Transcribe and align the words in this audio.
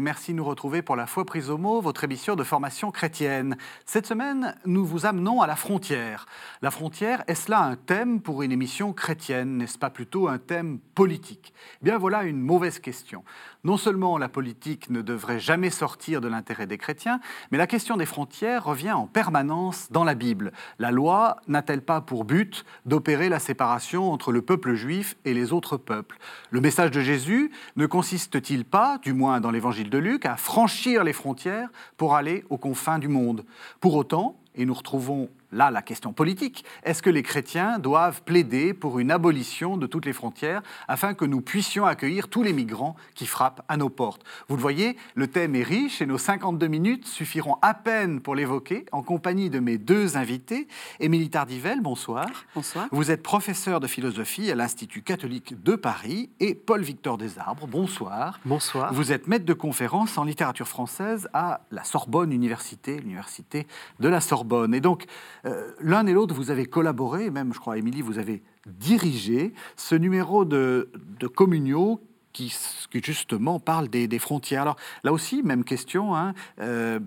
Merci 0.00 0.32
de 0.32 0.38
nous 0.38 0.44
retrouver 0.44 0.80
pour 0.80 0.96
la 0.96 1.06
foi 1.06 1.26
prise 1.26 1.50
au 1.50 1.58
mot, 1.58 1.82
votre 1.82 2.04
émission 2.04 2.34
de 2.34 2.42
formation 2.42 2.90
chrétienne. 2.90 3.58
Cette 3.84 4.06
semaine, 4.06 4.56
nous 4.64 4.86
vous 4.86 5.04
amenons 5.04 5.42
à 5.42 5.46
la 5.46 5.56
frontière. 5.56 6.24
La 6.62 6.70
frontière, 6.70 7.22
est-ce 7.26 7.50
là 7.50 7.60
un 7.60 7.76
thème 7.76 8.22
pour 8.22 8.42
une 8.42 8.50
émission 8.50 8.94
chrétienne 8.94 9.58
N'est-ce 9.58 9.76
pas 9.76 9.90
plutôt 9.90 10.26
un 10.26 10.38
thème 10.38 10.78
politique? 10.94 11.52
Bien 11.82 11.98
voilà 11.98 12.24
une 12.24 12.40
mauvaise 12.40 12.78
question. 12.78 13.24
Non 13.62 13.76
seulement 13.76 14.16
la 14.16 14.30
politique 14.30 14.88
ne 14.88 15.02
devrait 15.02 15.38
jamais 15.38 15.68
sortir 15.68 16.22
de 16.22 16.28
l'intérêt 16.28 16.66
des 16.66 16.78
chrétiens, 16.78 17.20
mais 17.50 17.58
la 17.58 17.66
question 17.66 17.98
des 17.98 18.06
frontières 18.06 18.64
revient 18.64 18.92
en 18.92 19.06
permanence 19.06 19.88
dans 19.90 20.02
la 20.04 20.14
Bible. 20.14 20.52
La 20.78 20.90
loi 20.90 21.36
n'a-t-elle 21.46 21.82
pas 21.82 22.00
pour 22.00 22.24
but 22.24 22.64
d'opérer 22.86 23.28
la 23.28 23.38
séparation 23.38 24.12
entre 24.12 24.32
le 24.32 24.40
peuple 24.40 24.72
juif 24.72 25.18
et 25.26 25.34
les 25.34 25.52
autres 25.52 25.76
peuples? 25.76 26.18
Le 26.50 26.62
message 26.62 26.90
de 26.90 27.02
Jésus 27.02 27.50
ne 27.76 27.84
consiste-t-il 27.84 28.64
pas, 28.64 28.96
du 29.02 29.12
moins 29.12 29.40
dans 29.40 29.50
l'évangile 29.50 29.90
de 29.90 29.98
Luc, 29.98 30.24
à 30.24 30.36
franchir 30.36 31.04
les 31.04 31.12
frontières 31.12 31.68
pour 31.98 32.14
aller 32.14 32.44
aux 32.48 32.58
confins 32.58 32.98
du 32.98 33.08
monde? 33.08 33.44
Pour 33.80 33.94
autant, 33.94 34.40
et 34.54 34.66
nous 34.66 34.74
retrouvons 34.74 35.28
là 35.52 35.70
la 35.70 35.82
question 35.82 36.12
politique. 36.12 36.64
Est-ce 36.84 37.02
que 37.02 37.10
les 37.10 37.22
chrétiens 37.22 37.78
doivent 37.78 38.22
plaider 38.22 38.72
pour 38.74 38.98
une 38.98 39.10
abolition 39.10 39.76
de 39.76 39.86
toutes 39.86 40.06
les 40.06 40.12
frontières 40.12 40.62
afin 40.88 41.14
que 41.14 41.24
nous 41.24 41.40
puissions 41.40 41.86
accueillir 41.86 42.28
tous 42.28 42.42
les 42.42 42.52
migrants 42.52 42.96
qui 43.14 43.26
frappent 43.26 43.62
à 43.68 43.76
nos 43.76 43.88
portes? 43.88 44.22
Vous 44.48 44.56
le 44.56 44.62
voyez, 44.62 44.96
le 45.14 45.26
thème 45.26 45.54
est 45.56 45.62
riche 45.62 46.00
et 46.00 46.06
nos 46.06 46.18
52 46.18 46.66
minutes 46.68 47.06
suffiront 47.06 47.58
à 47.62 47.74
peine 47.74 48.20
pour 48.20 48.34
l'évoquer 48.34 48.86
en 48.92 49.02
compagnie 49.02 49.50
de 49.50 49.58
mes 49.58 49.78
deux 49.78 50.16
invités. 50.16 50.68
Émilie 51.00 51.30
Tardivelle, 51.30 51.80
bonsoir. 51.80 52.28
Bonsoir. 52.54 52.88
Vous 52.92 53.10
êtes 53.10 53.22
professeur 53.22 53.80
de 53.80 53.86
philosophie 53.86 54.50
à 54.50 54.54
l'Institut 54.54 55.02
catholique 55.02 55.62
de 55.62 55.74
Paris 55.74 56.30
et 56.40 56.54
Paul-Victor 56.54 57.18
Desarbres, 57.18 57.66
bonsoir. 57.66 58.38
Bonsoir. 58.44 58.92
Vous 58.92 59.12
êtes 59.12 59.26
maître 59.26 59.44
de 59.44 59.54
conférence 59.54 60.18
en 60.18 60.24
littérature 60.24 60.68
française 60.68 61.28
à 61.32 61.62
la 61.70 61.84
Sorbonne 61.84 62.32
Université, 62.32 62.98
l'université 62.98 63.66
de 63.98 64.08
la 64.08 64.20
Sorbonne. 64.20 64.39
Et 64.72 64.80
donc, 64.80 65.04
euh, 65.46 65.72
l'un 65.80 66.06
et 66.06 66.12
l'autre, 66.12 66.34
vous 66.34 66.50
avez 66.50 66.66
collaboré, 66.66 67.30
même, 67.30 67.52
je 67.52 67.58
crois, 67.58 67.78
Émilie, 67.78 68.02
vous 68.02 68.18
avez 68.18 68.42
dirigé 68.66 69.52
ce 69.76 69.94
numéro 69.94 70.44
de, 70.44 70.90
de 71.18 71.26
Communio 71.26 72.00
qui, 72.32 72.54
justement 73.02 73.58
parle 73.58 73.88
des, 73.88 74.06
des, 74.06 74.18
frontières. 74.18 74.62
Alors 74.62 74.76
là 75.02 75.12
aussi, 75.12 75.42
même 75.42 75.64
question. 75.64 76.14
Hein, 76.14 76.34
euh, 76.60 77.00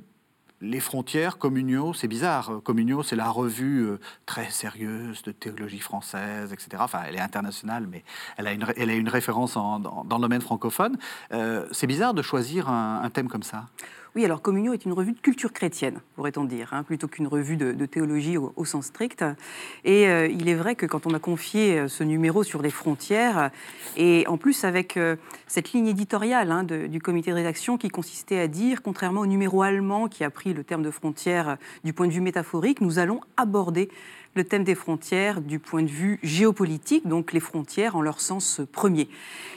les 0.59 0.79
frontières, 0.79 1.37
Communio, 1.37 1.93
c'est 1.93 2.07
bizarre. 2.07 2.61
Communio, 2.63 3.03
c'est 3.03 3.15
la 3.15 3.29
revue 3.29 3.85
euh, 3.85 3.99
très 4.25 4.49
sérieuse 4.49 5.21
de 5.23 5.31
théologie 5.31 5.79
française, 5.79 6.53
etc. 6.53 6.69
Enfin, 6.79 7.01
elle 7.07 7.15
est 7.15 7.21
internationale, 7.21 7.87
mais 7.89 8.03
elle 8.37 8.47
a 8.47 8.53
une, 8.53 8.65
elle 8.77 8.89
a 8.89 8.93
une 8.93 9.09
référence 9.09 9.57
en, 9.57 9.79
dans, 9.79 10.03
le 10.03 10.21
domaine 10.21 10.41
francophone. 10.41 10.97
C'est 11.71 11.87
bizarre 11.87 12.13
de 12.13 12.21
choisir 12.21 12.69
un 12.69 13.09
thème 13.09 13.27
comme 13.27 13.43
ça. 13.43 13.65
Oui, 14.15 14.23
alors 14.23 14.43
Communion 14.43 14.73
est 14.73 14.85
une 14.85 14.93
revue 14.93 15.13
de 15.13 15.19
culture 15.19 15.51
chrétienne, 15.51 15.99
pourrait-on 16.15 16.43
dire, 16.43 16.69
hein, 16.71 16.83
plutôt 16.83 17.07
qu'une 17.07 17.25
revue 17.25 17.57
de, 17.57 17.85
théologie 17.87 18.37
au, 18.37 18.63
sens 18.63 18.85
strict. 18.85 19.25
Et 19.85 20.07
euh, 20.07 20.27
il 20.27 20.47
est 20.49 20.53
vrai 20.53 20.75
que 20.75 20.85
quand 20.85 21.07
on 21.07 21.15
a 21.15 21.19
confié 21.19 21.87
ce 21.87 22.03
numéro 22.03 22.43
sur 22.43 22.61
les 22.61 22.69
frontières, 22.69 23.49
et 23.97 24.25
en 24.27 24.37
plus 24.37 24.65
avec 24.65 24.97
euh, 24.97 25.15
cette 25.47 25.73
ligne 25.73 25.87
éditoriale 25.87 26.51
hein, 26.51 26.63
du 26.63 27.01
comité 27.01 27.31
de 27.31 27.35
rédaction 27.35 27.79
qui 27.79 27.89
consistait 27.89 28.37
à 28.37 28.47
dire, 28.47 28.83
contrairement 28.83 29.21
au 29.21 29.25
numéro 29.25 29.63
allemand 29.63 30.07
qui 30.07 30.23
a 30.23 30.29
pris 30.29 30.53
le 30.53 30.63
terme 30.63 30.83
de 30.83 30.91
frontière 30.91 31.57
du 31.83 31.91
point 31.91 32.05
de 32.05 32.13
vue 32.13 32.21
métaphorique, 32.21 32.81
nous 32.81 32.99
allons 32.99 33.19
aborder 33.35 33.89
le 34.35 34.43
thème 34.43 34.63
des 34.63 34.75
frontières 34.75 35.41
du 35.41 35.59
point 35.59 35.83
de 35.83 35.89
vue 35.89 36.19
géopolitique, 36.23 37.07
donc 37.07 37.33
les 37.33 37.39
frontières 37.39 37.95
en 37.95 38.01
leur 38.01 38.19
sens 38.19 38.61
premier. 38.71 39.09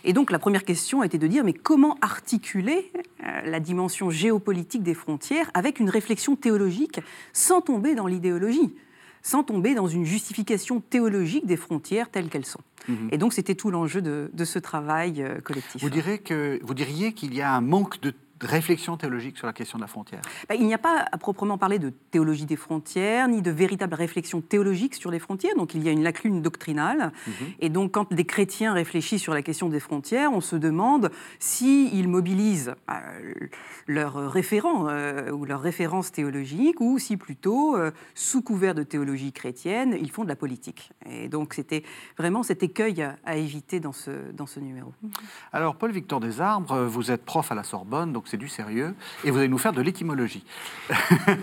Et 0.04 0.12
donc 0.12 0.30
la 0.30 0.38
première 0.38 0.64
question 0.64 1.02
été 1.02 1.18
de 1.18 1.26
dire, 1.26 1.44
mais 1.44 1.54
comment 1.54 1.96
articuler 2.00 2.90
euh, 3.24 3.40
la 3.44 3.60
dimension 3.60 4.10
géopolitique 4.10 4.82
des 4.82 4.94
frontières 4.94 5.50
avec 5.54 5.80
une 5.80 5.90
réflexion 5.90 6.36
théologique 6.36 7.00
sans 7.32 7.60
tomber 7.60 7.94
dans 7.94 8.06
l'idéologie 8.06 8.74
sans 9.22 9.42
tomber 9.42 9.74
dans 9.74 9.88
une 9.88 10.04
justification 10.04 10.80
théologique 10.80 11.46
des 11.46 11.56
frontières 11.56 12.10
telles 12.10 12.28
qu'elles 12.28 12.46
sont? 12.46 12.60
Mmh. 12.86 12.94
Et 13.10 13.18
donc 13.18 13.32
c'était 13.32 13.56
tout 13.56 13.72
l'enjeu 13.72 14.00
de, 14.00 14.30
de, 14.32 14.44
ce 14.44 14.60
travail 14.60 15.20
euh, 15.20 15.40
collectif. 15.40 15.82
Vous, 15.82 15.90
direz 15.90 16.18
que, 16.18 16.60
vous 16.62 16.74
diriez 16.74 17.12
qu'il 17.12 17.34
y 17.34 17.42
a 17.42 17.52
un 17.52 17.60
manque 17.60 18.00
de 18.00 18.10
de 18.10 18.14
réflexion 18.40 18.96
théologique 18.96 19.36
sur 19.38 19.46
la 19.46 19.52
question 19.52 19.78
de 19.78 19.82
la 19.82 19.88
frontière 19.88 20.20
ben, 20.48 20.56
Il 20.58 20.66
n'y 20.66 20.74
a 20.74 20.78
pas 20.78 21.06
à 21.10 21.18
proprement 21.18 21.58
parler 21.58 21.78
de 21.78 21.90
théologie 22.10 22.46
des 22.46 22.56
frontières, 22.56 23.28
ni 23.28 23.42
de 23.42 23.50
véritable 23.50 23.94
réflexion 23.94 24.40
théologique 24.40 24.94
sur 24.94 25.10
les 25.10 25.18
frontières, 25.18 25.54
donc 25.56 25.74
il 25.74 25.82
y 25.82 25.88
a 25.88 25.92
une 25.92 26.02
lacune 26.02 26.42
doctrinale. 26.42 27.12
Mm 27.26 27.30
-hmm. 27.30 27.54
Et 27.60 27.68
donc 27.68 27.92
quand 27.92 28.12
des 28.12 28.24
chrétiens 28.24 28.72
réfléchissent 28.74 29.22
sur 29.22 29.34
la 29.34 29.42
question 29.42 29.68
des 29.68 29.80
frontières, 29.80 30.30
on 30.32 30.40
se 30.40 30.56
demande 30.56 31.10
s'ils 31.38 32.08
mobilisent 32.08 32.74
euh, 32.90 33.48
leurs 33.86 34.30
référents 34.30 34.88
euh, 34.88 35.30
ou 35.30 35.44
leurs 35.44 35.62
références 35.62 36.10
théologiques, 36.12 36.80
ou 36.80 36.98
si 36.98 37.16
plutôt, 37.16 37.76
euh, 37.76 37.90
sous 38.14 38.42
couvert 38.42 38.74
de 38.74 38.84
théologie 38.84 39.32
chrétienne, 39.32 39.96
ils 40.00 40.10
font 40.10 40.24
de 40.24 40.28
la 40.28 40.36
politique. 40.36 40.90
Et 41.06 41.28
donc 41.28 41.54
c'était 41.54 41.82
vraiment 42.18 42.42
cet 42.42 42.62
écueil 42.62 43.02
à, 43.02 43.16
à 43.24 43.36
éviter 43.36 43.80
dans 43.80 43.92
ce, 43.92 44.10
dans 44.32 44.46
ce 44.46 44.60
numéro. 44.60 44.92
Alors 45.52 45.76
Paul-Victor 45.76 46.20
Desarbres, 46.20 46.84
vous 46.86 47.10
êtes 47.10 47.24
prof 47.24 47.50
à 47.52 47.54
la 47.54 47.62
Sorbonne, 47.62 48.12
donc 48.12 48.25
c'est 48.26 48.36
du 48.36 48.48
sérieux, 48.48 48.94
et 49.24 49.30
vous 49.30 49.38
allez 49.38 49.48
nous 49.48 49.58
faire 49.58 49.72
de 49.72 49.82
l'étymologie. 49.82 50.44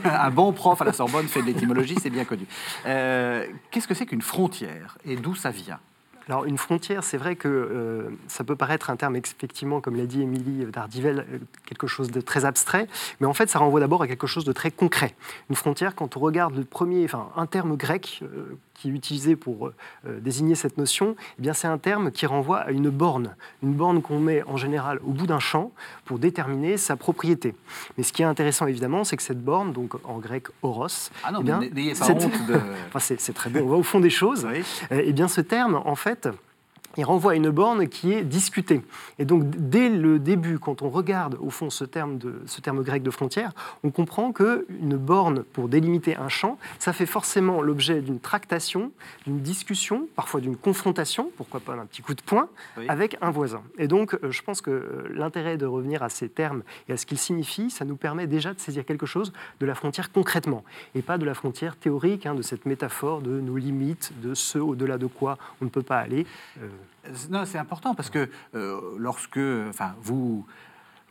un 0.06 0.32
bon 0.32 0.54
prof 0.54 0.82
à 0.82 0.86
la 0.86 0.94
Sorbonne 0.94 1.28
fait 1.28 1.42
de 1.42 1.48
l'étymologie, 1.48 1.96
c'est 2.02 2.10
bien 2.10 2.26
connu. 2.26 2.46
Euh, 2.86 3.48
Qu'est-ce 3.72 3.88
que 3.88 3.94
c'est 3.94 4.06
qu'une 4.06 4.22
frontière 4.22 4.98
et 5.06 5.16
d'où 5.16 5.36
ça 5.36 5.52
vient? 5.52 5.80
Alors 6.30 6.46
une 6.46 6.58
frontière, 6.58 7.04
c'est 7.04 7.18
vrai 7.18 7.36
que 7.36 7.50
euh, 7.50 8.10
ça 8.28 8.44
peut 8.44 8.56
paraître 8.56 8.90
un 8.90 8.96
terme 8.96 9.16
effectivement, 9.18 9.82
comme 9.82 9.98
l'a 9.98 10.06
dit 10.06 10.22
Émilie 10.22 10.66
Dardivel, 10.72 11.26
quelque 11.66 11.88
chose 11.88 12.12
de 12.12 12.22
très 12.22 12.46
abstrait, 12.46 12.88
mais 13.20 13.28
en 13.28 13.34
fait 13.34 13.50
ça 13.50 13.60
renvoie 13.60 13.82
d'abord 13.82 14.02
à 14.02 14.08
quelque 14.08 14.28
chose 14.28 14.46
de 14.46 14.54
très 14.54 14.72
concret. 14.72 15.16
Une 15.50 15.56
frontière, 15.56 15.96
quand 15.96 16.16
on 16.16 16.22
regarde 16.22 16.56
le 16.56 16.64
premier, 16.64 17.04
enfin 17.04 17.30
un 17.36 17.46
terme 17.46 17.76
grec 17.76 18.22
euh, 18.24 18.58
qui 18.74 18.90
est 18.90 18.92
utilisé 18.92 19.36
pour 19.36 19.68
euh, 19.68 20.20
désigner 20.20 20.56
cette 20.56 20.78
notion, 20.78 21.16
eh 21.38 21.42
bien 21.42 21.54
c'est 21.54 21.68
un 21.68 21.78
terme 21.78 22.12
qui 22.12 22.26
renvoie 22.26 22.60
à 22.60 22.72
une 22.72 22.90
borne, 22.90 23.36
une 23.62 23.74
borne 23.74 24.02
qu'on 24.02 24.20
met 24.20 24.44
en 24.44 24.58
général 24.58 25.00
au 25.06 25.12
bout 25.12 25.28
d'un 25.28 25.40
champ 25.40 25.72
pour 26.06 26.20
déterminer 26.20 26.78
sa 26.78 26.96
propriété. 26.96 27.56
Mais 27.98 28.04
ce 28.04 28.14
qui 28.14 28.22
est 28.22 28.26
intéressant 28.26 28.68
évidemment, 28.68 29.04
c'est 29.04 29.18
que 29.18 29.24
cette 29.24 29.44
borne, 29.44 29.74
donc 29.74 29.94
en 30.04 30.20
grec 30.20 30.48
oros, 30.62 30.88
ah 31.24 31.32
non, 31.32 31.40
eh 31.42 31.44
bien, 31.44 31.60
n'ayez 31.60 31.94
pas 31.94 32.12
honte 32.12 32.48
de... 32.48 32.60
enfin, 32.94 33.00
c'est 33.00 33.34
très 33.34 33.50
bon, 33.50 33.62
on 33.62 33.68
va 33.68 33.76
au 33.76 33.84
fond 33.84 34.00
des 34.00 34.10
choses. 34.10 34.46
Oui. 34.50 34.64
Eh 34.92 35.14
bien 35.14 35.28
ce 35.28 35.42
terme, 35.42 35.82
en 35.86 35.96
fait, 35.96 36.30
il 36.98 37.06
renvoie 37.06 37.34
à 37.34 37.36
une 37.36 37.50
borne 37.50 37.88
qui 37.88 38.14
est 38.14 38.24
discutée. 38.24 38.82
Et 39.20 39.26
donc, 39.26 39.50
dès 39.50 39.90
le 39.90 40.20
début, 40.20 40.60
quand 40.60 40.82
on 40.82 40.90
regarde 40.90 41.38
au 41.40 41.50
fond 41.50 41.70
ce 41.70 41.84
terme, 41.84 42.18
de, 42.18 42.42
ce 42.46 42.62
terme 42.62 42.84
grec 42.84 43.04
de 43.04 43.12
frontière, 43.12 43.52
on 43.84 43.92
comprend 43.92 44.32
qu'une 44.32 44.98
borne 44.98 45.44
pour 45.44 45.70
délimiter 45.70 46.16
un 46.18 46.30
champ, 46.30 46.58
ça 46.80 46.94
fait 46.94 47.06
forcément 47.06 47.62
l'objet 47.62 48.02
d'une 48.02 48.20
tractation, 48.20 48.92
d'une 49.26 49.40
discussion, 49.40 50.08
parfois 50.16 50.42
d'une 50.42 50.56
confrontation, 50.56 51.32
pourquoi 51.38 51.60
pas 51.60 51.76
d'un 51.76 51.86
petit 51.86 52.02
coup 52.02 52.14
de 52.14 52.22
poing, 52.22 52.50
oui. 52.78 52.86
avec 52.88 53.18
un 53.22 53.32
voisin. 53.32 53.64
Et 53.78 53.88
donc, 53.88 54.18
je 54.28 54.42
pense 54.42 54.62
que 54.62 55.06
l'intérêt 55.14 55.58
de 55.58 55.66
revenir 55.66 56.04
à 56.04 56.10
ces 56.10 56.30
termes 56.30 56.64
et 56.90 56.94
à 56.94 56.98
ce 56.98 57.06
qu'ils 57.06 57.18
signifient, 57.18 57.70
ça 57.70 57.86
nous 57.86 57.96
permet 57.96 58.28
déjà 58.28 58.54
de 58.54 58.60
saisir 58.60 58.86
quelque 58.86 59.06
chose 59.06 59.34
de 59.60 59.66
la 59.66 59.76
frontière 59.76 60.12
concrètement, 60.12 60.64
et 60.96 61.02
pas 61.02 61.18
de 61.18 61.26
la 61.26 61.34
frontière 61.34 61.76
théorique, 61.76 62.26
hein, 62.26 62.36
de 62.36 62.42
cette 62.42 62.66
métaphore 62.66 63.22
de 63.22 63.40
nos 63.40 63.58
limites, 63.58 64.14
de 64.22 64.34
ce 64.34 64.60
au-delà 64.60 64.98
de 64.98 65.08
quoi 65.08 65.38
on 65.62 65.66
ne 65.66 65.70
peut 65.70 65.82
pas 65.82 66.00
aller. 66.00 66.26
Euh, 66.62 66.68
non, 67.30 67.46
c'est 67.46 67.58
important 67.58 67.96
parce 67.96 68.10
que 68.10 68.30
euh, 68.56 68.80
lorsque, 68.98 69.40
enfin, 69.70 69.96
vous, 70.02 70.46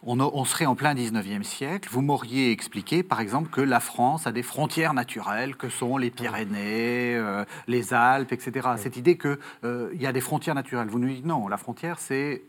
on, 0.05 0.19
on, 0.21 0.45
serait 0.45 0.67
en 0.67 0.75
plein 0.75 0.95
19e 0.95 1.43
siècle, 1.43 1.89
vous 1.93 2.01
m'auriez 2.01 2.51
expliqué, 2.51 3.03
par 3.03 3.21
exemple, 3.21 3.51
que 3.51 3.61
la 3.61 3.81
France 3.81 4.27
a 4.27 4.33
des 4.33 4.43
frontières 4.43 4.95
naturelles, 4.95 5.57
que 5.57 5.69
sont 5.69 5.97
les 5.97 6.11
Pyrénées, 6.11 7.15
euh, 7.15 7.45
les 7.69 7.95
Alpes, 7.95 8.33
etc. 8.33 8.69
Oui. 8.73 8.79
Cette 8.79 8.97
idée 8.97 9.17
qu'il 9.17 9.39
euh, 9.65 9.91
y 9.95 10.07
a 10.07 10.13
des 10.13 10.21
frontières 10.21 10.55
naturelles. 10.55 10.89
Vous 10.89 10.99
nous 10.99 11.09
dites 11.09 11.27
non, 11.27 11.47
la 11.49 11.57
frontière, 11.57 11.99
c'est 11.99 12.43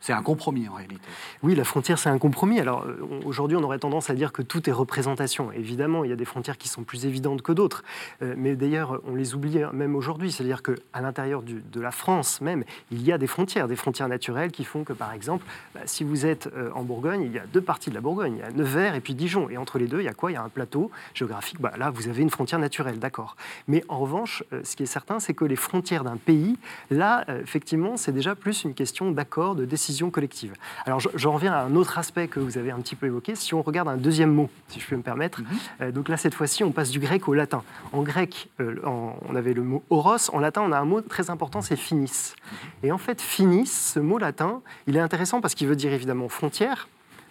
c'est 0.00 0.12
un 0.12 0.22
compromis 0.22 0.68
en 0.68 0.74
réalité. 0.74 1.02
Oui, 1.42 1.54
la 1.54 1.64
frontière, 1.64 1.98
c'est 1.98 2.08
un 2.08 2.18
compromis. 2.18 2.60
Alors 2.60 2.86
aujourd'hui, 3.24 3.56
on 3.56 3.62
aurait 3.62 3.78
tendance 3.78 4.10
à 4.10 4.14
dire 4.14 4.32
que 4.32 4.42
tout 4.42 4.68
est 4.68 4.72
représentation. 4.72 5.52
Évidemment, 5.52 6.04
il 6.04 6.10
y 6.10 6.12
a 6.12 6.16
des 6.16 6.24
frontières 6.24 6.58
qui 6.58 6.68
sont 6.68 6.84
plus 6.84 7.06
évidentes 7.06 7.42
que 7.42 7.52
d'autres. 7.52 7.82
Euh, 8.22 8.34
mais 8.36 8.56
d'ailleurs, 8.56 9.00
on 9.06 9.14
les 9.14 9.34
oublie 9.34 9.60
même 9.72 9.96
aujourd'hui. 9.96 10.32
C'est-à-dire 10.32 10.62
qu'à 10.62 11.00
l'intérieur 11.00 11.42
de 11.42 11.80
la 11.80 11.90
France 11.90 12.40
même, 12.40 12.64
il 12.90 13.02
y 13.02 13.12
a 13.12 13.18
des 13.18 13.26
frontières, 13.26 13.68
des 13.68 13.76
frontières 13.76 14.08
naturelles 14.08 14.52
qui 14.52 14.64
font 14.64 14.84
que, 14.84 14.92
par 14.92 15.12
exemple, 15.12 15.44
bah, 15.74 15.80
si 15.86 16.04
vous 16.04 16.26
êtes 16.26 16.48
euh, 16.56 16.70
en 16.74 16.82
Bourgogne, 16.82 17.22
il 17.22 17.32
y 17.32 17.38
a 17.38 17.46
deux 17.46 17.60
parties 17.60 17.90
de 17.90 17.94
la 17.94 18.00
Bourgogne. 18.00 18.36
Il 18.36 18.40
y 18.40 18.42
a 18.42 18.50
Nevers 18.50 18.94
et 18.94 19.00
puis 19.00 19.14
Dijon. 19.14 19.48
Et 19.50 19.56
entre 19.56 19.78
les 19.78 19.86
deux, 19.86 20.00
il 20.00 20.04
y 20.04 20.08
a 20.08 20.14
quoi? 20.14 20.30
Il 20.30 20.34
y 20.34 20.36
a 20.36 20.42
un 20.42 20.48
plateau 20.48 20.90
géographique. 21.14 21.60
Bah, 21.60 21.72
là, 21.76 21.90
vous 21.90 22.08
avez 22.08 22.22
une 22.22 22.30
frontière 22.30 22.58
naturelle, 22.58 22.98
d'accord. 22.98 23.36
Mais 23.68 23.84
en 23.88 23.98
revanche, 23.98 24.44
euh, 24.52 24.60
ce 24.64 24.76
qui 24.76 24.82
est 24.82 24.86
certain, 24.86 25.20
c'est 25.20 25.34
que 25.34 25.44
les 25.44 25.56
frontières 25.56 26.04
d'un 26.04 26.16
pays, 26.16 26.56
là, 26.90 27.24
effectivement, 27.42 27.96
c'est 27.96 28.12
déjà 28.12 28.34
plus 28.34 28.64
une 28.64 28.74
question 28.74 29.10
d'accord 29.10 29.31
de 29.40 29.64
décision 29.64 30.10
collective. 30.10 30.52
Alors 30.84 31.00
j'en 31.14 31.32
reviens 31.32 31.52
à 31.54 31.62
un 31.62 31.74
autre 31.74 31.96
aspect 31.98 32.28
que 32.28 32.38
vous 32.38 32.58
avez 32.58 32.70
un 32.70 32.80
petit 32.80 32.96
peu 32.96 33.06
évoqué. 33.06 33.34
Si 33.34 33.54
on 33.54 33.62
regarde 33.62 33.88
un 33.88 33.96
deuxième 33.96 34.32
mot, 34.32 34.50
si 34.68 34.78
je 34.78 34.86
peux 34.86 34.96
me 34.96 35.02
permettre, 35.02 35.40
mm 35.40 35.44
-hmm. 35.44 35.82
euh, 35.82 35.92
donc 35.92 36.08
là 36.08 36.16
cette 36.16 36.34
fois-ci 36.34 36.64
on 36.64 36.72
passe 36.72 36.90
du 36.90 37.00
grec 37.00 37.28
au 37.28 37.34
latin. 37.34 37.62
En 37.92 38.02
grec, 38.02 38.50
euh, 38.60 38.76
en, 38.84 39.16
on 39.28 39.34
avait 39.34 39.54
le 39.54 39.62
mot 39.62 39.82
oros, 39.90 40.24
en 40.32 40.38
latin 40.46 40.62
on 40.68 40.72
a 40.72 40.78
un 40.78 40.84
mot 40.92 41.00
très 41.00 41.30
important, 41.30 41.60
c'est 41.62 41.80
finis. 41.88 42.34
Et 42.82 42.92
en 42.92 42.98
fait 42.98 43.18
finis, 43.22 43.66
ce 43.94 44.00
mot 44.00 44.18
latin, 44.18 44.52
il 44.86 44.96
est 44.96 45.04
intéressant 45.08 45.40
parce 45.40 45.54
qu'il 45.56 45.68
veut 45.68 45.76
dire 45.84 45.92
évidemment 45.92 46.28
frontière, 46.28 46.88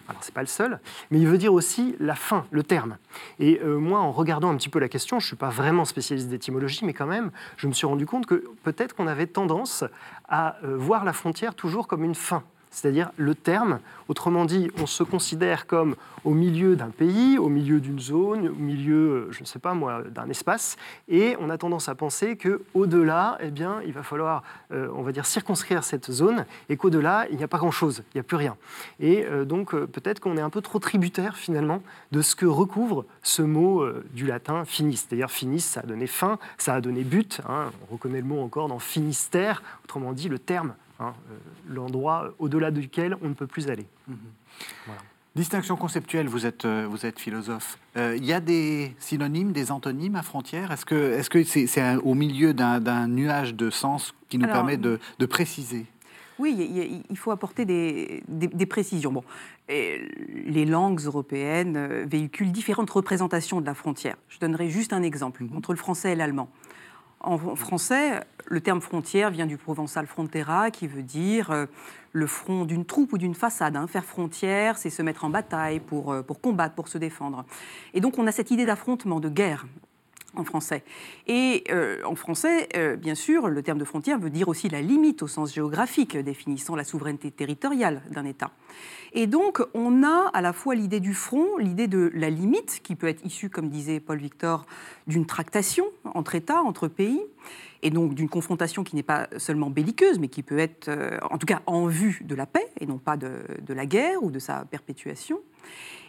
alors 0.08 0.24
c'est 0.24 0.34
pas 0.34 0.42
le 0.42 0.48
seul, 0.48 0.80
mais 1.10 1.20
il 1.20 1.28
veut 1.28 1.38
dire 1.38 1.54
aussi 1.54 1.96
la 2.00 2.16
fin, 2.16 2.46
le 2.52 2.64
terme. 2.64 2.98
Et 3.40 3.60
euh, 3.64 3.78
moi, 3.78 4.00
en 4.00 4.12
regardant 4.12 4.50
un 4.50 4.56
petit 4.56 4.70
peu 4.70 4.80
la 4.80 4.90
question, 4.90 5.20
je 5.20 5.26
ne 5.26 5.28
suis 5.28 5.36
pas 5.36 5.50
vraiment 5.50 5.86
spécialiste 5.86 6.30
d'étymologie, 6.30 6.86
mais 6.86 6.94
quand 6.94 7.06
même, 7.06 7.32
je 7.58 7.68
me 7.68 7.74
suis 7.74 7.88
rendu 7.88 8.06
compte 8.06 8.26
que 8.26 8.44
peut-être 8.64 8.96
qu'on 8.96 9.08
avait 9.08 9.28
tendance 9.28 9.84
à 10.28 10.58
euh, 10.64 10.76
voir 10.78 11.06
la 11.06 11.14
frontière 11.14 11.56
toujours 11.56 11.88
comme 11.88 12.04
une 12.04 12.16
fin 12.16 12.44
c'est-à-dire 12.72 13.12
le 13.18 13.36
terme. 13.36 13.80
Autrement 14.08 14.46
dit, 14.46 14.72
on 14.82 14.88
se 14.88 15.04
considère 15.04 15.68
comme 15.68 15.96
au 16.24 16.32
milieu 16.32 16.76
d'un 16.76 16.90
pays, 16.90 17.38
au 17.38 17.50
milieu 17.50 17.80
d'une 17.80 18.00
zone, 18.00 18.48
au 18.48 18.56
milieu, 18.56 18.96
euh, 18.96 19.32
je 19.32 19.42
ne 19.42 19.46
sais 19.46 19.60
pas 19.60 19.74
moi, 19.74 20.04
d'un 20.10 20.30
espace, 20.30 20.78
et 21.08 21.36
on 21.40 21.50
a 21.50 21.58
tendance 21.58 21.90
à 21.90 21.96
penser 21.96 22.36
que 22.36 22.62
au-delà, 22.74 23.38
eh 23.42 23.50
bien, 23.50 23.82
il 23.86 23.94
va 23.94 24.04
falloir, 24.04 24.44
euh, 24.72 24.90
on 24.96 25.02
va 25.02 25.12
dire, 25.12 25.26
circonscrire 25.26 25.84
cette 25.84 26.12
zone, 26.12 26.46
et 26.70 26.78
qu'au-delà, 26.78 27.28
il 27.32 27.38
n'y 27.38 27.44
a 27.44 27.48
pas 27.48 27.58
grand-chose, 27.58 28.04
il 28.14 28.18
n'y 28.18 28.22
a 28.22 28.24
plus 28.24 28.38
rien. 28.38 28.56
Et 29.00 29.26
euh, 29.26 29.46
donc, 29.46 29.76
peut-être 29.76 30.20
qu'on 30.20 30.38
est 30.38 30.42
un 30.42 30.50
peu 30.50 30.62
trop 30.62 30.80
tributaire 30.80 31.36
finalement 31.36 31.82
de 32.12 32.22
ce 32.22 32.36
que 32.36 32.46
recouvre 32.46 33.06
ce 33.24 33.42
mot 33.42 33.86
du 34.14 34.26
latin 34.26 34.66
finis. 34.66 35.06
D'ailleurs, 35.10 35.32
finis, 35.32 35.62
ça 35.62 35.82
a 35.82 35.84
donné 35.84 36.08
fin, 36.08 36.38
ça 36.58 36.76
a 36.76 36.82
donné 36.82 37.04
but. 37.04 37.42
Hein. 37.48 37.72
on 37.90 37.94
reconnaît 37.94 38.22
le 38.22 38.28
mot 38.28 38.42
encore 38.42 38.68
dans 38.68 38.80
finistère, 38.80 39.64
autrement 39.84 40.14
dit, 40.14 40.30
le 40.30 40.40
terme 40.40 40.74
Hein, 41.02 41.16
euh, 41.32 41.36
l'endroit 41.68 42.32
au-delà 42.38 42.70
duquel 42.70 43.18
on 43.24 43.30
ne 43.30 43.34
peut 43.34 43.48
plus 43.48 43.70
aller. 43.70 43.88
Mhm. 44.08 44.18
Distinction 45.36 45.76
conceptuelle, 45.78 46.28
vous 46.28 46.46
êtes, 46.46 46.66
euh, 46.66 46.86
vous 46.88 47.06
êtes 47.06 47.18
philosophe. 47.20 47.80
Euh, 47.98 48.16
il 48.18 48.26
y 48.26 48.34
a 48.34 48.40
des 48.40 48.94
synonymes, 49.00 49.52
des 49.52 49.72
antonymes 49.72 50.16
à 50.16 50.22
frontière? 50.22 50.72
Est-ce 50.72 50.86
que 50.86 51.44
c'est 51.44 51.64
-ce 51.64 51.68
c'est 51.68 51.96
au 51.96 52.14
milieu 52.14 52.54
d'un 52.54 53.08
nuage 53.08 53.56
de 53.56 53.70
sens 53.72 54.14
qui 54.30 54.38
nous 54.38 54.48
permet 54.48 54.78
de, 54.78 55.00
préciser? 55.26 55.86
Oui, 56.38 56.52
il 57.10 57.18
faut 57.18 57.32
apporter 57.32 57.66
des, 57.66 58.24
des, 58.28 58.66
précisions. 58.66 59.12
Bon, 59.12 59.24
les 59.70 60.66
langues 60.66 61.02
européennes 61.02 62.04
véhiculent 62.06 62.52
différentes 62.52 62.90
représentations 62.90 63.62
de 63.62 63.66
la 63.66 63.76
frontière. 63.76 64.18
Je 64.28 64.40
donnerai 64.40 64.70
juste 64.70 64.92
un 64.92 65.04
exemple 65.04 65.44
mhm. 65.44 65.58
entre 65.58 65.72
le 65.72 65.78
français 65.78 66.12
et 66.12 66.16
l'allemand. 66.16 66.50
En 67.24 67.38
français, 67.56 68.22
le 68.48 68.62
terme 68.62 68.82
frontière 68.82 69.30
vient 69.30 69.46
du 69.46 69.58
provençal 69.58 70.08
frontera, 70.08 70.72
qui 70.72 70.88
veut 70.88 71.04
dire 71.04 71.52
euh, 71.52 71.66
le 72.14 72.26
front 72.26 72.66
d'une 72.66 72.84
troupe 72.84 73.14
ou 73.14 73.18
d'une 73.20 73.36
façade. 73.36 73.76
Hein. 73.76 73.86
Faire 73.88 74.06
frontière, 74.06 74.78
c'est 74.78 74.90
se 74.90 75.04
mettre 75.04 75.24
en 75.24 75.30
bataille 75.30 75.80
pour, 75.80 76.12
euh, 76.12 76.24
pour 76.24 76.42
combattre, 76.42 76.74
pour 76.74 76.88
se 76.88 76.98
défendre. 76.98 77.46
Et 77.94 78.02
donc 78.02 78.18
on 78.18 78.26
a 78.26 78.32
cette 78.32 78.50
idée 78.50 78.66
d'affrontement, 78.66 79.20
de 79.20 79.30
guerre 79.30 79.68
en 80.36 80.44
français. 80.44 80.84
Et 81.28 81.64
euh, 81.72 81.98
en 82.06 82.16
français, 82.16 82.70
bien 82.98 83.16
sûr, 83.16 83.48
le 83.48 83.62
terme 83.64 83.78
de 83.78 83.86
frontière 83.86 84.20
veut 84.20 84.30
dire 84.30 84.48
aussi 84.48 84.70
la 84.70 84.82
limite 84.82 85.24
au 85.24 85.28
sens 85.28 85.54
géographique, 85.54 86.18
définissant 86.18 86.76
la 86.76 86.84
souveraineté 86.84 87.32
territoriale 87.32 88.02
d'un 88.12 88.26
État. 88.26 88.52
Et 89.14 89.28
donc, 89.28 89.62
on 89.74 90.04
a 90.04 90.30
à 90.34 90.42
la 90.42 90.54
fois 90.54 90.74
l'idée 90.74 91.02
du 91.02 91.14
front, 91.14 91.58
l'idée 91.58 91.88
de 91.88 92.12
la 92.14 92.30
limite, 92.30 92.80
qui 92.82 92.96
peut 92.96 93.08
être 93.08 93.26
issue, 93.26 93.50
comme 93.50 93.70
disait 93.70 94.00
Paul 94.00 94.18
Victor, 94.20 94.66
d'une 95.08 95.26
tractation 95.26 95.86
entre 96.14 96.36
États, 96.36 96.62
entre 96.62 96.88
pays, 96.88 97.22
et 97.82 97.90
donc 97.90 98.14
d'une 98.14 98.30
confrontation 98.30 98.84
qui 98.84 98.96
n'est 98.96 99.04
pas 99.04 99.28
seulement 99.38 99.70
belliqueuse, 99.70 100.20
mais 100.20 100.30
qui 100.30 100.44
peut 100.44 100.60
être, 100.60 100.88
euh, 100.88 101.18
en 101.30 101.38
tout 101.38 101.48
cas, 101.48 101.62
en 101.66 101.88
vue 101.88 102.22
de 102.24 102.36
la 102.36 102.46
paix, 102.46 102.68
et 102.80 102.86
non 102.86 103.00
pas 103.00 103.18
de, 103.18 103.32
de 103.62 103.74
la 103.74 103.86
guerre 103.86 104.24
ou 104.24 104.32
de 104.32 104.40
sa 104.40 104.66
perpétuation. 104.66 105.40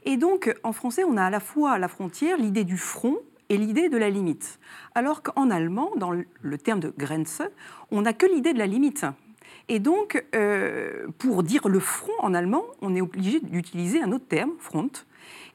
Et 0.04 0.16
donc, 0.16 0.54
en 0.62 0.72
français, 0.72 1.02
on 1.04 1.16
a 1.16 1.24
à 1.24 1.30
la 1.30 1.40
fois 1.40 1.78
la 1.78 1.88
frontière 1.88 2.36
l'idée 2.36 2.64
du 2.64 2.76
front, 2.76 3.18
et 3.48 3.56
l'idée 3.56 3.88
de 3.88 3.96
la 3.96 4.10
limite. 4.10 4.58
Alors 4.94 5.22
qu'en 5.22 5.50
allemand, 5.50 5.90
dans 5.96 6.10
le 6.10 6.58
terme 6.58 6.80
de 6.80 6.92
Grenze, 6.96 7.42
on 7.90 8.02
n'a 8.02 8.12
que 8.12 8.26
l'idée 8.26 8.52
de 8.52 8.58
la 8.58 8.66
limite. 8.66 9.04
Et 9.68 9.78
donc, 9.78 10.24
euh, 10.34 11.06
pour 11.18 11.42
dire 11.42 11.68
le 11.68 11.80
front 11.80 12.12
en 12.18 12.34
allemand, 12.34 12.64
on 12.80 12.94
est 12.94 13.00
obligé 13.00 13.40
d'utiliser 13.40 14.02
un 14.02 14.12
autre 14.12 14.26
terme, 14.26 14.52
front. 14.58 14.90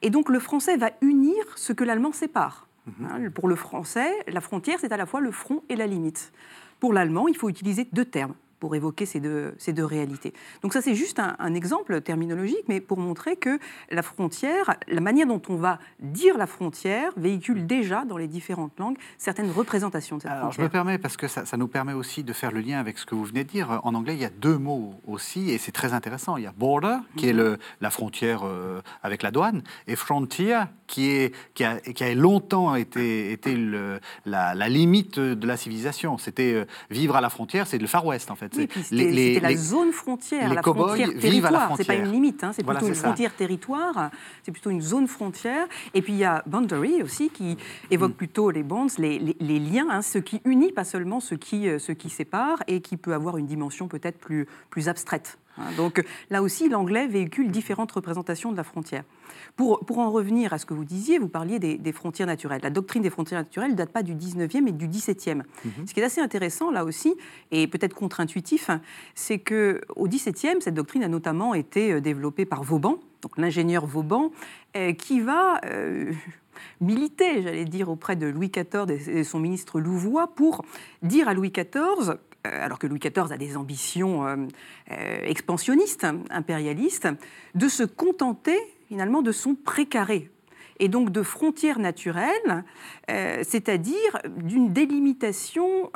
Et 0.02 0.10
donc, 0.10 0.28
le 0.28 0.38
français 0.38 0.76
va 0.76 0.90
unir 1.00 1.34
ce 1.56 1.72
que 1.72 1.84
l'allemand 1.84 2.12
sépare. 2.12 2.66
Mhm. 2.86 3.06
Hein, 3.06 3.30
pour 3.30 3.48
le 3.48 3.54
français, 3.54 4.12
la 4.26 4.40
frontière, 4.40 4.78
c'est 4.80 4.92
à 4.92 4.96
la 4.96 5.06
fois 5.06 5.20
le 5.20 5.30
front 5.30 5.62
et 5.68 5.76
la 5.76 5.86
limite. 5.86 6.32
Pour 6.80 6.92
l'allemand, 6.92 7.28
il 7.28 7.36
faut 7.36 7.48
utiliser 7.48 7.86
deux 7.92 8.04
termes 8.04 8.34
pour 8.60 8.74
évoquer 8.74 9.06
ces 9.06 9.20
deux, 9.20 9.54
ces 9.58 9.72
deux 9.72 9.84
réalités. 9.84 10.32
Donc 10.62 10.72
ça, 10.72 10.82
c'est 10.82 10.94
juste 10.94 11.18
un, 11.20 11.54
exemple 11.54 12.00
terminologique, 12.02 12.64
mais 12.68 12.80
pour 12.80 12.98
montrer 12.98 13.36
que 13.36 13.58
la 13.90 14.02
frontière, 14.02 14.76
la 14.86 15.00
manière 15.00 15.26
dont 15.26 15.40
on 15.48 15.56
va 15.56 15.78
dire 15.98 16.36
la 16.36 16.46
frontière, 16.46 17.12
véhicule 17.16 17.66
déjà 17.66 18.04
dans 18.04 18.16
les 18.16 18.28
différentes 18.28 18.78
langues 18.78 18.98
certaines 19.16 19.50
représentations 19.50 20.16
de 20.16 20.22
cette 20.22 20.30
Alors, 20.30 20.52
Je 20.52 20.60
me 20.60 20.68
permets, 20.68 20.98
parce 20.98 21.16
que 21.16 21.26
ça, 21.26 21.46
ça, 21.46 21.56
nous 21.56 21.68
permet 21.68 21.94
aussi 21.94 22.22
de 22.22 22.32
faire 22.32 22.52
le 22.52 22.60
lien 22.60 22.78
avec 22.78 22.98
ce 22.98 23.06
que 23.06 23.14
vous 23.14 23.24
venez 23.24 23.44
de 23.44 23.48
dire. 23.48 23.80
En 23.82 23.94
anglais, 23.94 24.14
il 24.14 24.20
y 24.20 24.24
a 24.24 24.30
deux 24.30 24.58
mots 24.58 24.94
aussi, 25.06 25.50
et 25.50 25.58
c'est 25.58 25.72
très 25.72 25.92
intéressant. 25.92 26.36
Il 26.36 26.44
y 26.44 26.46
a 26.46 26.52
border, 26.52 26.98
qui 27.16 27.28
est 27.28 27.32
mhm. 27.32 27.38
le, 27.38 27.58
la 27.80 27.90
frontière 27.90 28.42
euh, 28.44 28.80
avec 29.02 29.22
la 29.22 29.30
douane, 29.30 29.62
et 29.86 29.96
frontier, 29.96 30.60
qui, 30.86 31.10
est, 31.10 31.34
qui, 31.54 31.64
a, 31.64 31.80
qui 31.80 32.04
a 32.04 32.14
longtemps 32.14 32.74
été, 32.74 33.32
été 33.32 33.56
le, 33.56 34.00
la, 34.26 34.54
la, 34.54 34.68
limite 34.68 35.18
de 35.18 35.46
la 35.46 35.56
civilisation. 35.56 36.18
C'était 36.18 36.54
euh, 36.54 36.64
vivre 36.90 37.16
à 37.16 37.20
la 37.20 37.30
frontière, 37.30 37.66
c'est 37.66 37.78
le 37.78 37.86
Far 37.86 38.04
West, 38.06 38.30
en 38.30 38.36
fait. 38.36 38.47
C'était 38.54 39.40
la 39.40 39.56
zone 39.56 39.92
frontière, 39.92 40.52
la 40.52 40.62
frontière 40.62 41.10
territoire. 41.18 41.74
C'est 41.76 41.86
pas 41.86 41.94
une 41.94 42.12
limite, 42.12 42.44
hein, 42.44 42.52
c'est 42.54 42.64
plutôt 42.64 42.86
une 42.86 42.94
frontière 42.94 43.34
territoire. 43.34 44.10
C'est 44.42 44.52
plutôt 44.52 44.70
une 44.70 44.82
zone 44.82 45.08
frontière. 45.08 45.66
Et 45.94 46.02
puis 46.02 46.12
il 46.12 46.18
y 46.18 46.24
a 46.24 46.42
boundary 46.46 47.02
aussi 47.02 47.30
qui 47.30 47.56
évoque 47.90 48.12
mm. 48.12 48.14
plutôt 48.14 48.50
les 48.50 48.62
bonds, 48.62 48.86
les, 48.98 49.18
les, 49.18 49.58
liens, 49.58 49.88
hein, 49.90 50.02
ce 50.02 50.18
qui 50.18 50.40
unit, 50.44 50.72
pas 50.72 50.84
seulement 50.84 51.20
ce 51.20 51.34
qui, 51.34 51.68
euh, 51.68 51.78
ce 51.78 51.92
qui 51.92 52.10
sépare, 52.10 52.62
et 52.66 52.80
qui 52.80 52.96
peut 52.96 53.14
avoir 53.14 53.36
une 53.36 53.46
dimension 53.46 53.88
peut-être 53.88 54.18
plus, 54.18 54.46
plus 54.70 54.88
abstraite. 54.88 55.38
Hein. 55.58 55.64
Donc 55.76 56.04
là 56.30 56.42
aussi, 56.42 56.68
l'anglais 56.68 57.06
véhicule 57.06 57.50
différentes 57.50 57.92
représentations 57.92 58.52
de 58.52 58.56
la 58.56 58.64
frontière. 58.64 59.04
Pour, 59.56 59.84
pour, 59.84 59.98
en 59.98 60.10
revenir 60.10 60.52
à 60.52 60.58
ce 60.58 60.66
que 60.66 60.74
vous 60.74 60.84
disiez, 60.84 61.18
vous 61.18 61.28
parliez 61.28 61.58
des, 61.58 61.92
frontières 61.92 62.26
naturelles. 62.26 62.60
La 62.62 62.70
doctrine 62.70 63.02
des 63.02 63.10
frontières 63.10 63.40
naturelles 63.40 63.72
ne 63.72 63.76
date 63.76 63.90
pas 63.90 64.02
du 64.02 64.14
19e, 64.14 64.62
mais 64.62 64.72
du 64.72 64.88
17e. 64.88 65.36
Mhm. 65.36 65.86
Ce 65.86 65.94
qui 65.94 66.00
est 66.00 66.04
assez 66.04 66.20
intéressant 66.20 66.70
là 66.70 66.84
aussi, 66.84 67.14
et 67.50 67.66
peut-être 67.66 67.94
contre-intuitif, 67.94 68.70
c'est 69.14 69.38
qu'au 69.38 70.08
17e, 70.08 70.60
cette 70.60 70.74
doctrine 70.74 71.02
a 71.02 71.08
notamment 71.08 71.54
été 71.54 71.92
euh, 71.92 72.00
développée 72.00 72.44
par 72.44 72.62
Vauban, 72.62 72.98
donc 73.22 73.36
l'ingénieur 73.36 73.86
Vauban, 73.86 74.30
euh, 74.76 74.92
qui 74.92 75.20
va... 75.20 75.60
Euh, 75.64 76.12
militer, 76.80 77.40
j'allais 77.40 77.64
dire, 77.64 77.88
auprès 77.88 78.16
de 78.16 78.26
Louis 78.26 78.50
XIV 78.50 78.90
et 79.08 79.22
son 79.22 79.38
ministre 79.38 79.78
Louvois 79.78 80.26
pour 80.34 80.64
dire 81.02 81.28
à 81.28 81.34
Louis 81.34 81.52
XIV 81.52 82.18
alors 82.44 82.78
que 82.78 82.86
Louis 82.86 82.98
XIV 82.98 83.32
a 83.32 83.36
des 83.36 83.56
ambitions 83.56 84.26
euh, 84.26 84.36
euh, 84.90 85.20
expansionnistes, 85.24 86.06
impérialistes, 86.30 87.08
de 87.54 87.68
se 87.68 87.82
contenter 87.82 88.58
finalement 88.88 89.22
de 89.22 89.32
son 89.32 89.54
précaré 89.54 90.30
et 90.80 90.88
donc 90.88 91.10
de 91.10 91.22
frontières 91.22 91.80
naturelles, 91.80 92.64
c'est-à-dire 93.08 94.18
d'une 94.36 94.72
délimitation 94.72 95.90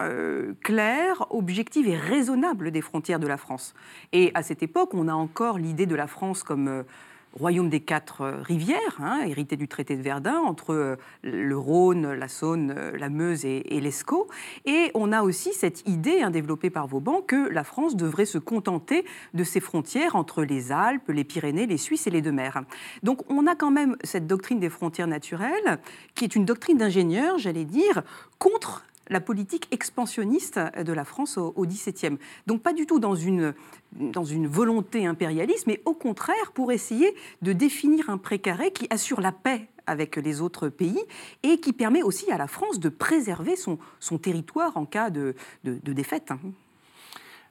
claire, 0.60 1.26
objective 1.30 1.86
et 1.88 1.96
raisonnable 1.96 2.72
des 2.72 2.80
frontières 2.80 3.20
de 3.20 3.28
la 3.28 3.36
France. 3.36 3.74
Et 4.12 4.32
à 4.34 4.42
cette 4.42 4.62
époque, 4.62 4.92
on 4.94 5.06
a 5.06 5.14
encore 5.14 5.58
l'idée 5.58 5.86
de 5.86 5.94
la 5.94 6.08
France 6.08 6.42
comme 6.42 6.84
royaume 7.32 7.68
des 7.68 7.80
quatre 7.80 8.22
euh, 8.22 8.42
rivières, 8.42 8.98
hein, 9.00 9.20
hérité 9.26 9.56
du 9.56 9.68
traité 9.68 9.96
de 9.96 10.02
Verdun, 10.02 10.38
entre 10.38 10.74
euh, 10.74 10.96
le 11.22 11.56
Rhône, 11.56 12.12
la 12.12 12.28
Saône, 12.28 12.74
euh, 12.76 12.96
la 12.98 13.08
Meuse 13.08 13.44
et, 13.44 13.80
l'Escaut. 13.80 14.28
Et 14.64 14.90
on 14.94 15.12
a 15.12 15.22
aussi 15.22 15.52
cette 15.52 15.88
idée 15.88 16.20
hein, 16.22 16.30
développée 16.30 16.70
par 16.70 16.86
Vauban 16.86 17.20
que 17.20 17.48
la 17.48 17.64
France 17.64 17.96
devrait 17.96 18.26
se 18.26 18.38
contenter 18.38 19.04
de 19.34 19.44
ses 19.44 19.60
frontières 19.60 20.16
entre 20.16 20.44
les 20.44 20.72
Alpes, 20.72 21.08
les 21.08 21.24
Pyrénées, 21.24 21.66
les 21.66 21.78
Suisses 21.78 22.06
et 22.06 22.10
les 22.10 22.22
deux 22.22 22.32
mers. 22.32 22.62
Donc 23.02 23.20
on 23.30 23.46
a 23.46 23.54
quand 23.54 23.70
même 23.70 23.96
cette 24.04 24.26
doctrine 24.26 24.60
des 24.60 24.68
frontières 24.68 25.06
naturelles, 25.06 25.80
qui 26.14 26.24
est 26.24 26.36
une 26.36 26.44
doctrine 26.44 26.76
d'ingénieur, 26.76 27.38
j'allais 27.38 27.64
dire, 27.64 28.02
contre 28.38 28.84
la 29.08 29.20
politique 29.20 29.68
expansionniste 29.70 30.58
de 30.58 30.92
la 30.92 31.04
France 31.04 31.38
au, 31.38 31.66
XVIIe. 31.66 32.16
Donc 32.46 32.62
pas 32.62 32.72
du 32.72 32.86
tout 32.86 32.98
dans 32.98 33.14
une, 33.14 33.54
dans 33.92 34.24
une 34.24 34.46
volonté 34.46 35.06
impérialiste, 35.06 35.66
mais 35.66 35.80
au 35.84 35.94
contraire 35.94 36.52
pour 36.54 36.72
essayer 36.72 37.14
de 37.42 37.52
définir 37.52 38.10
un 38.10 38.18
précaré 38.18 38.72
qui 38.72 38.86
assure 38.90 39.20
la 39.20 39.32
paix 39.32 39.68
avec 39.86 40.16
les 40.16 40.40
autres 40.40 40.68
pays 40.68 41.02
et 41.42 41.58
qui 41.58 41.72
permet 41.72 42.02
aussi 42.02 42.30
à 42.30 42.38
la 42.38 42.46
France 42.46 42.78
de 42.78 42.88
préserver 42.88 43.56
son, 43.56 43.78
son 43.98 44.18
territoire 44.18 44.76
en 44.76 44.86
cas 44.86 45.10
de, 45.10 45.34
de 45.64 45.92
défaite. 45.92 46.30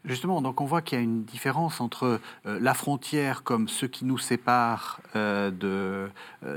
Justement, 0.03 0.41
donc 0.41 0.61
on 0.61 0.65
voit 0.65 0.81
qu'il 0.81 0.97
y 0.97 1.01
a 1.01 1.03
une 1.03 1.23
différence 1.23 1.79
entre 1.79 2.19
euh, 2.47 2.59
la 2.59 2.73
frontière 2.73 3.43
comme 3.43 3.67
ce 3.67 3.85
qui 3.85 4.03
nous 4.03 4.17
sépare 4.17 4.99
euh, 5.15 5.51
euh, 5.63 6.09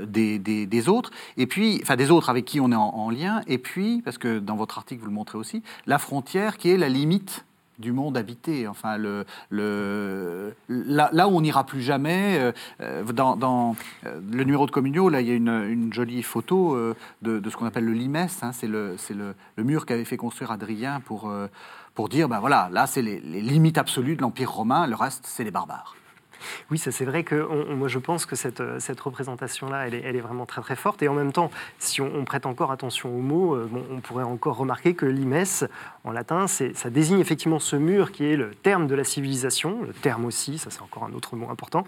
des, 0.07 0.89
autres, 0.89 1.11
et 1.37 1.45
puis, 1.45 1.79
enfin 1.83 1.95
des 1.95 2.09
autres 2.09 2.31
avec 2.31 2.45
qui 2.45 2.59
on 2.59 2.71
est 2.71 2.75
en, 2.75 3.09
lien, 3.11 3.41
et 3.45 3.59
puis, 3.59 4.01
parce 4.03 4.17
que 4.17 4.39
dans 4.39 4.55
votre 4.55 4.79
article 4.79 5.01
vous 5.01 5.09
le 5.09 5.13
montrez 5.13 5.37
aussi, 5.37 5.61
la 5.85 5.99
frontière 5.99 6.57
qui 6.57 6.71
est 6.71 6.77
la 6.77 6.89
limite 6.89 7.45
du 7.77 7.91
monde 7.91 8.17
habité, 8.17 8.67
enfin 8.67 8.97
là, 8.97 9.25
où 11.27 11.37
on 11.37 11.41
n'ira 11.41 11.65
plus 11.65 11.81
jamais. 11.81 12.53
dans, 12.79 13.75
le 14.31 14.43
numéro 14.43 14.65
de 14.65 14.71
Communio, 14.71 15.09
là, 15.09 15.21
il 15.21 15.27
y 15.27 15.31
a 15.31 15.35
une, 15.35 15.93
jolie 15.93 16.23
photo 16.23 16.95
de, 17.21 17.49
ce 17.49 17.57
qu'on 17.57 17.65
appelle 17.65 17.85
le 17.85 17.91
limès. 17.91 18.41
Hein, 18.43 18.53
c'est 18.53 18.67
le, 18.67 18.95
mur 19.57 19.85
qu'avait 19.85 20.05
fait 20.05 20.17
construire 20.17 20.51
Adrien 20.51 21.01
pour 21.01 21.29
pour 21.95 22.09
dire, 22.09 22.29
ben 22.29 22.39
voilà, 22.39 22.69
là, 22.71 22.85
c'est 22.85 23.01
les, 23.01 23.19
limites 23.19 23.77
absolues 23.77 24.15
de 24.15 24.21
l'Empire 24.21 24.51
romain, 24.51 24.85
le 24.85 24.95
reste, 24.95 25.25
c'est 25.25 25.43
les 25.43 25.51
barbares. 25.51 25.95
Oui, 26.69 26.77
ça 26.77 26.91
c'est 26.91 27.05
vrai 27.05 27.23
que 27.23 27.73
moi 27.73 27.87
je 27.87 27.97
pense 27.97 28.27
que 28.27 28.35
cette, 28.35 28.61
cette 28.79 28.99
représentation-là, 28.99 29.87
elle 29.87 29.95
est, 29.95 30.01
elle 30.01 30.15
est, 30.15 30.21
vraiment 30.21 30.45
très 30.45 30.61
très 30.61 30.75
forte. 30.75 31.01
Et 31.01 31.07
en 31.07 31.15
même 31.15 31.31
temps, 31.31 31.49
si 31.79 32.01
on, 32.01 32.23
prête 32.23 32.45
encore 32.45 32.71
attention 32.71 33.09
aux 33.09 33.21
mots, 33.21 33.57
bon, 33.65 33.83
on 33.89 33.99
pourrait 33.99 34.25
encore 34.25 34.57
remarquer 34.57 34.93
que 34.93 35.07
limes, 35.07 35.45
en 36.05 36.11
latin, 36.11 36.47
ça 36.47 36.89
désigne 36.89 37.19
effectivement 37.19 37.59
ce 37.59 37.75
mur 37.75 38.11
qui 38.11 38.25
est 38.25 38.37
le 38.37 38.51
terme 38.51 38.87
de 38.87 38.95
la 38.95 39.03
civilisation, 39.03 39.81
le 39.83 39.93
terme 39.93 40.25
aussi, 40.25 40.57
ça 40.57 40.69
c'est 40.69 40.81
encore 40.81 41.03
un 41.03 41.13
autre 41.13 41.35
mot 41.35 41.49
important. 41.49 41.85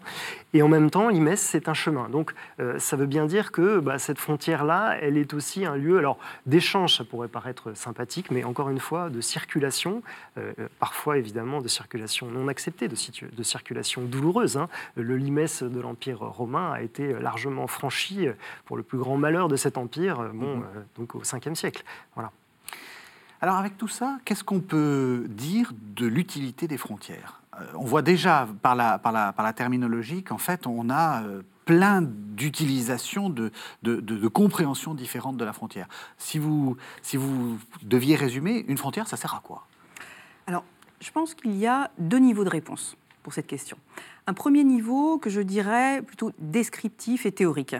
Et 0.53 0.61
en 0.61 0.67
même 0.67 0.89
temps, 0.89 1.09
limes, 1.09 1.35
c'est 1.35 1.69
un 1.69 1.73
chemin. 1.73 2.09
Donc 2.09 2.33
ça 2.77 2.95
veut 2.95 3.05
bien 3.05 3.25
dire 3.25 3.51
que 3.51 3.79
bah, 3.79 3.99
cette 3.99 4.19
frontière-là, 4.19 4.97
elle 5.01 5.17
est 5.17 5.33
aussi 5.33 5.65
un 5.65 5.75
lieu, 5.75 5.97
alors 5.97 6.17
d'échange, 6.45 6.97
ça 6.97 7.03
pourrait 7.03 7.27
paraître 7.27 7.75
sympathique, 7.75 8.31
mais 8.31 8.43
encore 8.43 8.69
une 8.69 8.79
fois, 8.79 9.09
de 9.09 9.21
circulation, 9.21 10.01
euh, 10.37 10.53
parfois 10.79 11.17
évidemment 11.17 11.61
de 11.61 11.67
circulation 11.67 12.27
non 12.27 12.47
acceptée, 12.47 12.87
de, 12.87 12.95
de 13.35 13.43
circulation 13.43 14.03
douloureuse. 14.03 14.57
Hein. 14.57 14.69
Le 14.95 15.15
limès 15.17 15.63
de 15.63 15.79
l'Empire 15.79 16.19
romain 16.19 16.71
a 16.71 16.81
été 16.81 17.13
largement 17.19 17.67
franchi 17.67 18.27
pour 18.65 18.77
le 18.77 18.83
plus 18.83 18.97
grand 18.97 19.17
malheur 19.17 19.47
de 19.47 19.55
cet 19.55 19.77
empire, 19.77 20.19
euh, 20.19 20.29
bon, 20.33 20.59
euh, 20.59 20.81
donc 20.97 21.15
au 21.15 21.21
5e 21.21 21.55
siècle. 21.55 21.83
Voilà. 22.15 22.31
Alors 23.41 23.55
avec 23.55 23.77
tout 23.77 23.87
ça, 23.87 24.17
qu'est-ce 24.25 24.43
qu'on 24.43 24.61
peut 24.61 25.25
dire 25.29 25.71
de 25.95 26.07
l'utilité 26.07 26.67
des 26.67 26.77
frontières 26.77 27.41
On 27.75 27.85
voit 27.85 28.01
déjà 28.01 28.47
par 28.61 28.75
la, 28.75 29.53
terminologie 29.55 30.23
qu'en 30.23 30.37
fait 30.37 30.65
on 30.65 30.89
a 30.89 31.23
plein 31.65 32.01
d'utilisations, 32.01 33.29
de, 33.29 33.51
de, 33.83 34.27
compréhensions 34.27 34.93
différentes 34.93 35.37
de 35.37 35.45
la 35.45 35.53
frontière. 35.53 35.87
Si 36.17 36.39
vous 36.39 36.77
deviez 37.83 38.15
résumer, 38.15 38.65
une 38.67 38.77
frontière, 38.77 39.07
ça 39.07 39.17
sert 39.17 39.35
à 39.35 39.41
quoi? 39.43 39.67
Alors, 40.47 40.63
je 41.01 41.11
pense 41.11 41.35
qu'il 41.35 41.55
y 41.57 41.67
a 41.67 41.91
deux 41.99 42.17
niveaux 42.17 42.43
de 42.43 42.49
réponse 42.49 42.95
pour 43.21 43.33
cette 43.33 43.47
question. 43.47 43.77
Un 44.25 44.33
premier 44.33 44.63
niveau 44.63 45.17
que 45.17 45.29
je 45.29 45.41
dirais 45.41 46.01
plutôt 46.01 46.31
descriptif 46.39 47.25
et 47.25 47.31
théorique. 47.31 47.75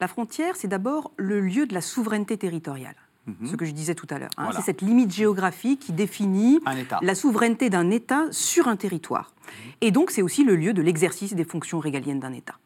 La 0.00 0.08
frontière, 0.08 0.54
c'est 0.56 0.68
d'abord 0.68 1.10
le 1.16 1.40
lieu 1.40 1.66
de 1.66 1.74
la 1.74 1.80
souveraineté 1.80 2.36
territoriale. 2.36 2.96
Mhm. 3.26 3.46
Ce 3.46 3.56
que 3.56 3.64
je 3.64 3.70
disais 3.70 3.94
tout 3.94 4.06
à 4.10 4.18
l'heure. 4.18 4.30
Hein. 4.36 4.50
C'est 4.56 4.62
cette 4.62 4.82
limite 4.82 5.12
géographique 5.12 5.80
qui 5.80 5.92
définit 5.92 6.60
la 7.02 7.14
souveraineté 7.14 7.70
d'un 7.70 7.90
État 7.90 8.24
sur 8.32 8.66
un 8.68 8.76
territoire. 8.76 9.32
Mhm. 9.36 9.72
Et 9.80 9.90
donc, 9.90 10.10
c'est 10.10 10.22
aussi 10.22 10.44
le 10.44 10.56
lieu 10.56 10.72
de 10.72 10.82
l'exercice 10.82 11.34
des 11.34 11.44
fonctions 11.44 11.78
régaliennes 11.78 12.20
d'un 12.20 12.32
État. 12.32 12.58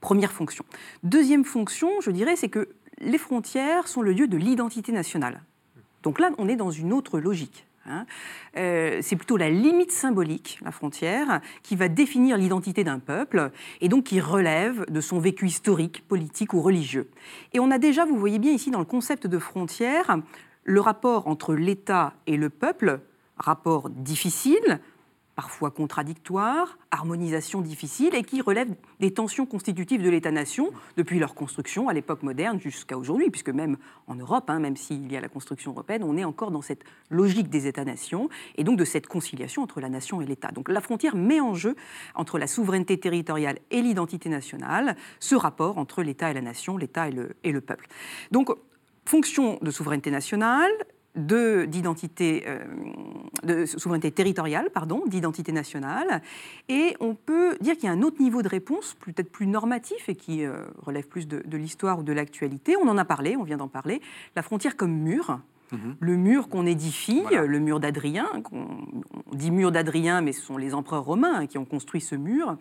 Première 0.00 0.32
fonction. 0.32 0.64
Deuxième 1.02 1.44
fonction, 1.44 1.90
je 2.00 2.10
dirais, 2.10 2.36
c'est 2.36 2.48
que 2.48 2.68
les 2.98 3.18
frontières 3.18 3.88
sont 3.88 4.02
le 4.02 4.12
lieu 4.12 4.28
de 4.28 4.36
l'identité 4.36 4.92
nationale. 4.92 5.42
Donc 6.02 6.20
là, 6.20 6.30
on 6.38 6.48
est 6.48 6.56
dans 6.56 6.70
une 6.70 6.92
autre 6.92 7.18
logique. 7.18 7.66
Hein. 7.88 8.06
Euh, 8.56 8.98
c'est 9.02 9.16
plutôt 9.16 9.36
la 9.36 9.50
limite 9.50 9.92
symbolique, 9.92 10.58
la 10.64 10.70
frontière, 10.70 11.40
qui 11.62 11.76
va 11.76 11.88
définir 11.88 12.36
l'identité 12.36 12.84
d'un 12.84 12.98
peuple 12.98 13.50
et 13.80 13.88
donc 13.88 14.04
qui 14.04 14.20
relève 14.20 14.84
de 14.90 15.00
son 15.00 15.18
vécu 15.18 15.46
historique, 15.46 16.06
politique 16.06 16.52
ou 16.52 16.60
religieux. 16.60 17.08
Et 17.52 17.60
on 17.60 17.70
a 17.70 17.78
déjà, 17.78 18.04
vous 18.04 18.16
voyez 18.16 18.38
bien 18.38 18.52
ici 18.52 18.70
dans 18.70 18.78
le 18.78 18.84
concept 18.84 19.26
de 19.26 19.38
frontière, 19.38 20.18
le 20.64 20.80
rapport 20.80 21.28
entre 21.28 21.54
l'État 21.54 22.14
et 22.26 22.36
le 22.36 22.50
peuple, 22.50 23.00
rapport 23.38 23.90
difficile, 23.90 24.80
parfois 25.36 25.70
contradictoires, 25.70 26.78
harmonisation 26.90 27.60
difficile 27.60 28.14
et 28.14 28.24
qui 28.24 28.40
relèvent 28.40 28.74
des 29.00 29.12
tensions 29.12 29.44
constitutives 29.44 30.02
de 30.02 30.08
l'État-nation 30.08 30.72
depuis 30.96 31.18
leur 31.18 31.34
construction 31.34 31.88
à 31.88 31.92
l'époque 31.92 32.22
moderne 32.22 32.58
jusqu'à 32.58 32.96
aujourd'hui, 32.96 33.30
puisque 33.30 33.50
même 33.50 33.76
en 34.06 34.14
Europe, 34.14 34.48
hein, 34.48 34.58
même 34.58 34.76
s'il 34.76 35.12
y 35.12 35.16
a 35.16 35.20
la 35.20 35.28
construction 35.28 35.72
européenne, 35.72 36.02
on 36.02 36.16
est 36.16 36.24
encore 36.24 36.50
dans 36.50 36.62
cette 36.62 36.84
logique 37.10 37.50
des 37.50 37.66
États-nations 37.66 38.30
et 38.56 38.64
donc 38.64 38.78
de 38.78 38.84
cette 38.86 39.06
conciliation 39.06 39.62
entre 39.62 39.80
la 39.80 39.90
nation 39.90 40.22
et 40.22 40.26
l'État. 40.26 40.50
Donc 40.52 40.70
la 40.70 40.80
frontière 40.80 41.14
met 41.14 41.40
en 41.40 41.54
jeu 41.54 41.76
entre 42.14 42.38
la 42.38 42.46
souveraineté 42.46 42.98
territoriale 42.98 43.58
et 43.70 43.82
l'identité 43.82 44.30
nationale 44.30 44.96
ce 45.20 45.34
rapport 45.34 45.76
entre 45.76 46.02
l'État 46.02 46.30
et 46.30 46.34
la 46.34 46.40
nation, 46.40 46.78
l'État 46.78 47.08
et 47.08 47.12
le, 47.12 47.36
et 47.44 47.52
le 47.52 47.60
peuple. 47.60 47.88
Donc 48.30 48.48
fonction 49.04 49.58
de 49.60 49.70
souveraineté 49.70 50.10
nationale, 50.10 50.72
d'identité, 51.16 52.44
euh, 52.46 52.58
de 53.42 53.64
souveraineté 53.66 54.10
territoriale, 54.10 54.70
pardon, 54.72 55.02
d'identité 55.06 55.52
nationale. 55.52 56.22
Et 56.68 56.94
on 57.00 57.14
peut 57.14 57.56
dire 57.60 57.74
qu'il 57.74 57.84
y 57.84 57.88
a 57.88 57.92
un 57.92 58.02
autre 58.02 58.20
niveau 58.20 58.42
de 58.42 58.48
réponse, 58.48 58.94
peut-être 59.00 59.30
plus 59.30 59.46
normatif 59.46 60.08
et 60.08 60.14
qui 60.14 60.44
euh, 60.44 60.58
relève 60.78 61.08
plus 61.08 61.26
de, 61.26 61.56
l'histoire 61.56 61.98
ou 61.98 62.02
de 62.02 62.12
l'actualité. 62.12 62.76
On 62.76 62.88
en 62.88 62.98
a 62.98 63.04
parlé, 63.04 63.36
on 63.36 63.44
vient 63.44 63.56
d'en 63.56 63.68
parler. 63.68 64.00
La 64.34 64.42
frontière 64.42 64.76
comme 64.76 64.92
mur. 64.92 65.40
Mhm. 65.72 65.96
Le 65.98 66.16
mur 66.16 66.48
qu'on 66.48 66.64
édifie, 66.64 67.24
le 67.32 67.58
mur 67.58 67.80
d'Adrien, 67.80 68.28
on 68.52 69.34
dit 69.34 69.50
mur 69.50 69.72
d'Adrien, 69.72 70.20
mais 70.20 70.30
ce 70.30 70.40
sont 70.40 70.56
les 70.56 70.74
empereurs 70.74 71.04
romains 71.04 71.46
qui 71.46 71.58
ont 71.58 71.64
construit 71.64 72.00
ce 72.00 72.14
mur, 72.14 72.56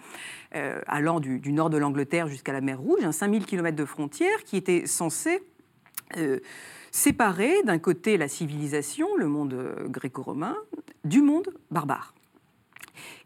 euh, 0.56 0.82
allant 0.88 1.20
du, 1.20 1.52
nord 1.52 1.70
de 1.70 1.78
l'Angleterre 1.78 2.28
jusqu'à 2.28 2.52
la 2.52 2.62
mer 2.62 2.80
Rouge, 2.80 3.04
un 3.04 3.12
5000 3.12 3.46
km 3.46 3.76
de 3.76 3.86
frontière 3.86 4.44
qui 4.44 4.58
était 4.58 4.88
censé 4.88 5.44
séparer 6.96 7.62
d'un 7.64 7.78
côté 7.78 8.16
la 8.16 8.30
civilisation, 8.30 9.18
le 9.18 9.28
monde 9.28 9.54
euh, 9.54 9.88
gréco-romain, 9.90 10.56
du 11.04 11.22
monde 11.22 11.50
barbare. 11.70 12.14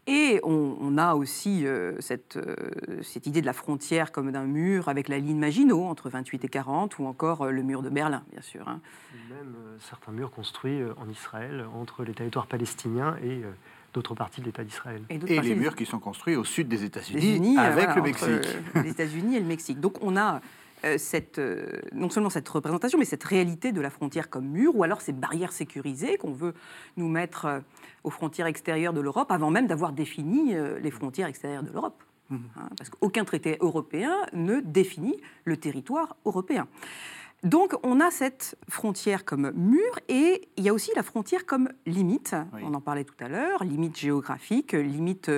Et 0.08 0.40
on, 0.42 0.98
a 0.98 1.14
aussi 1.14 1.64
euh, 1.64 1.92
cette, 2.00 2.36
euh, 2.36 2.56
cette, 3.02 3.28
idée 3.28 3.40
de 3.40 3.46
la 3.46 3.52
frontière 3.52 4.10
comme 4.10 4.32
d'un 4.32 4.42
mur 4.42 4.88
avec 4.88 5.08
la 5.08 5.18
ligne 5.18 5.38
Maginot 5.38 5.84
entre 5.84 6.10
28 6.10 6.44
et 6.44 6.48
40, 6.48 6.98
ou 6.98 7.06
encore 7.06 7.46
le 7.46 7.62
mur 7.62 7.82
de 7.82 7.90
Berlin, 7.90 8.24
bien 8.32 8.42
sûr. 8.42 8.66
Hein. 8.66 8.80
Même 9.28 9.54
certains 9.78 10.10
murs 10.10 10.32
construits 10.32 10.82
en 10.96 11.08
Israël 11.08 11.64
entre 11.72 12.02
les 12.02 12.12
territoires 12.12 12.48
palestiniens 12.48 13.16
et 13.22 13.42
d'autres 13.92 14.16
parties 14.16 14.40
de 14.40 14.46
l'État 14.46 14.64
d'Israël. 14.64 15.02
Et, 15.10 15.18
les 15.18 15.54
murs 15.54 15.76
qui 15.76 15.86
sont 15.86 15.98
construits 15.98 16.34
au 16.34 16.44
sud 16.44 16.66
des 16.66 16.82
États-Unis 16.82 17.56
avec 17.58 17.94
le 17.94 18.02
Mexique. 18.02 18.48
les 18.74 18.90
États-Unis 18.90 19.36
et 19.36 19.40
le 19.40 19.46
Mexique. 19.46 19.78
Donc 19.78 20.02
on 20.02 20.16
a 20.16 20.36
euh, 20.36 20.38
cette, 20.98 21.38
euh, 21.38 21.80
non 21.92 22.10
seulement 22.10 22.30
cette 22.30 22.48
représentation, 22.48 22.98
mais 22.98 23.04
cette 23.04 23.24
réalité 23.24 23.72
de 23.72 23.80
la 23.80 23.90
frontière 23.90 24.30
comme 24.30 24.46
mur, 24.46 24.76
ou 24.76 24.82
alors 24.82 25.00
ces 25.00 25.12
barrières 25.12 25.52
sécurisées 25.52 26.16
qu'on 26.16 26.32
veut 26.32 26.54
nous 26.96 27.08
mettre 27.08 27.44
euh, 27.46 27.60
aux 28.04 28.10
frontières 28.10 28.46
extérieures 28.46 28.92
de 28.92 29.00
l'Europe, 29.00 29.30
avant 29.30 29.50
même 29.50 29.66
d'avoir 29.66 29.92
défini 29.92 30.54
les 30.80 30.90
frontières 30.90 31.28
extérieures 31.28 31.62
de 31.62 31.70
l'Europe. 31.70 32.02
Mmh. 32.30 32.36
Hein, 32.56 32.68
parce 32.78 32.88
qu'aucun 32.90 33.24
traité 33.24 33.58
européen 33.60 34.14
ne 34.32 34.60
définit 34.60 35.20
le 35.44 35.56
territoire 35.56 36.16
européen. 36.24 36.66
Donc 37.42 37.74
on 37.82 38.00
a 38.00 38.10
cette 38.10 38.56
frontière 38.68 39.24
comme 39.24 39.50
mur 39.52 39.98
et 40.08 40.48
il 40.56 40.64
y 40.64 40.68
a 40.68 40.74
aussi 40.74 40.90
la 40.94 41.02
frontière 41.02 41.46
comme 41.46 41.70
limite. 41.86 42.36
On 42.62 42.74
en 42.74 42.80
parlait 42.82 43.04
tout 43.04 43.14
à 43.18 43.28
l'heure, 43.28 43.64
limite 43.64 43.98
géographique, 43.98 44.72
limite 44.72 45.30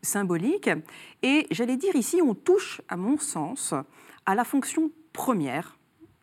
symbolique. 0.00 0.70
Et 1.22 1.46
j'allais 1.50 1.76
dire 1.76 1.94
ici, 1.96 2.22
on 2.22 2.34
touche, 2.34 2.80
à 2.88 2.96
mon 2.96 3.18
sens, 3.18 3.74
à 4.26 4.34
la 4.34 4.44
fonction 4.44 4.90
première 5.12 5.78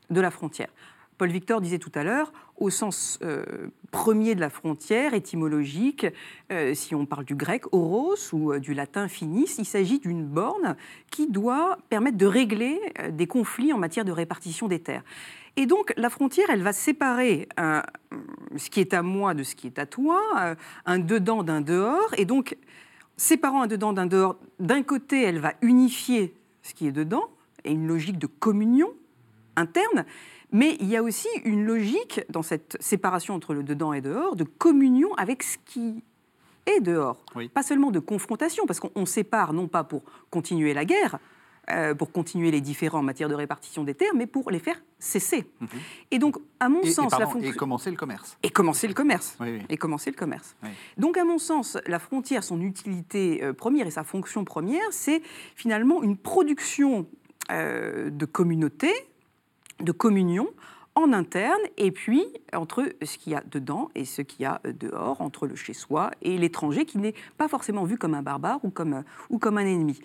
de 0.09 0.21
la 0.21 0.31
frontière. 0.31 0.69
Paul 1.17 1.29
Victor 1.29 1.61
disait 1.61 1.79
tout 1.79 1.91
à 1.95 2.03
l'heure, 2.03 2.31
au 2.57 2.69
sens 2.69 3.17
euh, 3.23 3.43
premier 3.91 4.35
de 4.35 4.39
la 4.39 4.51
frontière, 4.51 5.15
étymologique, 5.15 6.05
euh, 6.51 6.75
si 6.75 6.93
on 6.93 7.05
parle 7.07 7.25
du 7.25 7.35
grec 7.35 7.63
oros 7.71 8.15
ou 8.33 8.53
euh, 8.53 8.59
du 8.59 8.75
latin 8.75 9.07
finis, 9.07 9.49
il 9.57 9.65
s'agit 9.65 9.99
d'une 9.99 10.23
borne 10.23 10.75
qui 11.09 11.27
doit 11.27 11.79
permettre 11.89 12.17
de 12.17 12.25
régler 12.27 12.79
des 13.11 13.25
conflits 13.25 13.73
en 13.73 13.79
matière 13.79 14.05
de 14.05 14.11
répartition 14.11 14.67
des 14.67 14.79
terres. 14.79 15.03
Et 15.55 15.65
donc 15.65 15.91
la 15.97 16.11
frontière, 16.11 16.47
elle 16.51 16.61
va 16.61 16.73
séparer 16.73 17.49
ce 18.55 18.69
qui 18.69 18.79
est 18.79 18.93
à 18.93 19.01
moi 19.01 19.33
de 19.33 19.41
ce 19.41 19.55
qui 19.55 19.65
est 19.65 19.79
à 19.79 19.87
toi, 19.87 20.21
un 20.85 20.99
dedans 20.99 21.41
d'un 21.41 21.61
dehors, 21.61 22.13
et 22.15 22.25
donc 22.25 22.55
séparant 23.15 23.63
un 23.63 23.67
dedans 23.67 23.91
d'un 23.91 24.05
dehors, 24.05 24.37
d'un 24.59 24.83
côté, 24.83 25.23
elle 25.23 25.39
va 25.39 25.55
unifier 25.63 26.35
ce 26.61 26.75
qui 26.75 26.85
est 26.85 26.91
dedans, 26.91 27.27
et 27.63 27.71
une 27.71 27.87
logique 27.87 28.17
de 28.19 28.27
communion 28.27 28.89
interne, 29.55 30.05
mais 30.51 30.77
il 30.79 30.87
y 30.87 30.95
a 30.95 31.03
aussi 31.03 31.27
une 31.43 31.65
logique 31.65 32.21
dans 32.29 32.43
cette 32.43 32.77
séparation 32.79 33.33
entre 33.33 33.53
le 33.53 33.63
dedans 33.63 33.93
et 33.93 34.01
dehors, 34.01 34.35
de 34.35 34.43
communion 34.43 35.13
avec 35.15 35.43
ce 35.43 35.57
qui 35.65 36.03
est 36.65 36.79
dehors. 36.79 37.23
Pas 37.53 37.63
seulement 37.63 37.91
de 37.91 37.99
confrontation, 37.99 38.65
parce 38.65 38.79
qu'on 38.79 39.05
sépare 39.05 39.53
non 39.53 39.67
pas 39.67 39.83
pour 39.83 40.03
continuer 40.29 40.73
la 40.73 40.85
guerre, 40.85 41.19
euh, 41.69 41.93
pour 41.93 42.13
continuer 42.13 42.49
les 42.49 42.61
différends 42.61 42.99
en 42.99 43.03
matière 43.03 43.27
de 43.27 43.35
répartition 43.35 43.83
des 43.83 43.93
terres, 43.93 44.15
mais 44.15 44.25
pour 44.25 44.51
les 44.51 44.59
faire 44.59 44.81
cesser. 44.99 45.49
Mhm. 45.59 45.67
Et 46.11 46.19
donc, 46.19 46.37
à 46.61 46.69
mon 46.69 46.81
sens, 46.83 47.11
la 47.19 47.27
et 47.41 47.51
commencer 47.51 47.91
le 47.91 47.97
commerce. 47.97 48.37
Et 48.41 48.49
commencer 48.49 48.87
le 48.87 48.93
commerce. 48.93 49.37
Et 49.67 49.75
commencer 49.75 50.09
le 50.09 50.15
commerce. 50.15 50.55
Donc, 50.97 51.17
à 51.17 51.25
mon 51.25 51.37
sens, 51.37 51.77
la 51.85 51.99
frontière, 51.99 52.45
son 52.45 52.61
utilité 52.61 53.43
euh, 53.43 53.51
première 53.51 53.85
et 53.85 53.91
sa 53.91 54.05
fonction 54.05 54.45
première, 54.45 54.87
c'est 54.91 55.21
finalement 55.55 56.03
une 56.03 56.15
production 56.15 57.05
de 57.49 58.25
communauté, 58.25 58.91
de 59.79 59.91
communion 59.91 60.47
en 60.97 61.13
interne, 61.13 61.61
et 61.77 61.91
puis 61.91 62.25
entre 62.53 62.91
ce 63.03 63.19
qu'il 63.19 63.33
y 63.33 63.35
a 63.35 63.43
dedans 63.51 63.89
et 63.93 64.03
ce 64.03 64.23
qu'il 64.23 64.41
y 64.41 64.45
a 64.45 64.59
dehors, 64.65 65.21
entre 65.21 65.45
le 65.45 65.55
chez-soi 65.55 66.09
et 66.23 66.39
l'étranger, 66.39 66.85
qui 66.85 66.97
n'est 66.97 67.13
pas 67.37 67.47
forcément 67.47 67.83
vu 67.83 67.99
comme 67.99 68.15
un 68.15 68.23
barbare 68.23 68.59
ou 68.63 68.71
comme, 68.71 69.03
ou 69.29 69.37
comme 69.37 69.59
un 69.59 69.65
ennemi. 69.65 69.99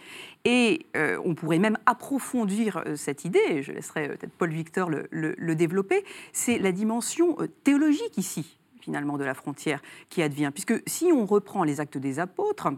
Et 0.44 0.84
euh, 0.96 1.18
on 1.24 1.34
pourrait 1.34 1.58
même 1.58 1.78
approfondir 1.86 2.82
euh, 2.84 2.94
cette 2.94 3.24
idée, 3.24 3.62
je 3.62 3.72
laisserai 3.72 4.08
peut-être 4.08 4.34
Paul 4.36 4.50
Victor 4.50 4.90
le 4.90 5.54
développer, 5.54 6.04
c'est 6.34 6.58
la 6.58 6.72
dimension 6.72 7.38
théologique 7.64 8.18
ici, 8.18 8.58
finalement, 8.80 9.16
de 9.16 9.24
la 9.24 9.34
frontière 9.34 9.80
qui 10.10 10.22
advient. 10.22 10.50
Puisque 10.52 10.82
si 10.86 11.06
on 11.06 11.24
reprend 11.24 11.64
les 11.64 11.80
actes 11.80 11.96
des 11.96 12.18
apôtres, 12.18 12.68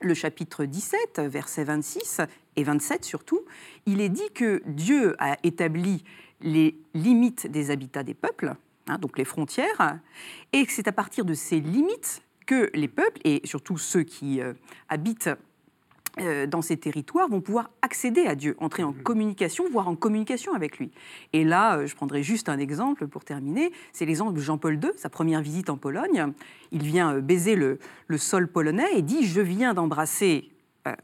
le 0.00 0.14
chapitre 0.14 0.64
17, 0.64 1.20
versets 1.20 1.64
26 1.64 2.20
et 2.56 2.64
27 2.64 3.04
surtout, 3.04 3.44
il 3.86 4.00
est 4.00 4.08
dit 4.08 4.30
que 4.34 4.62
Dieu 4.66 5.16
a 5.18 5.36
établi 5.42 6.04
les 6.40 6.78
limites 6.94 7.46
des 7.46 7.70
habitats 7.70 8.02
des 8.02 8.14
peuples, 8.14 8.54
hein, 8.86 8.98
donc 8.98 9.18
les 9.18 9.24
frontières, 9.24 9.98
et 10.52 10.64
que 10.66 10.72
c'est 10.72 10.88
à 10.88 10.92
partir 10.92 11.24
de 11.24 11.34
ces 11.34 11.60
limites 11.60 12.22
que 12.46 12.70
les 12.74 12.88
peuples, 12.88 13.20
et 13.24 13.42
surtout 13.44 13.76
ceux 13.76 14.02
qui 14.02 14.40
euh, 14.40 14.54
habitent 14.88 15.30
dans 16.48 16.62
ces 16.62 16.76
territoires 16.76 17.28
vont 17.28 17.40
pouvoir 17.40 17.70
accéder 17.82 18.26
à 18.26 18.34
Dieu, 18.34 18.56
entrer 18.58 18.82
en 18.82 18.92
communication, 18.92 19.64
voire 19.70 19.88
en 19.88 19.96
communication 19.96 20.54
avec 20.54 20.78
lui. 20.78 20.90
Et 21.32 21.44
là, 21.44 21.78
euh, 21.78 21.86
je 21.86 21.94
prendrai 21.94 22.22
juste 22.22 22.48
un 22.48 22.58
exemple 22.58 23.06
pour 23.06 23.24
terminer. 23.24 23.72
C'est 23.92 24.06
l'exemple 24.06 24.34
de 24.34 24.40
Jean-Paul 24.40 24.74
II, 24.74 24.90
sa 24.96 25.08
première 25.08 25.40
visite 25.40 25.70
en 25.70 25.76
Pologne. 25.76 26.32
Il 26.72 26.82
vient 26.82 27.14
euh, 27.14 27.20
baiser 27.20 27.56
le, 27.56 27.78
sol 28.16 28.48
polonais 28.48 28.88
et 28.94 29.02
dit 29.02 29.26
Je 29.26 29.40
viens 29.40 29.74
d'embrasser 29.74 30.50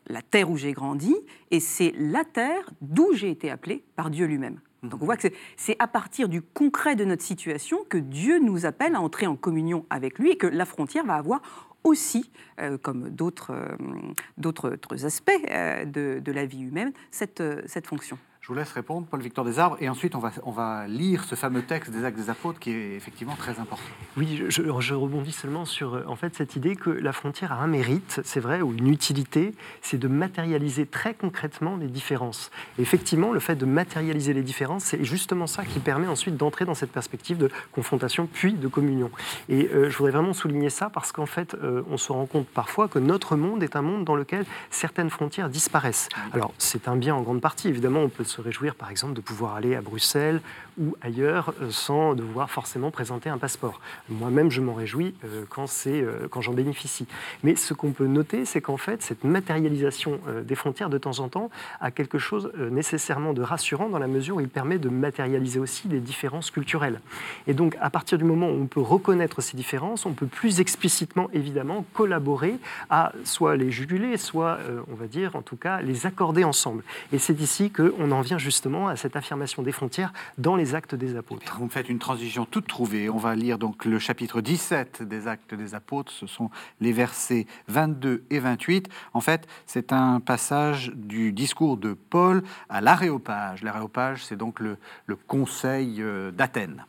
la 0.07 0.23
terre 0.23 0.51
où 0.51 0.57
j'ai 0.57 0.73
grandi, 0.73 1.15
et 1.51 1.61
c'est 1.61 1.93
la 1.99 2.25
terre 2.25 2.71
d'où 2.81 3.13
j'ai 3.13 3.29
été 3.29 3.51
appelé 3.51 3.85
par 3.97 4.09
Dieu 4.09 4.25
lui-même. 4.25 4.59
Mmh. 4.83 4.89
Donc 4.89 5.03
on 5.03 5.05
voit 5.05 5.19
que 5.19 5.29
c'est 5.59 5.77
à 5.79 5.87
partir 5.87 6.31
du 6.31 6.41
concret 6.41 6.97
de 6.97 7.05
notre 7.05 7.23
situation 7.23 7.81
que 7.91 7.99
Dieu 7.99 8.39
nous 8.39 8.65
appelle 8.65 8.95
à 8.95 9.01
entrer 9.03 9.27
en 9.27 9.37
communion 9.37 9.85
avec 9.91 10.19
lui 10.19 10.31
et 10.31 10.37
que 10.39 10.47
la 10.47 10.65
frontière 10.65 11.05
va 11.05 11.17
avoir 11.17 11.43
aussi, 11.85 12.31
euh, 12.61 12.79
comme 12.79 13.11
d'autres 13.11 13.53
euh, 13.53 15.05
aspects 15.05 15.31
euh, 15.51 15.85
de, 15.85 16.33
la 16.33 16.47
vie 16.47 16.63
humaine, 16.63 16.93
cette 17.11 17.87
fonction. 17.87 18.19
Je 18.45 18.49
vous 18.49 18.55
laisse 18.55 18.73
répondre, 18.73 19.07
Paul-Victor 19.07 19.43
Desarbres, 19.43 19.79
et 19.81 19.89
ensuite 19.89 20.15
on 20.15 20.19
va, 20.19 20.31
on 20.43 20.51
va 20.51 20.87
lire 20.87 21.25
ce 21.25 21.35
fameux 21.35 21.63
texte 21.63 21.91
des 21.91 22.05
Actes 22.05 22.19
des 22.19 22.29
Apôtres 22.29 22.59
qui 22.59 22.73
est 22.73 22.95
effectivement 22.95 23.37
très 23.37 23.59
important. 23.59 23.83
Oui, 24.19 24.43
je, 24.51 24.63
je 24.81 24.95
rebondis 24.95 25.33
seulement 25.33 25.65
sur 25.65 26.05
en 26.07 26.15
fait, 26.15 26.35
cette 26.35 26.55
idée 26.55 26.77
que 26.77 26.91
la 26.91 27.15
frontière 27.15 27.53
a 27.53 27.63
un 27.63 27.67
mérite, 27.67 28.21
c'est 28.23 28.41
vrai, 28.41 28.61
ou 28.61 28.75
une 28.75 28.89
utilité, 28.89 29.55
c'est 29.81 29.97
de 29.97 30.09
matérialiser 30.09 30.85
très 30.85 31.15
concrètement 31.15 31.79
les 31.79 31.87
différences. 31.87 32.51
Et 32.79 32.83
effectivement, 32.83 33.33
le 33.33 33.41
fait 33.41 33.57
de 33.57 33.65
matérialiser 33.65 34.35
les 34.35 34.43
différences, 34.43 34.85
c'est 34.85 35.03
justement 35.03 35.47
ça 35.47 35.65
qui 35.65 35.79
permet 35.79 36.07
ensuite 36.07 36.37
d'entrer 36.37 36.67
dans 36.67 36.75
cette 36.75 36.93
perspective 36.93 37.39
de 37.39 37.49
confrontation 37.73 38.29
puis 38.31 38.53
de 38.53 38.69
communion. 38.69 39.11
Et 39.49 39.71
euh, 39.73 39.89
je 39.89 39.97
voudrais 39.97 40.13
vraiment 40.13 40.35
souligner 40.35 40.69
ça 40.69 40.91
parce 40.91 41.13
qu'en 41.13 41.25
fait, 41.25 41.55
euh, 41.55 41.81
on 41.89 41.97
se 41.97 42.13
rend 42.13 42.27
compte 42.27 42.49
parfois 42.49 42.89
que 42.89 42.99
notre 42.99 43.37
monde 43.37 43.63
est 43.63 43.75
un 43.75 43.81
monde 43.81 44.05
dans 44.05 44.17
lequel 44.17 44.45
certaines 44.69 45.09
frontières 45.09 45.49
disparaissent. 45.49 46.11
Alors, 46.35 46.53
c'est 46.59 46.89
un 46.89 46.97
bien 46.97 47.15
en 47.15 47.23
grande 47.23 47.41
partie, 47.41 47.69
évidemment, 47.69 48.01
on 48.01 48.11
peut 48.11 48.34
se 48.35 48.41
réjouir 48.41 48.75
par 48.75 48.91
exemple 48.91 49.15
de 49.15 49.21
pouvoir 49.21 49.55
aller 49.55 49.77
à 49.77 49.81
Bruxelles 49.81 50.41
ou 50.79 50.97
ailleurs 51.01 51.55
euh, 51.61 51.71
sans 51.71 52.15
devoir 52.15 52.51
forcément 52.51 52.91
présenter 52.91 53.29
un 53.29 53.39
passeport. 53.39 53.81
Moi-même, 54.09 54.51
je 54.51 54.61
m'en 54.61 54.75
réjouis 54.75 55.15
euh, 55.25 55.45
quand, 55.49 55.67
euh, 55.87 56.29
quand 56.29 56.41
j'en 56.41 56.53
bénéficie. 56.53 57.07
Mais 57.43 57.57
ce 57.57 57.75
qu'on 57.75 57.93
peut 57.93 58.07
noter, 58.07 58.45
c'est 58.45 58.61
qu'en 58.61 58.77
fait, 58.77 59.03
cette 59.03 59.25
matérialisation 59.25 60.21
des 60.45 60.55
frontières 60.55 60.91
de 60.91 60.99
temps 60.99 61.19
en 61.21 61.29
temps 61.29 61.51
a 61.81 61.91
quelque 61.91 62.19
chose 62.19 62.51
nécessairement 62.71 63.33
de 63.33 63.43
rassurant 63.43 63.89
dans 63.89 63.99
la 63.99 64.07
mesure 64.07 64.37
où 64.37 64.41
il 64.41 64.49
permet 64.49 64.79
de 64.79 64.89
matérialiser 64.89 65.59
aussi 65.59 65.89
des 65.89 66.01
différences 66.01 66.51
culturelles. 66.51 67.01
Et 67.47 67.55
donc, 67.55 67.77
à 67.81 67.91
partir 67.91 68.19
du 68.19 68.25
moment 68.25 68.49
où 68.49 68.63
on 68.63 68.67
peut 68.67 68.81
reconnaître 68.81 69.41
ces 69.41 69.57
différences, 69.57 70.07
on 70.07 70.13
peut 70.13 70.27
plus 70.27 70.61
explicitement, 70.61 71.29
évidemment, 71.33 71.85
collaborer 71.93 72.57
à 72.91 73.13
soit 73.25 73.57
les 73.57 73.71
juguler, 73.71 74.17
soit, 74.17 74.59
on 74.91 74.95
va 74.95 75.07
dire, 75.07 75.37
en 75.37 75.43
tout 75.43 75.57
cas, 75.57 75.81
les 75.81 76.07
accorder 76.07 76.45
ensemble. 76.45 76.83
Et 77.13 77.19
c'est 77.19 77.41
ici 77.41 77.71
qu'on 77.71 78.11
en 78.11 78.21
vient 78.21 78.39
justement 78.39 78.89
à 78.89 78.97
cette 78.97 79.17
affirmation 79.17 79.63
des 79.63 79.73
frontières 79.73 80.13
dans 80.39 80.57
les 80.57 80.64
actes 80.73 80.95
des 80.95 81.17
apôtres. 81.17 81.57
Vous 81.59 81.65
me 81.65 81.69
faites 81.69 81.89
une 81.89 81.99
transition 81.99 82.47
toute 82.47 82.69
trouvée. 82.69 83.11
On 83.11 83.19
va 83.19 83.35
lire 83.35 83.59
donc 83.59 83.85
le 83.85 83.99
chapitre 83.99 84.41
17 84.41 85.03
des 85.03 85.27
actes 85.27 85.53
des 85.53 85.75
apôtres. 85.75 86.13
Ce 86.13 86.27
sont 86.27 86.49
les 86.81 86.93
versets 86.93 87.47
22 87.69 88.25
et 88.31 88.39
28. 88.39 88.89
En 89.13 89.21
fait, 89.21 89.49
c'est 89.67 89.93
un 89.93 90.21
passage 90.21 90.93
du 90.95 91.33
discours 91.33 91.77
de 91.77 91.93
Paul 91.93 92.43
à 92.69 92.81
l'aréopage. 92.81 93.63
L'aréopage, 93.63 94.25
c'est 94.25 94.37
donc 94.37 94.61
le, 94.61 94.79
le 95.07 95.17
conseil 95.17 96.01
euh, 96.01 96.31
d'Athènes. 96.31 96.87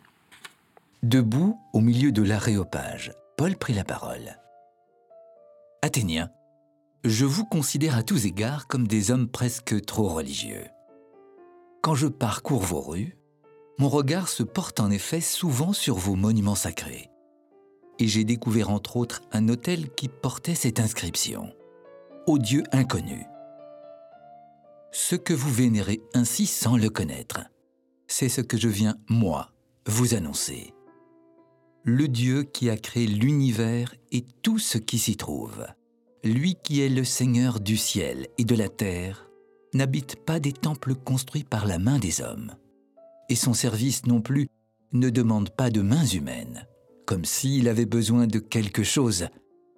Debout 1.03 1.59
au 1.73 1.81
milieu 1.81 2.11
de 2.11 2.21
l'aréopage, 2.21 3.11
Paul 3.37 3.57
prit 3.57 3.73
la 3.73 3.83
parole. 3.83 4.37
Athéniens, 5.81 6.29
je 7.03 7.25
vous 7.25 7.45
considère 7.45 7.95
à 7.95 8.03
tous 8.03 8.25
égards 8.25 8.67
comme 8.67 8.87
des 8.87 9.11
hommes 9.11 9.27
presque 9.27 9.85
trop 9.85 10.07
religieux. 10.07 10.65
Quand 11.83 11.93
je 11.93 12.07
parcours 12.07 12.61
vos 12.61 12.81
rues, 12.81 13.15
mon 13.77 13.89
regard 13.89 14.29
se 14.29 14.43
porte 14.43 14.79
en 14.79 14.89
effet 14.89 15.21
souvent 15.21 15.73
sur 15.73 15.95
vos 15.95 16.15
monuments 16.15 16.55
sacrés. 16.55 17.09
Et 17.99 18.07
j'ai 18.07 18.23
découvert 18.23 18.69
entre 18.69 18.97
autres 18.97 19.21
un 19.31 19.49
hôtel 19.49 19.89
qui 19.91 20.07
portait 20.07 20.55
cette 20.55 20.79
inscription 20.79 21.53
Au 22.27 22.37
Dieu 22.37 22.63
inconnu. 22.71 23.25
Ce 24.91 25.15
que 25.15 25.33
vous 25.33 25.51
vénérez 25.51 26.01
ainsi 26.13 26.45
sans 26.45 26.77
le 26.77 26.89
connaître, 26.89 27.41
c'est 28.07 28.29
ce 28.29 28.41
que 28.41 28.57
je 28.57 28.69
viens, 28.69 28.95
moi, 29.09 29.51
vous 29.87 30.13
annoncer. 30.13 30.73
Le 31.83 32.07
Dieu 32.07 32.43
qui 32.43 32.69
a 32.69 32.77
créé 32.77 33.05
l'univers 33.05 33.93
et 34.11 34.25
tout 34.41 34.57
ce 34.57 34.77
qui 34.77 34.97
s'y 34.97 35.17
trouve, 35.17 35.65
lui 36.23 36.55
qui 36.63 36.81
est 36.81 36.89
le 36.89 37.03
Seigneur 37.03 37.59
du 37.59 37.77
ciel 37.77 38.27
et 38.37 38.45
de 38.45 38.55
la 38.55 38.69
terre, 38.69 39.29
n'habite 39.73 40.15
pas 40.15 40.39
des 40.39 40.53
temples 40.53 40.95
construits 40.95 41.43
par 41.43 41.67
la 41.67 41.77
main 41.77 41.99
des 41.99 42.21
hommes. 42.21 42.55
Et 43.29 43.35
son 43.35 43.53
service 43.53 44.05
non 44.05 44.21
plus 44.21 44.47
ne 44.93 45.09
demande 45.09 45.49
pas 45.49 45.69
de 45.69 45.81
mains 45.81 46.05
humaines, 46.05 46.67
comme 47.05 47.25
s'il 47.25 47.67
avait 47.67 47.85
besoin 47.85 48.27
de 48.27 48.39
quelque 48.39 48.83
chose, 48.83 49.27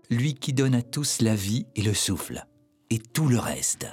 lui 0.10 0.34
qui 0.34 0.54
donne 0.54 0.76
à 0.76 0.82
tous 0.82 1.22
la 1.22 1.36
vie 1.36 1.66
et 1.76 1.82
le 1.82 1.94
souffle, 1.94 2.46
et 2.90 3.00
tout 3.00 3.28
le 3.28 3.40
reste. 3.40 3.88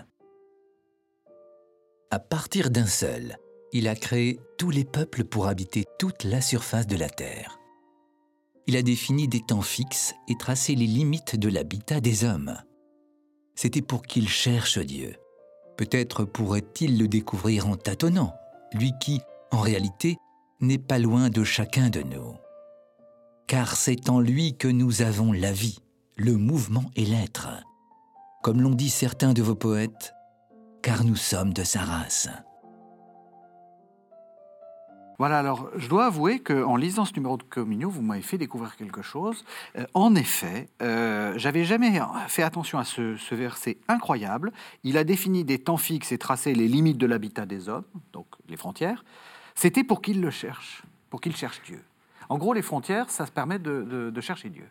À 2.11 2.19
partir 2.19 2.71
d'un 2.71 2.87
seul, 2.87 3.37
il 3.73 3.89
a 3.89 3.97
créé 3.97 4.39
tous 4.57 4.71
les 4.71 4.85
peuples 4.85 5.25
pour 5.25 5.49
habiter 5.49 5.85
toute 5.99 6.25
la 6.25 6.41
surface 6.41 6.87
de 6.87 6.97
la 6.97 7.09
terre. 7.09 7.59
Il 8.67 8.77
a 8.77 8.83
défini 8.83 9.29
des 9.29 9.41
temps 9.41 9.63
fixes 9.63 10.15
et 10.29 10.37
tracé 10.39 10.75
les 10.75 10.87
limites 10.87 11.37
de 11.37 11.49
l'habitat 11.49 12.01
des 12.01 12.25
hommes. 12.25 12.57
C'était 13.57 13.83
pour 13.83 14.03
qu'ils 14.03 14.29
cherchent 14.29 14.79
Dieu 14.79 15.17
Peut-être 15.77 16.25
pourrait-il 16.25 16.99
le 16.99 17.09
découvrir 17.09 17.67
en 17.67 17.77
tâtonnant, 17.77 18.33
lui 18.73 18.93
qui, 19.01 19.21
en 19.55 19.61
réalité, 19.61 20.17
n'est 20.61 20.79
pas 20.79 20.99
loin 20.99 21.29
de 21.31 21.45
chacun 21.45 21.89
de 21.89 22.03
nous. 22.03 22.35
Car 23.47 23.77
c'est 23.77 24.09
en 24.09 24.19
lui 24.19 24.57
que 24.57 24.67
nous 24.67 25.03
avons 25.03 25.33
la 25.33 25.53
vie, 25.53 25.79
le 26.17 26.37
mouvement 26.37 26.91
et 26.97 27.05
l'être. 27.05 27.49
Comme 28.43 28.61
l'ont 28.61 28.75
dit 28.75 28.91
certains 28.91 29.33
de 29.33 29.43
vos 29.43 29.55
poètes, 29.55 30.13
car 30.83 31.05
nous 31.05 31.17
sommes 31.17 31.53
de 31.53 31.63
sa 31.63 31.81
race. 31.81 32.29
Voilà, 35.19 35.39
alors 35.39 35.71
je 35.77 35.89
dois 35.89 36.07
avouer 36.07 36.41
qu'en 36.41 36.75
lisant 36.75 37.05
ce 37.05 37.15
numéro 37.15 37.37
de 37.37 37.45
communion, 37.45 37.89
vous 37.89 38.03
m'avez 38.03 38.23
fait 38.23 38.39
découvrir 38.39 38.75
quelque 38.75 39.03
chose. 39.03 39.45
Euh, 39.79 39.87
en 39.95 40.17
effet, 40.17 40.69
euh, 40.83 41.35
j'avais 41.37 41.65
jamais 41.65 42.01
fait 42.27 42.43
attention 42.43 42.79
à 42.79 42.85
ce, 42.85 43.35
verset 43.35 43.79
incroyable. 43.87 44.53
Il 44.83 44.99
a 44.99 45.05
défini 45.05 45.45
des 45.45 45.61
temps 45.61 45.77
fixes 45.77 46.11
et 46.11 46.19
tracé 46.19 46.55
les 46.55 46.67
limites 46.67 46.99
de 46.99 47.07
l'habitat 47.07 47.47
des 47.47 47.69
hommes, 47.69 47.85
donc 48.13 48.27
les 48.49 48.57
frontières. 48.57 49.05
C'était 49.55 49.85
pour 49.85 50.03
qu'ils 50.03 50.21
le 50.21 50.31
cherchent, 50.31 50.83
pour 51.11 51.21
qu'ils 51.21 51.37
cherchent 51.37 51.63
Dieu. 51.63 51.83
En 52.29 52.39
gros, 52.39 52.55
les 52.55 52.63
frontières, 52.63 53.11
ça 53.11 53.27
se 53.27 53.33
permet 53.33 53.59
de 53.59 54.21
chercher 54.21 54.51
Dieu. 54.51 54.69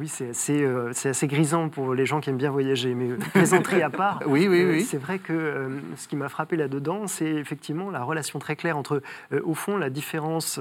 Oui, 0.00 0.08
c'est 0.08 0.30
assez, 0.30 0.60
euh, 0.60 0.90
assez, 1.04 1.28
grisant 1.28 1.68
pour 1.68 1.94
les 1.94 2.04
gens 2.04 2.20
qui 2.20 2.28
aiment 2.28 2.36
bien 2.36 2.50
voyager, 2.50 2.96
mais 2.96 3.14
plaisanterie 3.32 3.80
à 3.80 3.90
part. 3.90 4.22
oui, 4.26 4.48
oui, 4.48 4.64
oui. 4.64 4.82
C'est 4.82 4.98
vrai 4.98 5.20
que 5.20 5.32
euh, 5.32 5.68
ce 5.96 6.08
qui 6.08 6.16
m'a 6.16 6.28
frappé 6.28 6.56
là-dedans, 6.56 7.06
c'est 7.06 7.30
effectivement 7.30 7.92
la 7.92 8.02
relation 8.02 8.40
très 8.40 8.56
claire 8.56 8.76
entre, 8.76 9.02
euh, 9.32 9.40
au 9.44 9.54
fond, 9.54 9.76
la 9.76 9.90
différence 9.90 10.58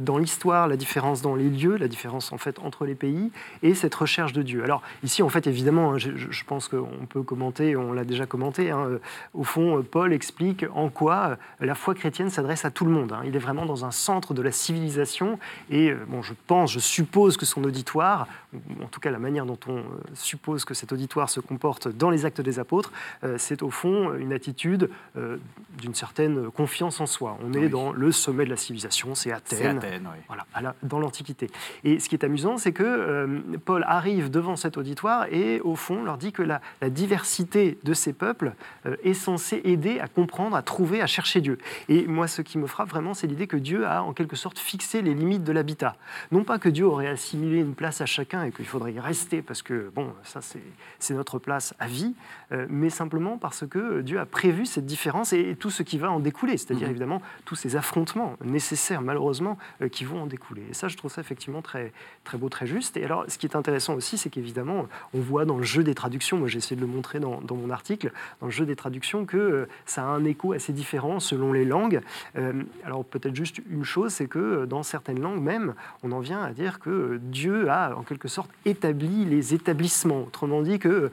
dans 0.00 0.16
l'histoire, 0.16 0.66
la 0.66 0.78
différence 0.78 1.20
dans 1.20 1.34
les 1.34 1.50
lieux, 1.50 1.76
la 1.76 1.88
différence 1.88 2.32
en 2.32 2.38
fait 2.38 2.58
entre 2.58 2.86
les 2.86 2.94
pays, 2.94 3.30
et 3.62 3.74
cette 3.74 3.94
recherche 3.94 4.32
de 4.32 4.40
Dieu. 4.40 4.64
Alors 4.64 4.80
ici, 5.02 5.22
en 5.22 5.28
fait, 5.28 5.46
évidemment, 5.46 5.92
hein, 5.92 5.98
je, 5.98 6.44
pense 6.46 6.68
qu'on 6.68 7.06
peut 7.06 7.22
commenter, 7.22 7.76
on 7.76 7.92
l'a 7.92 8.04
déjà 8.04 8.24
commenté. 8.24 8.70
Hein, 8.70 8.98
au 9.34 9.44
fond, 9.44 9.84
Paul 9.90 10.14
explique 10.14 10.64
en 10.74 10.88
quoi 10.88 11.36
la 11.60 11.74
foi 11.74 11.94
chrétienne 11.94 12.30
s'adresse 12.30 12.64
à 12.64 12.70
tout 12.70 12.86
le 12.86 12.92
monde. 12.92 13.12
Hein. 13.12 13.20
Il 13.26 13.36
est 13.36 13.40
vraiment 13.40 13.66
dans 13.66 13.84
un 13.84 13.90
centre 13.90 14.32
de 14.32 14.40
la 14.40 14.52
civilisation, 14.52 15.38
et 15.70 15.92
bon, 16.08 16.22
je 16.22 16.32
pense, 16.46 16.72
je 16.72 16.78
suppose 16.78 17.36
que 17.36 17.44
son 17.44 17.62
auditoire 17.64 18.26
en 18.82 18.86
tout 18.86 19.00
cas 19.00 19.10
la 19.10 19.18
manière 19.18 19.46
dont 19.46 19.58
on 19.66 19.78
euh, 19.78 19.82
suppose 20.14 20.64
que 20.64 20.74
cet 20.74 20.92
auditoire 20.92 21.28
se 21.28 21.40
comporte 21.40 21.88
dans 21.88 22.10
les 22.10 22.24
actes 22.24 22.40
des 22.40 22.58
apôtres, 22.58 22.92
euh, 23.24 23.36
c'est 23.38 23.62
au 23.62 23.70
fond 23.70 24.14
une 24.14 24.32
attitude 24.32 24.90
euh, 25.16 25.36
d'une 25.78 25.94
certaine 25.94 26.50
confiance 26.50 27.00
en 27.00 27.06
soi. 27.06 27.38
On 27.42 27.52
est 27.52 27.68
dans 27.68 27.92
le 27.92 28.12
sommet 28.12 28.44
de 28.44 28.50
la 28.50 28.56
civilisation, 28.56 29.14
c'est 29.14 29.32
Athènes, 29.32 29.78
Athènes 29.78 30.08
voilà, 30.26 30.74
dans 30.82 30.98
l'Antiquité. 30.98 31.50
Et 31.84 31.98
ce 31.98 32.08
qui 32.08 32.14
est 32.14 32.24
amusant, 32.24 32.56
c'est 32.56 32.72
que 32.72 33.42
Paul 33.64 33.84
arrive 33.86 34.30
devant 34.30 34.56
cet 34.56 34.76
auditoire 34.76 35.26
et 35.30 35.60
au 35.60 35.76
fond 35.76 36.02
leur 36.04 36.18
dit 36.18 36.32
que 36.32 36.42
la, 36.42 36.60
la 36.80 36.90
diversité 36.90 37.78
de 37.84 37.94
ces 37.94 38.12
peuples 38.12 38.54
est 39.04 39.14
censée 39.14 39.60
aider 39.64 40.00
à 40.00 40.08
comprendre, 40.08 40.56
à 40.56 40.62
trouver, 40.62 41.00
à 41.00 41.06
chercher 41.06 41.40
Dieu. 41.40 41.58
Et 41.88 42.06
moi, 42.06 42.28
ce 42.28 42.42
qui 42.42 42.58
me 42.58 42.66
frappe 42.66 42.90
vraiment, 42.90 43.14
c'est 43.14 43.26
l'idée 43.26 43.46
que 43.46 43.56
Dieu 43.56 43.86
a 43.86 44.02
en 44.02 44.12
quelque 44.12 44.36
sorte 44.36 44.58
fixé 44.58 45.02
les 45.02 45.14
limites 45.14 45.44
de 45.44 45.52
l'habitat. 45.52 45.96
Non 46.32 46.44
pas 46.44 46.58
que 46.58 46.68
Dieu 46.68 46.86
aurait 46.86 47.08
assimilé 47.08 47.58
une 47.58 47.74
place 47.74 48.00
à 48.00 48.06
chacun 48.06 48.44
et 48.44 48.50
que 48.50 48.59
qu'il 48.60 48.68
faudrait 48.68 48.92
y 48.92 49.00
rester 49.00 49.40
parce 49.40 49.62
que, 49.62 49.90
bon, 49.94 50.12
ça 50.22 50.40
c'est 50.98 51.14
notre 51.14 51.38
place 51.38 51.72
à 51.78 51.86
vie, 51.86 52.14
mais 52.68 52.90
simplement 52.90 53.38
parce 53.38 53.64
que 53.66 54.00
Dieu 54.00 54.18
a 54.18 54.26
prévu 54.26 54.66
cette 54.66 54.86
différence 54.86 55.32
et, 55.32 55.56
tout 55.58 55.70
ce 55.70 55.82
qui 55.82 55.98
va 55.98 56.10
en 56.10 56.20
découler, 56.20 56.56
c'est-à-dire 56.56 56.86
mhm. 56.86 56.90
évidemment 56.90 57.22
tous 57.44 57.54
ces 57.54 57.76
affrontements 57.76 58.36
nécessaires, 58.44 59.02
malheureusement, 59.02 59.58
euh, 59.82 59.88
qui 59.88 60.04
vont 60.04 60.22
en 60.22 60.26
découler. 60.26 60.62
Et 60.70 60.74
ça, 60.74 60.88
je 60.88 60.96
trouve 60.96 61.10
ça 61.10 61.20
effectivement 61.20 61.62
très, 61.62 61.92
très 62.24 62.38
beau, 62.38 62.48
très 62.48 62.66
juste. 62.66 62.96
Et 62.96 63.04
alors, 63.04 63.24
ce 63.28 63.38
qui 63.38 63.46
est 63.46 63.56
intéressant 63.56 63.94
aussi, 63.94 64.18
c'est 64.18 64.30
qu'évidemment, 64.30 64.86
on 65.14 65.20
voit 65.20 65.44
dans 65.44 65.58
le 65.58 65.64
jeu 65.64 65.82
des 65.82 65.94
traductions, 65.94 66.38
moi 66.38 66.48
j'ai 66.48 66.58
essayé 66.58 66.76
de 66.76 66.80
le 66.80 66.86
montrer 66.86 67.20
dans, 67.20 67.40
dans, 67.40 67.56
mon 67.56 67.70
article, 67.70 68.12
dans 68.40 68.46
le 68.46 68.52
jeu 68.52 68.66
des 68.66 68.76
traductions, 68.76 69.24
que 69.24 69.68
ça 69.86 70.02
a 70.02 70.06
un 70.06 70.24
écho 70.24 70.52
assez 70.52 70.72
différent 70.72 71.20
selon 71.20 71.52
les 71.52 71.64
langues. 71.64 72.00
alors 72.84 73.04
peut-être 73.04 73.34
juste 73.34 73.60
une 73.70 73.84
chose, 73.84 74.12
c'est 74.12 74.26
que 74.26 74.64
dans 74.64 74.82
certaines 74.82 75.20
langues 75.20 75.40
même, 75.40 75.74
on 76.02 76.12
en 76.12 76.20
vient 76.20 76.42
à 76.42 76.52
dire 76.52 76.78
que 76.80 77.18
Dieu 77.22 77.70
a 77.70 77.96
en 77.96 78.02
quelque 78.02 78.28
sorte 78.28 78.50
établi 78.64 79.24
les 79.24 79.54
établissements. 79.54 80.22
Autrement 80.22 80.62
dit 80.62 80.78
que 80.78 81.10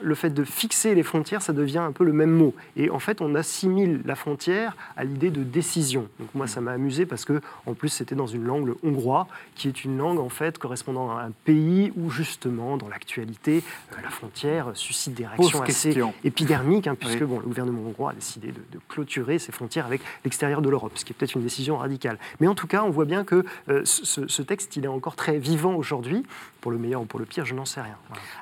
le 0.00 0.14
fait 0.14 0.30
de 0.30 0.44
fixer 0.44 0.94
les 0.94 1.02
frontières, 1.02 1.42
ça 1.42 1.52
devient 1.52 1.78
un 1.78 1.92
peu 1.92 2.04
le 2.04 2.12
même 2.12 2.30
mot. 2.30 2.54
Et 2.76 2.90
en 2.90 2.98
fait, 2.98 3.20
on 3.20 3.34
assimile 3.34 4.02
la 4.04 4.14
frontière 4.14 4.76
à 4.96 5.04
l'idée 5.04 5.30
de 5.30 5.42
décision. 5.42 6.08
Donc 6.18 6.28
moi, 6.34 6.46
ça 6.46 6.60
m'a 6.60 6.72
amusé 6.72 7.06
parce 7.06 7.24
que, 7.24 7.40
en 7.66 7.74
plus, 7.74 7.88
c'était 7.88 8.14
dans 8.14 8.26
une 8.26 8.44
langue 8.44 8.74
hongrois, 8.82 9.26
qui 9.54 9.68
est 9.68 9.84
une 9.84 9.98
langue 9.98 10.18
en 10.18 10.28
fait 10.28 10.58
correspondant 10.58 11.10
à 11.10 11.22
un 11.22 11.30
pays 11.44 11.92
où 11.96 12.10
justement, 12.10 12.76
dans 12.76 12.88
l'actualité, 12.88 13.62
euh, 13.92 13.96
la 14.02 14.10
frontière 14.10 14.70
suscite 14.74 15.14
des 15.14 15.26
réactions 15.26 15.62
assez 15.62 16.00
épidermiques, 16.24 16.86
hein, 16.86 16.96
puisque 16.98 17.24
bon, 17.24 17.38
le 17.38 17.46
gouvernement 17.46 17.82
hongrois 17.82 18.10
a 18.10 18.14
décidé 18.14 18.48
de, 18.48 18.78
clôturer 18.88 19.38
ses 19.38 19.52
frontières 19.52 19.86
avec 19.86 20.00
l'extérieur 20.24 20.62
de 20.62 20.70
l'Europe, 20.70 20.92
ce 20.94 21.04
qui 21.04 21.12
est 21.12 21.16
peut-être 21.16 21.34
une 21.34 21.42
décision 21.42 21.76
radicale. 21.76 22.18
Mais 22.40 22.46
en 22.46 22.54
tout 22.54 22.66
cas, 22.66 22.82
on 22.84 22.90
voit 22.90 23.04
bien 23.04 23.24
que 23.24 23.44
euh, 23.68 23.82
ce, 23.84 24.42
texte, 24.42 24.76
il 24.76 24.84
est 24.84 24.88
encore 24.88 25.16
très 25.16 25.38
vivant 25.38 25.74
aujourd'hui. 25.74 26.24
Pour 26.60 26.72
le 26.72 26.78
meilleur 26.78 27.02
ou 27.02 27.04
pour 27.04 27.20
le 27.20 27.26
pire, 27.26 27.44
je 27.44 27.54
n'en 27.54 27.64
sais 27.64 27.80
rien. 27.80 27.96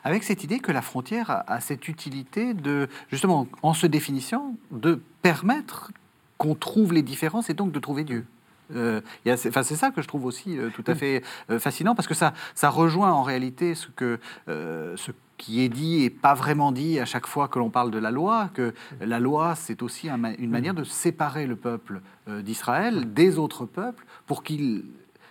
Avec 0.05 0.23
cette 0.23 0.43
idée 0.43 0.59
que 0.59 0.73
la 0.73 0.83
frontière 0.83 1.45
a, 1.47 1.61
cette 1.61 1.89
utilité 1.89 2.55
de, 2.55 2.89
justement, 3.11 3.47
en 3.63 3.75
se 3.75 3.87
définissant, 3.87 4.55
de 4.71 5.01
permettre 5.23 5.91
qu'on 6.39 6.55
trouve 6.55 6.93
les 6.93 7.03
différences 7.03 7.51
et 7.51 7.55
donc 7.55 7.73
de 7.73 7.79
trouver 7.79 8.05
Dieu. 8.05 8.27
Euh, 8.75 9.01
c'est 9.25 9.53
ça 9.53 9.91
que 9.91 10.03
je 10.03 10.09
trouve 10.09 10.25
aussi 10.25 10.59
euh, 10.59 10.71
tout 10.71 10.85
à 10.87 10.95
fait 10.95 11.23
euh, 11.51 11.59
fascinant 11.59 11.95
parce 11.95 12.09
que 12.09 12.15
ça, 12.15 12.35
ça 12.55 12.69
rejoint 12.69 13.13
en 13.13 13.23
réalité 13.23 13.75
ce, 13.75 13.87
que, 13.89 14.19
ce 14.47 15.13
qui 15.37 15.61
est 15.61 15.69
dit 15.69 16.03
et 16.03 16.11
pas 16.11 16.35
vraiment 16.35 16.73
dit 16.73 16.99
à 16.99 17.05
chaque 17.05 17.27
fois 17.27 17.49
que 17.49 17.59
l'on 17.59 17.71
parle 17.71 17.91
de 17.91 17.99
la 17.99 18.11
loi, 18.11 18.51
que 18.55 18.75
la 19.01 19.21
loi 19.21 19.55
c'est 19.55 19.83
aussi 19.83 20.09
une 20.09 20.51
manière 20.51 20.75
de 20.75 20.85
séparer 20.85 21.47
le 21.47 21.57
peuple 21.57 22.01
d'Israël 22.29 23.13
des 23.13 23.39
autres 23.39 23.67
peuples 23.67 24.05
pour 24.27 24.43
qu'ils 24.43 24.85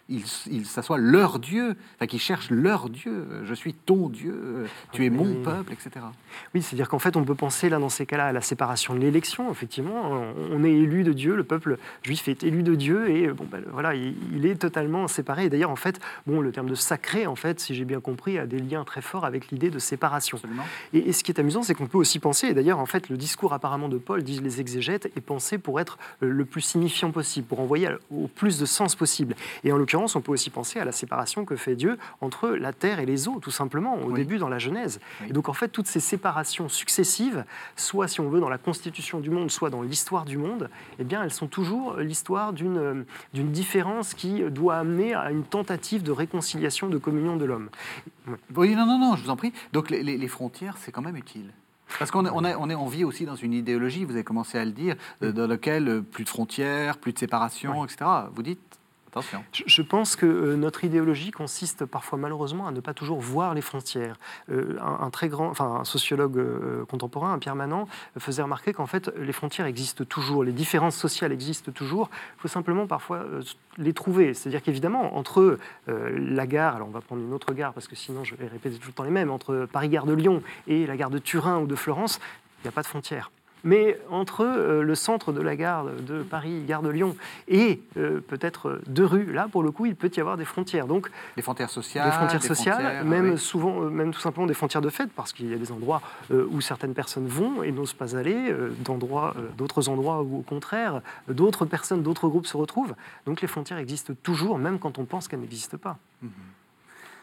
ils, 0.08 0.66
ça 0.66 0.84
soit 0.84 0.98
leur 0.98 1.40
Dieu, 1.40 1.76
enfin, 1.96 2.06
qu'ils 2.06 2.20
cherchent 2.20 2.52
leur 2.52 2.90
Dieu. 2.90 3.28
Je 3.44 3.54
suis 3.54 3.74
ton 3.74 4.08
Dieu, 4.08 4.68
tu 4.92 5.06
es 5.06 5.10
mon 5.10 5.42
peuple, 5.42 5.74
etc. 5.74 6.06
Oui, 6.54 6.62
c'est-à-dire 6.62 6.90
qu'en 6.90 7.00
fait, 7.00 7.18
on 7.18 7.24
peut 7.24 7.36
penser 7.36 7.70
là, 7.70 7.80
dans 7.80 7.90
ces 7.90 8.06
cas-là, 8.06 8.28
à 8.28 8.32
la 8.32 8.42
séparation 8.42 8.94
de 8.94 9.00
l'élection. 9.00 9.52
Effectivement, 9.52 10.24
on 10.52 10.64
est 10.64 10.72
élu 10.72 11.04
de 11.04 11.12
Dieu, 11.12 11.36
le 11.36 11.44
peuple 11.44 11.78
juif 12.04 12.28
est 12.28 12.44
élu 12.44 12.62
de 12.62 12.76
Dieu, 12.76 13.10
et 13.10 13.28
bon, 13.30 13.48
ben, 13.50 13.64
voilà, 13.72 13.96
il, 13.96 14.46
est 14.46 14.56
totalement 14.56 15.08
séparé. 15.08 15.46
Et 15.46 15.50
d'ailleurs, 15.50 15.72
en 15.72 15.76
fait, 15.76 16.00
bon, 16.28 16.40
le 16.40 16.52
terme 16.52 16.70
de 16.70 16.76
sacré, 16.76 17.26
en 17.26 17.36
fait, 17.36 17.60
si 17.60 17.74
j'ai 17.74 17.86
bien 17.86 18.00
compris, 18.00 18.38
a 18.38 18.46
des 18.46 18.60
liens 18.60 18.84
très 18.84 19.02
forts 19.02 19.26
avec 19.26 19.50
l'idée 19.50 19.72
de 19.72 19.80
séparation. 19.80 20.40
Et, 20.94 21.10
et, 21.10 21.14
ce 21.14 21.24
qui 21.24 21.32
est 21.32 21.40
amusant, 21.40 21.64
c'est 21.64 21.74
qu'on 21.74 21.88
peut 21.88 21.98
aussi 21.98 22.20
penser, 22.20 22.48
et 22.48 22.54
d'ailleurs, 22.54 22.80
en 22.80 22.86
fait, 22.86 23.10
le 23.10 23.18
discours 23.18 23.54
apparemment 23.54 23.90
de 23.90 23.98
Paul, 23.98 24.22
disent 24.24 24.44
les 24.44 24.62
exégètes, 24.62 25.12
est 25.16 25.22
pensé 25.22 25.58
pour 25.58 25.80
être 25.80 25.98
le 26.20 26.46
plus 26.46 26.62
signifiant 26.62 27.10
possible, 27.12 27.48
pour 27.48 27.60
envoyer 27.60 27.90
au 28.12 28.28
plus 28.28 28.60
de 28.60 28.66
sens 28.66 28.96
possible. 28.96 29.36
Et 29.64 29.72
en 29.72 29.78
l'occurrence, 29.78 29.95
on 29.96 30.22
peut 30.22 30.32
aussi 30.32 30.50
penser 30.50 30.80
à 30.80 30.86
la 30.86 30.92
séparation 30.92 31.46
que 31.46 31.56
fait 31.56 31.76
Dieu 31.76 31.98
entre 32.22 32.50
la 32.50 32.74
terre 32.74 33.00
et 33.00 33.06
les 33.06 33.28
eaux, 33.28 33.40
tout 33.40 33.52
simplement, 33.52 33.96
au 33.96 34.12
début 34.12 34.38
dans 34.38 34.50
la 34.50 34.60
Genèse. 34.60 35.00
Et 35.28 35.34
donc 35.34 35.50
en 35.50 35.54
fait, 35.54 35.70
toutes 35.70 35.88
ces 35.88 36.00
séparations 36.00 36.70
successives, 36.70 37.46
soit 37.76 38.08
si 38.08 38.20
on 38.20 38.30
veut 38.30 38.40
dans 38.40 38.50
la 38.50 38.58
constitution 38.58 39.20
du 39.20 39.30
monde, 39.30 39.52
soit 39.52 39.70
dans 39.70 39.82
l'histoire 39.82 40.26
du 40.26 40.38
monde, 40.38 40.70
eh 41.00 41.04
bien 41.04 41.24
elles 41.24 41.34
sont 41.34 41.48
toujours 41.48 41.98
l'histoire 41.98 42.54
d'une 42.54 43.06
d'une 43.34 43.52
différence 43.52 44.14
qui 44.14 44.42
doit 44.52 44.78
amener 44.78 45.14
à 45.14 45.32
une 45.32 45.44
tentative 45.44 46.04
de 46.04 46.12
réconciliation, 46.12 46.90
de 46.90 46.98
communion 46.98 47.38
de 47.38 47.46
l'homme. 47.46 47.70
Oui, 48.56 48.76
non, 48.76 48.86
non, 48.86 48.98
non, 48.98 49.16
je 49.16 49.24
vous 49.24 49.30
en 49.30 49.36
prie. 49.36 49.54
Donc 49.74 49.90
les, 49.90 50.28
frontières, 50.28 50.78
c'est 50.78 50.92
quand 50.92 51.02
même 51.02 51.18
utile. 51.18 51.52
Parce 52.00 52.10
qu'on 52.12 52.26
on, 52.26 52.44
on, 52.44 52.70
on 52.70 52.88
vit 52.88 53.04
aussi 53.04 53.26
dans 53.26 53.36
une 53.36 53.54
idéologie, 53.54 54.06
vous 54.06 54.14
avez 54.14 54.24
commencé 54.24 54.58
à 54.58 54.66
le 54.66 54.72
dire, 54.72 54.96
euh, 55.22 55.32
dans 55.32 55.48
laquelle 55.48 55.88
euh, 55.88 56.02
plus 56.02 56.24
de 56.24 56.30
frontières, 56.30 56.98
plus 56.98 57.14
de 57.14 57.20
séparation, 57.20 57.86
etc. 57.86 58.10
Vous 58.34 58.42
dites 58.42 58.60
je 59.66 59.82
pense 59.82 60.16
que 60.16 60.26
euh, 60.26 60.56
notre 60.56 60.84
idéologie 60.84 61.32
consiste 61.32 61.86
parfois 61.86 62.20
malheureusement 62.20 62.68
à 62.68 62.72
ne 62.72 62.80
pas 62.80 62.94
toujours 62.94 63.20
voir 63.20 63.54
les 63.54 63.62
frontières. 63.62 64.18
Euh, 64.52 64.78
un, 64.82 65.10
très 65.10 65.30
grand, 65.30 65.50
enfin 65.50 65.78
un 65.82 65.84
sociologue 65.86 66.38
euh, 66.38 66.86
contemporain, 66.86 67.34
un 67.34 67.40
Pierre 67.40 67.56
Manant, 67.56 67.88
faisait 68.18 68.42
remarquer 68.42 68.74
qu'en 68.74 68.86
fait 68.86 69.12
les 69.18 69.32
frontières 69.32 69.68
existent 69.68 70.04
toujours, 70.04 70.44
les 70.44 70.52
différences 70.52 70.98
sociales 70.98 71.32
existent 71.32 71.72
toujours. 71.72 72.10
Il 72.38 72.42
faut 72.42 72.48
simplement 72.48 72.88
parfois 72.88 73.26
les 73.78 73.94
trouver. 73.94 74.34
C'est-à-dire 74.34 74.62
qu'évidemment 74.62 75.18
entre 75.18 75.58
la 75.88 76.48
gare, 76.48 76.76
alors 76.76 76.88
on 76.88 76.92
va 76.92 77.02
prendre 77.02 77.22
une 77.22 77.34
autre 77.34 77.54
gare 77.54 77.74
parce 77.74 77.88
que 77.88 77.96
sinon 77.96 78.24
je 78.24 78.36
vais 78.36 78.48
répéter 78.48 78.78
tout 78.78 78.88
le 78.88 78.94
temps 78.94 79.04
les 79.04 79.12
mêmes, 79.12 79.32
entre 79.32 79.68
Paris-Gare 79.72 80.06
de 80.06 80.14
Lyon 80.14 80.42
et 80.68 80.86
la 80.86 80.98
gare 80.98 81.10
de 81.10 81.20
Turin 81.20 81.60
ou 81.60 81.68
de 81.68 81.76
Florence, 81.76 82.20
il 82.60 82.68
n'y 82.68 82.70
a 82.70 82.72
pas 82.72 82.82
de 82.82 82.88
frontières 82.88 83.32
mais 83.66 84.00
entre 84.10 84.46
euh, 84.46 84.84
le 84.84 84.96
centre 84.96 85.34
de 85.34 85.42
la 85.42 85.58
gare 85.58 85.86
de 85.86 86.24
Paris, 86.24 86.64
gare 86.66 86.84
de 86.84 86.90
Lyon, 86.90 87.18
et 87.50 87.82
euh, 87.98 88.22
peut-être 88.22 88.80
deux 88.88 89.04
rues, 89.06 89.34
là, 89.34 89.50
pour 89.52 89.64
le 89.64 89.72
coup, 89.72 89.88
il 89.88 89.96
peut 89.96 90.12
y 90.16 90.20
avoir 90.22 90.38
des 90.38 90.46
frontières. 90.46 90.88
Donc, 90.88 91.10
des 91.36 91.42
frontières 91.42 91.70
sociales, 91.70 92.06
des 92.06 92.16
frontières 92.16 92.44
sociales, 92.44 93.04
même 93.04 93.38
souvent, 93.38 93.82
euh, 93.82 93.90
même 93.90 94.14
tout 94.14 94.22
simplement 94.22 94.48
des 94.48 94.54
frontières 94.54 94.82
de 94.82 94.90
fait, 94.90 95.10
parce 95.12 95.34
qu'il 95.34 95.50
y 95.50 95.54
a 95.54 95.58
des 95.58 95.72
endroits 95.72 96.02
où 96.32 96.62
certaines 96.62 96.94
personnes 96.94 97.28
vont 97.28 97.64
et 97.64 97.72
n'osent 97.72 97.94
pas 97.94 98.16
aller, 98.16 98.54
d'endroits, 98.80 99.34
d'autres 99.58 99.90
endroits 99.90 100.22
où, 100.22 100.40
au 100.40 100.42
contraire, 100.42 101.02
d'autres 101.28 101.66
personnes, 101.66 102.04
d'autres 102.04 102.28
groupes 102.28 102.46
se 102.46 102.56
retrouvent. 102.56 102.94
Donc, 103.26 103.42
les 103.42 103.48
frontières 103.48 103.80
existent 103.80 104.14
toujours, 104.22 104.60
même 104.60 104.78
quand 104.78 105.00
on 105.00 105.06
pense 105.06 105.28
qu'elles 105.28 105.40
n'existent 105.40 105.78
pas. 105.78 105.98
Mhm. 106.22 106.30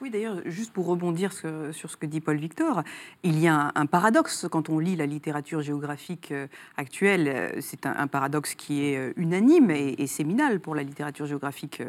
Oui, 0.03 0.11
d'ailleurs, 0.11 0.39
juste 0.47 0.73
pour 0.73 0.87
rebondir 0.87 1.33
sur 1.33 1.89
ce 1.89 1.97
que 1.97 2.07
dit 2.07 2.21
Paul 2.21 2.37
Victor, 2.37 2.83
il 3.23 3.39
y 3.39 3.47
a 3.47 3.71
un, 3.73 3.87
paradoxe 3.87 4.47
quand 4.51 4.69
on 4.69 4.81
lit 4.81 4.97
la 4.97 5.07
littérature 5.07 5.63
géographique 5.63 6.33
euh, 6.33 6.49
actuelle. 6.77 7.29
Euh, 7.29 7.61
c'est 7.61 7.87
un, 7.87 8.09
paradoxe 8.09 8.57
qui 8.57 8.85
est 8.85 8.97
euh, 8.99 9.13
unanime 9.15 9.71
et, 9.71 10.09
séminal 10.09 10.59
pour 10.59 10.75
la 10.75 10.83
littérature 10.83 11.27
géographique 11.27 11.81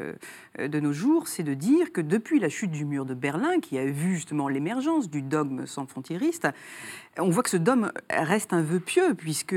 de 0.60 0.80
nos 0.80 0.94
jours, 0.94 1.28
c'est 1.28 1.42
de 1.42 1.56
dire 1.56 1.92
que 1.92 2.02
depuis 2.02 2.40
la 2.40 2.50
chute 2.50 2.70
du 2.70 2.86
mur 2.86 3.06
de 3.06 3.16
Berlin, 3.16 3.60
qui 3.60 3.80
a 3.80 3.86
vu 3.86 4.14
justement 4.14 4.48
l'émergence 4.48 5.10
du 5.10 5.24
dogme 5.24 5.66
sans 5.66 5.88
frontiériste, 5.88 6.48
on 7.18 7.30
voit 7.30 7.44
que 7.44 7.50
ce 7.50 7.58
dogme 7.58 7.92
reste 8.10 8.54
un 8.54 8.62
vœu 8.62 8.80
pieux, 8.80 9.14
puisque 9.16 9.56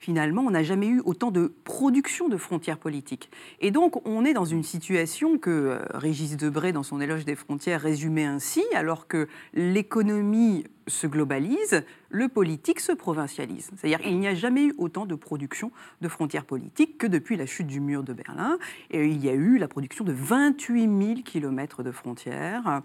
finalement, 0.00 0.42
on 0.42 0.50
n'a 0.50 0.62
jamais 0.62 0.88
eu 0.88 1.00
autant 1.04 1.30
de 1.30 1.52
production 1.64 2.28
de 2.28 2.36
frontières 2.38 2.78
politiques. 2.78 3.30
Et 3.60 3.70
donc, 3.70 4.06
on 4.06 4.24
est 4.24 4.32
dans 4.32 4.44
une 4.44 4.62
situation 4.62 5.38
que 5.38 5.80
Régis 5.92 6.36
Debray, 6.36 6.72
dans 6.72 6.82
son 6.82 7.00
éloge 7.00 7.24
des 7.24 7.36
frontières, 7.36 7.80
ainsi, 8.24 8.64
alors 8.74 9.08
que 9.08 9.28
l'économie 9.54 10.64
se 10.88 11.06
globalise, 11.06 11.84
le 12.10 12.28
politique 12.28 12.80
se 12.80 12.92
provincialise. 12.92 13.70
C'est-à-dire 13.76 14.00
qu'il 14.00 14.18
n'y 14.18 14.28
a 14.28 14.34
jamais 14.34 14.64
eu 14.64 14.74
autant 14.78 15.06
de 15.06 15.14
production 15.14 15.70
de 16.00 16.08
frontières 16.08 16.44
politiques 16.44 16.98
que 16.98 17.06
depuis 17.06 17.36
la 17.36 17.46
chute 17.46 17.66
du 17.66 17.80
mur 17.80 18.02
de 18.02 18.12
Berlin. 18.12 18.58
Il 18.90 19.22
y 19.22 19.28
a 19.28 19.34
eu 19.34 19.58
la 19.58 19.68
production 19.68 20.04
de 20.04 20.12
28 20.12 20.82
000 20.82 21.14
kilomètres 21.24 21.82
de 21.82 21.90
frontières. 21.90 22.82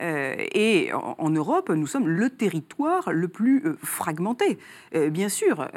Euh, 0.00 0.34
et 0.54 0.90
en, 0.92 1.30
Europe, 1.30 1.70
nous 1.70 1.86
sommes 1.86 2.08
le 2.08 2.30
territoire 2.30 3.12
le 3.12 3.28
plus 3.28 3.64
euh, 3.64 3.76
fragmenté. 3.82 4.58
Euh, 4.94 5.10
bien 5.10 5.28
sûr, 5.28 5.68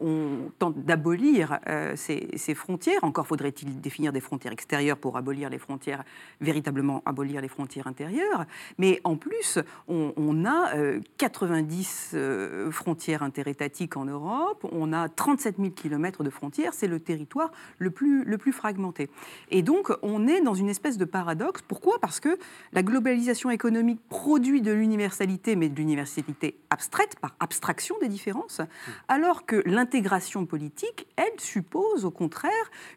on 0.00 0.50
tente 0.58 0.78
d'abolir 0.84 1.58
ces, 1.94 2.54
frontières. 2.54 3.02
Encore 3.02 3.26
faudrait-il 3.26 3.80
définir 3.80 4.12
des 4.12 4.20
frontières 4.20 4.52
extérieures 4.52 4.96
pour 4.96 5.16
abolir 5.16 5.50
les 5.50 5.58
frontières, 5.58 6.04
véritablement 6.40 7.02
abolir 7.06 7.40
les 7.40 7.48
frontières 7.48 7.86
intérieures. 7.86 8.44
Mais 8.78 9.00
en 9.04 9.16
plus, 9.16 9.58
on 9.88 10.44
a 10.44 10.72
90 11.20 12.12
euh, 12.14 12.70
frontières 12.70 13.22
interétatiques 13.22 13.98
en 13.98 14.06
Europe, 14.06 14.66
on 14.72 14.94
a 14.94 15.10
37 15.10 15.56
000 15.58 15.68
km 15.72 16.24
de 16.24 16.30
frontières, 16.30 16.72
c'est 16.72 16.86
le 16.86 16.98
territoire 16.98 17.50
le 17.76 17.90
plus, 17.90 18.24
le 18.24 18.38
plus 18.38 18.52
fragmenté. 18.52 19.10
Et 19.50 19.60
donc, 19.60 19.92
on 20.00 20.26
est 20.26 20.40
dans 20.40 20.54
une 20.54 20.70
espèce 20.70 20.96
de 20.96 21.04
paradoxe. 21.04 21.60
Pourquoi? 21.68 21.98
Parce 22.00 22.20
que 22.20 22.38
la 22.72 22.82
globalisation 22.82 23.50
économique 23.50 24.00
produit 24.08 24.62
de 24.62 24.72
l'universalité, 24.72 25.56
mais 25.56 25.68
de 25.68 25.76
l'universalité 25.76 26.58
abstraite, 26.70 27.16
par 27.20 27.36
abstraction 27.38 27.96
des 28.00 28.08
différences, 28.08 28.62
alors 29.08 29.44
que 29.44 29.62
l'intégration 29.66 30.46
politique, 30.46 31.06
elle, 31.16 31.38
suppose 31.38 32.06
au 32.06 32.10
contraire 32.10 32.50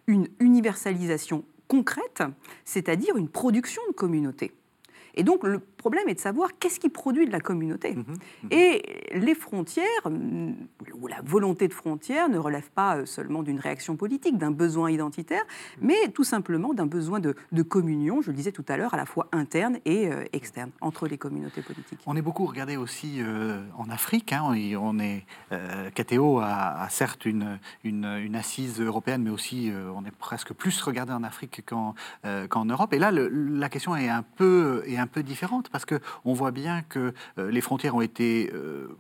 une 0.08 0.30
universalisation 0.40 1.44
concrète, 1.68 2.24
c'est-à-dire 2.64 3.18
une 3.18 3.28
production 3.28 3.82
de 3.90 3.94
communautés. 3.94 4.54
Et 5.16 5.24
donc 5.24 5.44
le 5.44 5.60
problème 5.60 6.08
est 6.08 6.16
de 6.16 6.20
savoir 6.20 6.58
qu'est-ce 6.60 6.80
qui 6.80 6.90
produit 6.90 7.28
de 7.28 7.32
la 7.32 7.40
communauté. 7.40 7.94
Mhm. 7.94 8.06
Mhm. 8.44 8.50
Et 8.52 8.82
les 9.14 9.36
frontières, 9.36 10.10
mm, 10.10 10.54
ou 11.00 11.08
la 11.08 11.22
volonté 11.24 11.68
de 11.68 11.74
frontière 11.74 12.30
ne 12.30 12.38
relève 12.38 12.70
pas 12.72 12.98
euh, 12.98 13.06
seulement 13.06 13.44
d'une 13.44 13.60
réaction 13.60 13.96
politique, 13.96 14.38
d'un 14.38 14.52
besoin 14.52 14.90
identitaire, 14.92 15.44
mais 15.82 16.10
tout 16.14 16.24
simplement 16.24 16.74
d'un 16.74 16.86
besoin 16.86 17.20
de, 17.20 17.36
communion, 17.64 18.22
je 18.22 18.30
le 18.30 18.36
disais 18.36 18.52
tout 18.52 18.66
à 18.68 18.78
l'heure, 18.78 18.94
à 18.94 18.98
la 18.98 19.06
fois 19.06 19.28
interne 19.32 19.78
et 19.86 20.08
euh, 20.08 20.24
externe, 20.34 20.72
entre 20.82 21.08
les 21.08 21.18
communautés 21.18 21.62
politiques. 21.62 22.00
On 22.06 22.16
est 22.16 22.22
beaucoup 22.22 22.46
regardé 22.46 22.78
aussi 22.78 23.22
en 23.78 23.90
Afrique. 23.90 24.34
Hein, 24.34 24.44
on 24.46 25.00
est, 25.00 25.26
KTO 25.96 26.40
a, 26.40 26.88
certes 26.90 27.26
une, 27.26 27.60
une, 27.84 28.36
assise 28.36 28.82
européenne, 28.82 29.24
mais 29.24 29.30
aussi 29.30 29.72
on 29.96 30.04
est 30.06 30.12
presque 30.12 30.54
plus 30.54 30.82
regardé 30.82 31.14
en 31.14 31.24
Afrique 31.24 31.64
qu'en 31.66 32.66
Europe. 32.66 32.94
Et 32.94 33.00
là, 33.00 33.12
la 33.12 33.70
question 33.70 33.96
est 33.96 34.10
un 34.10 34.24
peu, 34.24 34.84
est 34.86 34.98
un 34.98 35.03
peu 35.08 35.24
différente 35.24 35.70
parce 35.70 35.86
qu'on 35.86 36.34
voit 36.34 36.52
bien 36.52 36.82
que 36.82 37.14
les 37.38 37.62
frontières 37.62 37.96
ont 37.96 38.02
été 38.02 38.52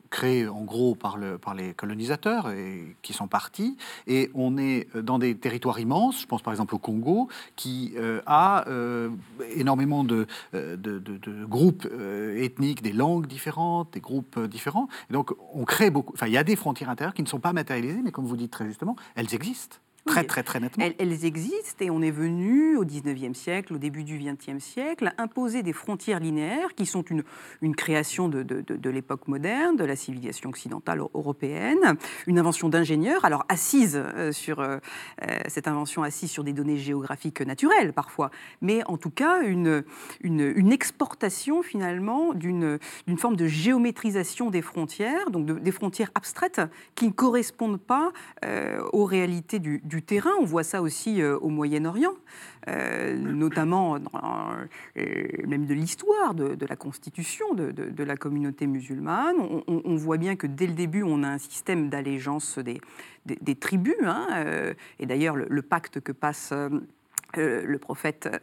créées 0.09 0.47
en 0.47 0.61
gros 0.61 0.95
par, 0.95 1.17
le, 1.17 1.37
par 1.37 1.53
les 1.53 1.73
colonisateurs 1.73 2.49
et, 2.51 2.95
qui 3.01 3.13
sont 3.13 3.27
partis. 3.27 3.77
Et 4.07 4.29
on 4.33 4.57
est 4.57 4.87
dans 4.95 5.19
des 5.19 5.35
territoires 5.35 5.79
immenses, 5.79 6.21
je 6.21 6.25
pense 6.25 6.41
par 6.41 6.53
exemple 6.53 6.75
au 6.75 6.77
Congo, 6.77 7.29
qui 7.55 7.93
euh, 7.97 8.21
a 8.25 8.67
euh, 8.67 9.09
énormément 9.55 10.03
de, 10.03 10.27
euh, 10.53 10.75
de, 10.75 10.99
de, 10.99 11.45
groupes 11.45 11.87
ethniques, 12.35 12.81
des 12.81 12.93
langues 12.93 13.27
différentes, 13.27 13.93
des 13.93 13.99
groupes 13.99 14.39
différents. 14.47 14.87
Et 15.09 15.13
donc 15.13 15.33
on 15.53 15.65
crée 15.65 15.89
beaucoup. 15.89 16.13
Enfin, 16.13 16.27
il 16.27 16.33
y 16.33 16.37
a 16.37 16.43
des 16.43 16.55
frontières 16.55 16.89
intérieures 16.89 17.13
qui 17.13 17.23
ne 17.23 17.27
sont 17.27 17.39
pas 17.39 17.53
matérialisées, 17.53 18.01
mais 18.03 18.11
comme 18.11 18.25
vous 18.25 18.37
dites 18.37 18.51
très 18.51 18.65
justement, 18.65 18.95
elles 19.15 19.33
existent. 19.33 19.77
Très, 20.05 20.25
très, 20.25 20.43
très 20.43 20.59
nettement. 20.59 20.85
Elles, 20.97 21.25
existent 21.25 21.85
et 21.85 21.89
on 21.89 22.01
est 22.01 22.11
venu 22.11 22.75
au 22.75 22.83
19e 22.83 23.33
siècle, 23.33 23.73
au 23.73 23.77
début 23.77 24.03
du 24.03 24.19
20e 24.19 24.59
siècle, 24.59 25.13
imposer 25.17 25.63
des 25.63 25.71
frontières 25.71 26.19
linéaires 26.19 26.75
qui 26.75 26.85
sont 26.85 27.03
une, 27.03 27.23
une 27.61 27.73
création 27.73 28.27
de, 28.27 28.43
de, 28.43 28.61
de, 28.61 28.89
l'époque 28.89 29.29
moderne, 29.29 29.77
de 29.77 29.85
la 29.85 29.95
civilisation 29.95 30.49
occidentale 30.49 30.99
européenne, 31.13 31.95
une 32.27 32.37
invention 32.37 32.67
d'ingénieurs, 32.67 33.23
alors 33.23 33.45
assise 33.47 33.95
euh, 33.95 34.33
sur 34.33 34.59
euh, 34.59 34.77
euh, 35.21 35.39
cette 35.47 35.69
invention 35.69 36.03
assise 36.03 36.29
sur 36.29 36.43
des 36.43 36.53
données 36.53 36.77
géographiques 36.77 37.39
naturelles 37.39 37.93
parfois, 37.93 38.29
mais 38.61 38.81
en 38.87 38.97
tout 38.97 39.09
cas 39.09 39.41
une, 39.41 39.85
une, 40.19 40.41
une 40.41 40.73
exportation 40.73 41.63
finalement 41.63 42.33
d'une 42.33 42.79
forme 43.17 43.37
de 43.37 43.47
géométrisation 43.47 44.49
des 44.49 44.61
frontières, 44.61 45.31
donc 45.31 45.45
des 45.45 45.71
frontières 45.71 46.11
abstraites 46.13 46.61
qui 46.95 47.07
ne 47.07 47.11
correspondent 47.11 47.79
pas 47.79 48.11
aux 48.91 49.05
réalités 49.05 49.59
du 49.59 49.81
du 49.92 49.92
terrain. 50.01 50.31
On 50.39 50.45
voit 50.45 50.63
ça 50.63 50.81
aussi 50.81 51.21
euh, 51.21 51.37
au 51.39 51.49
Moyen-Orient, 51.49 52.13
euh, 52.67 53.15
notamment 53.17 53.99
dans, 53.99 54.51
euh, 54.97 55.27
même 55.47 55.65
de 55.65 55.73
l'histoire 55.73 56.33
de, 56.33 56.65
la 56.65 56.75
constitution 56.75 57.53
de, 57.53 58.03
la 58.03 58.17
communauté 58.17 58.67
musulmane. 58.67 59.35
On, 59.67 59.95
voit 59.95 60.17
bien 60.17 60.35
que 60.35 60.47
dès 60.47 60.67
le 60.67 60.73
début, 60.73 61.03
on 61.03 61.23
a 61.23 61.27
un 61.27 61.37
système 61.37 61.89
d'allégeance 61.89 62.59
des, 62.59 63.55
tribus. 63.55 63.95
Hein, 64.03 64.73
et 64.99 65.05
d'ailleurs, 65.05 65.35
le, 65.35 65.61
pacte 65.61 65.99
que 65.99 66.11
passe 66.11 66.53
euh, 67.37 67.63
le 67.65 67.79
prophète 67.79 68.29
euh, 68.31 68.37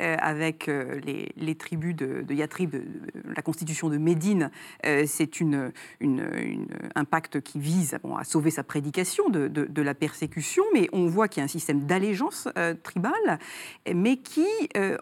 euh, 0.00 0.16
avec 0.20 0.66
les, 0.66 1.54
tribus 1.54 1.94
de, 1.94 2.22
de 2.22 2.34
Yatrib, 2.34 2.74
la 3.36 3.42
constitution 3.42 3.88
de 3.88 3.98
Médine, 3.98 4.50
c'est 5.06 5.30
un 6.94 7.04
pacte 7.04 7.40
qui 7.40 7.58
vise 7.58 7.98
à 8.18 8.24
sauver 8.24 8.50
sa 8.50 8.62
prédication 8.62 9.28
de, 9.28 9.82
la 9.82 9.94
persécution, 9.94 10.64
mais 10.72 10.88
on 10.92 11.06
voit 11.06 11.28
qu'il 11.28 11.40
y 11.40 11.42
a 11.42 11.44
un 11.44 11.48
système 11.48 11.80
d'allégeance 11.86 12.48
tribale, 12.82 13.38
mais 13.92 14.16
qui 14.16 14.46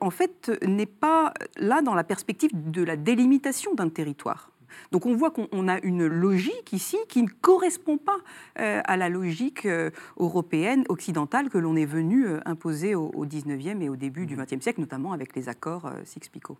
en 0.00 0.10
fait 0.10 0.50
n'est 0.66 0.86
pas 0.86 1.32
là 1.56 1.82
dans 1.82 1.94
la 1.94 2.04
perspective 2.04 2.50
de 2.52 2.82
la 2.82 2.96
délimitation 2.96 3.74
d'un 3.74 3.88
territoire. 3.88 4.50
Donc 4.92 5.06
on 5.06 5.14
voit 5.14 5.30
qu'on 5.30 5.68
a 5.68 5.80
une 5.82 6.06
logique 6.06 6.72
ici 6.72 6.96
qui 7.08 7.22
ne 7.22 7.28
correspond 7.28 7.98
pas 7.98 8.18
euh, 8.58 8.80
à 8.84 8.96
la 8.96 9.08
logique 9.08 9.66
euh, 9.66 9.90
européenne, 10.18 10.84
occidentale 10.88 11.50
que 11.50 11.58
l'on 11.58 11.76
est 11.76 11.86
venu 11.86 12.26
euh, 12.26 12.40
imposer 12.44 12.94
au, 12.94 13.10
au, 13.14 13.26
19e 13.26 13.82
et 13.82 13.88
au 13.88 13.96
début 13.96 14.26
du 14.26 14.36
20e 14.36 14.60
siècle, 14.60 14.80
notamment 14.80 15.12
avec 15.12 15.34
les 15.36 15.48
accords 15.48 15.90
Sykes-Picot. 16.04 16.56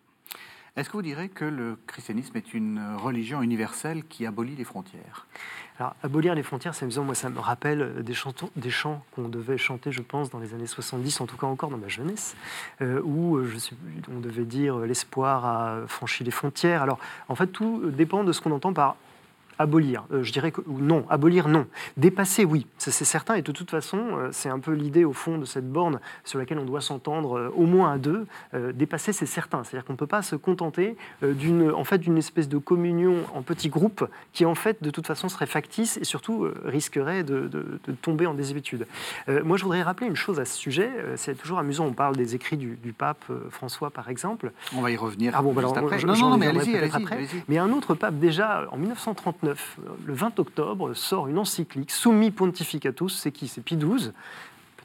Est-ce 0.77 0.89
que 0.89 0.97
vous 0.97 1.03
direz 1.03 1.29
que 1.29 1.45
le 1.45 1.77
christianisme 1.87 2.37
est 2.37 2.55
une 2.55 2.81
religion 2.97 3.43
universelle 3.43 4.05
qui 4.05 4.25
abolit 4.25 4.55
les 4.55 4.65
frontières? 4.65 5.27
Alors, 5.81 5.97
abolir 6.03 6.35
les 6.35 6.43
frontières, 6.43 6.75
c'est. 6.75 6.87
Moi, 6.99 7.15
ça 7.15 7.31
me 7.31 7.39
rappelle 7.39 8.03
des, 8.03 8.13
chantons, 8.13 8.51
des 8.55 8.71
chants 8.71 9.03
qu'on 9.13 9.29
devait 9.29 9.57
chanter, 9.57 9.93
je 9.93 10.03
pense, 10.03 10.29
dans 10.31 10.39
les 10.39 10.53
années 10.53 10.67
70, 10.67 11.21
en 11.23 11.27
tout 11.27 11.37
cas 11.37 11.47
encore 11.47 11.71
dans 11.71 11.79
ma 11.79 11.89
jeunesse, 11.89 12.37
euh, 12.83 13.01
où 13.03 13.39
euh, 13.39 13.51
on 14.15 14.21
devait 14.21 14.45
dire 14.45 14.79
euh, 14.81 14.87
l'espoir 14.87 15.47
a 15.47 15.87
franchi 15.87 16.23
les 16.23 16.31
frontières. 16.31 16.83
Alors, 16.83 16.99
en 17.29 17.35
fait, 17.35 17.47
tout 17.47 17.91
dépend 17.91 18.25
de 18.25 18.33
ce 18.33 18.41
qu'on 18.41 18.53
entend 18.53 18.73
par 18.73 18.97
abolir. 19.61 20.05
Euh, 20.11 20.23
je 20.23 20.33
dirais 20.33 20.51
que 20.51 20.63
non, 20.67 21.05
abolir 21.11 21.47
non. 21.47 21.67
Dépasser 21.99 22.45
oui, 22.45 22.67
c'est 22.79 22.91
certain. 22.91 23.35
Et 23.35 23.43
de 23.43 23.53
toute 23.53 23.71
façon, 23.71 23.99
euh, 23.99 24.29
c'est 24.33 24.49
un 24.49 24.59
peu 24.59 24.73
l'idée 24.73 25.05
au 25.05 25.13
fond 25.13 25.37
de 25.37 25.45
cette 25.45 25.71
borne 25.71 26.01
sur 26.25 26.39
laquelle 26.39 26.59
on 26.59 26.65
doit 26.65 26.81
s'entendre 26.81 27.39
euh, 27.39 27.53
au 27.55 27.67
moins 27.67 27.93
à 27.93 27.99
deux. 27.99 28.27
dépasser, 28.75 29.13
c'est 29.13 29.27
certain. 29.27 29.63
C'est-à-dire 29.63 29.85
qu'on 29.85 29.93
ne 29.93 29.99
peut 29.99 30.07
pas 30.07 30.23
se 30.23 30.35
contenter 30.35 30.97
d'une 31.23 31.71
en 31.71 31.85
fait, 31.85 31.99
d'une 31.99 32.17
espèce 32.17 32.49
de 32.49 32.59
communion 32.59 33.17
en 33.35 33.43
petits 33.43 33.69
groupes 33.69 34.09
qui 34.33 34.47
en 34.47 34.55
fait 34.55 34.83
de 34.83 34.91
toute 34.91 35.07
façon 35.07 35.29
serait 35.29 35.47
factice 35.47 35.99
et 35.99 36.05
surtout 36.05 36.49
risquerait 36.65 37.23
de, 37.23 37.51
tomber 38.01 38.27
en 38.27 38.35
désuétude. 38.35 38.87
moi, 39.45 39.57
je 39.57 39.65
voudrais 39.65 39.83
rappeler 39.83 40.07
une 40.07 40.17
chose 40.17 40.41
à 40.41 40.45
ce 40.45 40.57
sujet. 40.57 40.91
c'est 41.17 41.35
toujours 41.35 41.59
amusant. 41.59 41.85
On 41.85 41.93
parle 41.93 42.17
des 42.17 42.35
écrits 42.35 42.57
du, 42.57 42.95
pape 42.97 43.25
François, 43.51 43.91
par 43.91 44.09
exemple. 44.09 44.53
On 44.75 44.81
va 44.81 44.91
y 44.91 44.97
revenir. 44.97 45.35
Ah 45.37 45.43
bon, 45.43 45.53
bah 45.53 45.63
juste 45.63 45.77
après. 45.77 46.03
non, 46.05 46.17
non, 46.17 46.39
mais 46.39 46.47
allez-y, 46.47 46.77
allez 46.77 46.91
Mais 47.49 47.59
un 47.59 47.71
autre 47.73 47.95
pape 47.95 48.19
déjà 48.19 48.67
en 48.71 48.79
1939 48.79 49.50
le 50.05 50.15
20 50.15 50.39
octobre, 50.39 50.95
sort 50.95 51.29
une 51.29 51.39
encyclique, 51.39 51.91
Summi 51.91 52.31
Pontificatus, 52.31 53.17
c'est 53.17 53.33
qui? 53.33 53.49
C'est 53.49 53.63
Pie 53.63 53.77
XII, 53.77 54.13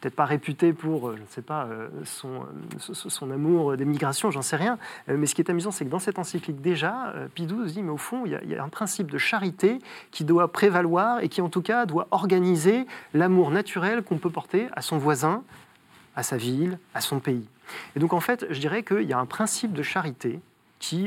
peut-être 0.05 0.15
pas 0.15 0.25
réputé 0.25 0.71
pour, 0.71 1.09
euh, 1.09 1.15
je 1.17 1.21
ne 1.21 1.27
sais 1.27 1.41
pas, 1.41 1.65
euh, 1.65 1.87
son, 2.03 2.43
euh, 2.43 2.93
son 2.93 3.31
amour 3.31 3.75
des 3.75 3.85
migrations, 3.85 4.29
j'en 4.29 4.43
sais 4.43 4.55
rien. 4.55 4.77
Mais 5.07 5.25
ce 5.25 5.33
qui 5.33 5.41
est 5.41 5.49
amusant, 5.49 5.71
c'est 5.71 5.83
que 5.83 5.89
dans 5.89 5.99
cette 5.99 6.19
encyclique, 6.19 6.61
déjà, 6.61 7.13
Pie 7.33 7.47
XII 7.47 7.73
dit, 7.73 7.81
mais 7.81 7.91
au 7.91 7.97
fond, 7.97 8.23
il 8.25 8.31
y, 8.31 8.55
a, 8.55 8.63
un 8.63 8.69
principe 8.69 9.09
de 9.09 9.17
charité 9.17 9.79
qui 10.11 10.23
doit 10.23 10.51
prévaloir 10.51 11.21
et 11.21 11.29
qui, 11.29 11.41
en 11.41 11.49
tout 11.49 11.61
cas, 11.61 11.85
doit 11.85 12.07
organiser 12.11 12.85
l'amour 13.13 13.49
naturel 13.49 14.03
qu'on 14.03 14.17
peut 14.17 14.29
porter 14.29 14.67
à 14.73 14.81
son 14.81 14.97
voisin, 14.97 15.43
à 16.15 16.23
sa 16.23 16.37
ville, 16.37 16.77
à 16.93 17.01
son 17.01 17.19
pays. 17.19 17.47
Et 17.95 17.99
donc, 17.99 18.13
en 18.13 18.19
fait, 18.19 18.45
je 18.49 18.59
dirais 18.59 18.83
qu'il 18.83 19.03
y 19.03 19.13
a 19.13 19.19
un 19.19 19.25
principe 19.25 19.73
de 19.73 19.81
charité 19.81 20.39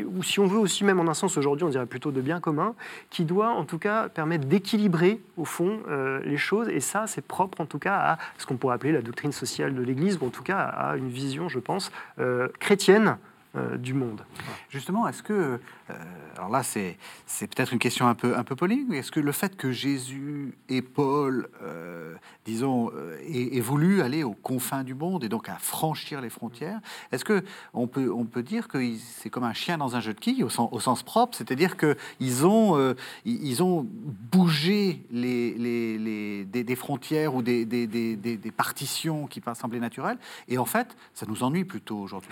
ou 0.07 0.23
si 0.23 0.41
on 0.41 0.47
veut 0.47 0.59
aussi 0.59 0.85
même 0.85 0.99
en 1.01 1.09
un 1.09 1.15
sens 1.15 1.37
aujourd'hui, 1.37 1.65
on 1.65 1.69
dirait 1.69 1.87
plutôt 1.87 2.11
de 2.11 2.21
bien 2.21 2.41
commun, 2.41 2.75
qui 3.11 3.25
doit 3.25 3.51
en 3.51 3.65
tout 3.65 3.79
cas 3.79 4.09
permettre 4.09 4.47
d'équilibrer 4.47 5.21
au 5.37 5.45
fond 5.45 5.81
euh, 5.89 6.21
les 6.25 6.37
choses. 6.37 6.69
Et 6.69 6.81
ça, 6.81 7.07
c'est 7.07 7.23
propre 7.23 7.61
en 7.61 7.67
tout 7.67 7.79
cas 7.79 7.97
à 7.97 8.19
ce 8.39 8.47
qu'on 8.47 8.57
pourrait 8.57 8.75
appeler 8.75 8.93
la 8.93 9.03
doctrine 9.03 9.33
sociale 9.33 9.75
de 9.75 9.83
l'Église, 9.83 10.19
ou 10.21 10.27
en 10.27 10.31
tout 10.31 10.43
cas 10.43 10.59
à 10.59 10.97
une 10.97 11.09
vision, 11.09 11.49
je 11.49 11.59
pense, 11.59 11.93
euh, 12.19 12.49
chrétienne 12.59 13.17
du 13.79 13.95
monde. 13.95 14.25
Justement, 14.69 15.09
est-ce 15.09 15.23
que, 15.23 15.33
euh, 15.33 15.95
alors 16.37 16.51
là 16.51 16.63
c'est, 16.63 16.99
peut-être 17.39 17.73
une 17.73 17.79
question 17.79 18.07
un 18.07 18.15
peu, 18.15 18.37
un 18.37 18.45
peu 18.45 18.55
est-ce 18.93 19.11
que 19.11 19.21
le 19.21 19.33
fait 19.33 19.57
que 19.57 19.73
Jésus 19.73 20.55
et 20.69 20.83
Paul, 20.83 21.49
euh, 21.63 22.15
disons, 22.45 22.91
aient, 23.27 23.61
voulu 23.61 24.03
aller 24.03 24.23
aux 24.23 24.35
confins 24.35 24.85
du 24.85 24.95
monde 24.95 25.25
et 25.25 25.29
donc 25.29 25.49
à 25.49 25.57
franchir 25.57 26.21
les 26.21 26.29
frontières, 26.29 26.81
est-ce 27.11 27.25
que 27.25 27.43
on 27.73 27.87
peut, 27.87 28.13
on 28.13 28.27
peut 28.27 28.43
dire 28.43 28.69
que 28.69 28.79
c'est 28.99 29.31
comme 29.31 29.45
un 29.45 29.55
chien 29.55 29.79
dans 29.79 29.97
un 29.97 30.01
jeu 30.01 30.13
de 30.13 30.21
quilles 30.21 30.45
au 30.45 30.51
sens, 30.51 31.03
propre, 31.03 31.37
c'est-à-dire 31.37 31.77
qu'ils 31.77 32.47
ont, 32.47 32.95
ils 33.25 33.63
ont 33.63 33.87
bougé 34.31 35.03
les, 35.11 35.55
les, 35.55 35.99
les 35.99 36.45
des, 36.45 36.77
frontières 36.77 37.35
ou 37.35 37.43
des, 37.43 37.65
des, 37.65 37.87
des, 37.87 38.53
partitions 38.53 39.27
qui 39.27 39.43
semblaient 39.55 39.81
naturelles, 39.81 40.19
et 40.49 40.59
en 40.59 40.67
fait, 40.67 40.97
ça 41.15 41.25
nous 41.27 41.43
ennuie 41.43 41.65
plutôt 41.65 41.99
aujourd'hui 41.99 42.31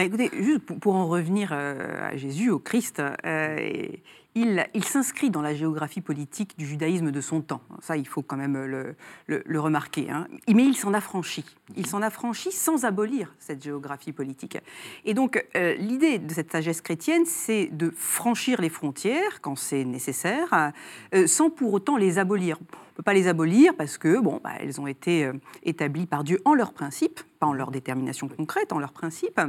écoutez, 0.00 0.30
juste 0.32 0.60
pour, 0.60 0.94
en 0.94 1.06
revenir 1.06 1.50
euh, 1.52 2.10
à 2.10 2.16
Jésus, 2.16 2.50
au 2.50 2.58
Christ, 2.58 3.00
euh, 3.00 3.88
il, 4.34 4.84
s'inscrit 4.84 5.30
dans 5.30 5.42
la 5.42 5.54
géographie 5.54 6.00
politique 6.00 6.56
du 6.56 6.66
judaïsme 6.66 7.10
de 7.10 7.20
son 7.20 7.42
temps. 7.42 7.60
Ça, 7.80 7.96
il 7.96 8.06
faut 8.06 8.22
quand 8.22 8.36
même 8.36 8.56
le, 8.56 9.60
remarquer. 9.60 10.10
Hein. 10.10 10.26
Mais 10.48 10.64
il 10.64 10.74
s'en 10.74 10.94
affranchit. 10.94 11.44
Il 11.76 11.86
s'en 11.86 12.02
affranchit 12.02 12.52
sans 12.52 12.84
abolir 12.84 13.34
cette 13.38 13.62
géographie 13.62 14.12
politique. 14.12 14.58
Et 15.04 15.14
donc, 15.14 15.44
euh, 15.56 15.74
l'idée 15.74 16.18
de 16.18 16.32
cette 16.32 16.50
sagesse 16.50 16.80
chrétienne, 16.80 17.24
c'est 17.26 17.68
de 17.72 17.92
franchir 17.94 18.60
les 18.60 18.70
frontières 18.70 19.40
quand 19.40 19.56
c'est 19.56 19.84
nécessaire, 19.84 20.72
euh, 21.14 21.26
sans 21.26 21.50
pour 21.50 21.72
autant 21.72 21.96
les 21.96 22.18
abolir. 22.18 22.58
On 22.60 22.92
ne 22.92 22.96
peut 22.98 23.02
pas 23.04 23.14
les 23.14 23.26
abolir 23.26 23.74
parce 23.74 23.96
que, 23.96 24.20
bon, 24.20 24.38
bah, 24.44 24.50
elles 24.60 24.78
ont 24.78 24.86
été 24.86 25.24
euh, 25.24 25.32
établies 25.62 26.06
par 26.06 26.24
Dieu 26.24 26.40
en 26.44 26.52
leur 26.52 26.74
principe, 26.74 27.20
pas 27.38 27.46
en 27.46 27.54
leur 27.54 27.70
détermination 27.70 28.28
concrète, 28.28 28.70
en 28.72 28.78
leur 28.78 28.92
principe. 28.92 29.40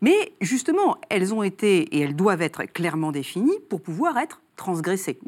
Mais 0.00 0.32
justement, 0.40 0.98
elles 1.08 1.32
ont 1.32 1.44
été 1.44 1.82
et 1.96 2.00
elles 2.00 2.16
doivent 2.16 2.42
être 2.42 2.64
clairement 2.64 3.12
définies 3.12 3.58
pour 3.70 3.80
pouvoir 3.80 4.18
être 4.18 4.27
transgressé. 4.58 5.18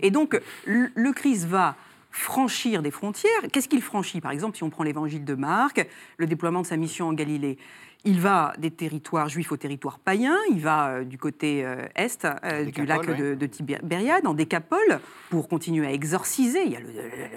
Et 0.00 0.10
donc, 0.10 0.38
le 0.66 1.12
Christ 1.12 1.46
va 1.46 1.76
franchir 2.10 2.82
des 2.82 2.90
frontières. 2.90 3.30
Qu'est-ce 3.50 3.68
qu'il 3.68 3.80
franchit? 3.80 4.20
Par 4.20 4.32
exemple, 4.32 4.58
si 4.58 4.62
on 4.62 4.68
prend 4.68 4.84
l'évangile 4.84 5.24
de 5.24 5.34
Marc, 5.34 5.86
le 6.18 6.26
déploiement 6.26 6.60
de 6.60 6.66
sa 6.66 6.76
mission 6.76 7.08
en 7.08 7.14
Galilée, 7.14 7.56
il 8.04 8.20
va 8.20 8.52
des 8.58 8.70
territoires 8.70 9.28
juifs 9.28 9.52
aux 9.52 9.56
territoires 9.56 9.98
païens, 9.98 10.36
il 10.50 10.60
va 10.60 10.88
euh, 10.88 11.04
du 11.04 11.18
côté 11.18 11.64
euh, 11.64 11.86
est 11.94 12.24
euh, 12.24 12.64
du 12.64 12.84
lac 12.84 13.06
de, 13.06 13.34
de, 13.34 13.46
Tibériade, 13.46 14.26
en 14.26 14.34
Décapole, 14.34 15.00
pour 15.30 15.48
continuer 15.48 15.86
à 15.86 15.92
exorciser. 15.92 16.64
Il 16.64 16.72
y 16.72 16.76
a 16.76 16.80
le, 16.80 16.86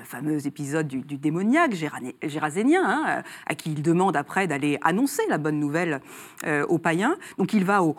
fameux 0.03 0.47
épisode 0.47 0.87
du, 0.87 1.17
démoniaque 1.17 1.75
gérasénien, 2.23 2.83
hein, 2.83 3.23
à 3.45 3.55
qui 3.55 3.71
il 3.71 3.81
demande 3.81 4.17
après 4.17 4.47
d'aller 4.47 4.77
annoncer 4.81 5.23
la 5.29 5.37
bonne 5.37 5.59
nouvelle 5.59 6.01
aux 6.67 6.77
païens. 6.77 7.15
Donc 7.37 7.53
il 7.53 7.63
va 7.63 7.81
au, 7.83 7.95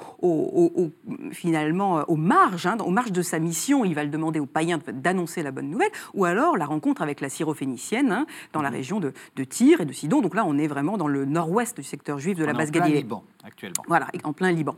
finalement 1.33 2.05
aux 2.09 2.17
marges, 2.17 2.67
hein, 2.67 2.77
aux 2.79 2.91
marges 2.91 3.13
de 3.13 3.23
sa 3.23 3.39
mission, 3.39 3.85
il 3.85 3.95
va 3.95 4.05
le 4.05 4.11
demander 4.11 4.39
aux 4.39 4.47
païens 4.47 4.79
d'annoncer 4.93 5.43
la 5.43 5.51
bonne 5.51 5.69
nouvelle, 5.69 5.91
ou 6.15 6.25
alors 6.25 6.57
la 6.57 6.67
rencontre 6.67 7.03
avec 7.03 7.21
la 7.21 7.29
syrophénicienne 7.29 8.13
hein, 8.13 8.27
dans 8.53 8.63
la 8.63 8.71
mmh. 8.71 8.75
région 8.75 9.01
de, 9.01 9.13
de 9.35 9.45
Tyr 9.45 9.81
et 9.81 9.85
de 9.85 9.93
Sidon. 9.93 10.21
Donc 10.21 10.35
là, 10.35 10.45
on 10.47 10.59
est 10.59 10.69
vraiment 10.69 10.97
dans 10.97 11.09
le 11.09 11.25
nord-ouest 11.25 11.77
du 11.77 11.83
secteur 11.83 12.19
juif 12.19 12.39
de 12.39 12.45
la 12.45 12.56
en 12.57 12.67
plein 12.67 12.89
Liban, 12.89 13.25
actuellement. 13.45 13.85
Voilà, 13.87 14.09
en 14.25 14.33
plein 14.33 14.53
Liban. 14.53 14.77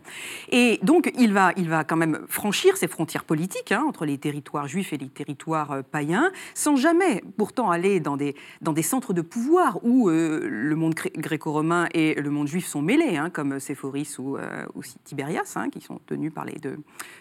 Et 0.51 0.79
donc, 0.83 1.13
il 1.19 1.33
va, 1.33 1.53
il 1.57 1.69
va 1.69 1.85
quand 1.85 1.97
même 1.97 2.21
franchir 2.29 2.77
ces 2.77 2.89
frontières 2.89 3.25
politiques 3.25 3.73
hein, 3.73 3.85
entre 3.87 4.05
les 4.05 4.19
territoires 4.19 4.69
juifs 4.69 4.93
et 4.93 4.99
les 4.99 5.09
territoires 5.09 5.73
euh, 5.73 5.83
païens, 5.83 6.31
sans 6.55 6.77
jamais 6.77 7.23
pourtant 7.37 7.71
aller 7.71 8.01
dans 8.01 8.17
des, 8.17 8.35
dans 8.61 8.73
des 8.73 8.83
centres 8.83 9.13
de 9.13 9.23
pouvoir 9.23 9.79
où 9.85 10.09
euh, 10.09 10.47
le 10.49 10.77
monde 10.77 10.95
gréco-romain 10.95 11.89
et 11.95 12.15
le 12.15 12.31
monde 12.31 12.49
juif 12.49 12.67
sont 12.67 12.83
mêlés, 12.83 13.17
hein, 13.17 13.31
comme 13.31 13.61
Séphoris 13.61 14.19
ou, 14.19 14.37
euh, 14.37 14.67
Tibérias, 15.05 15.55
hein, 15.57 15.71
qui 15.71 15.81
sont 15.81 16.01
tenus 16.07 16.33
par 16.33 16.45
les 16.45 16.55
deux, 16.55 16.79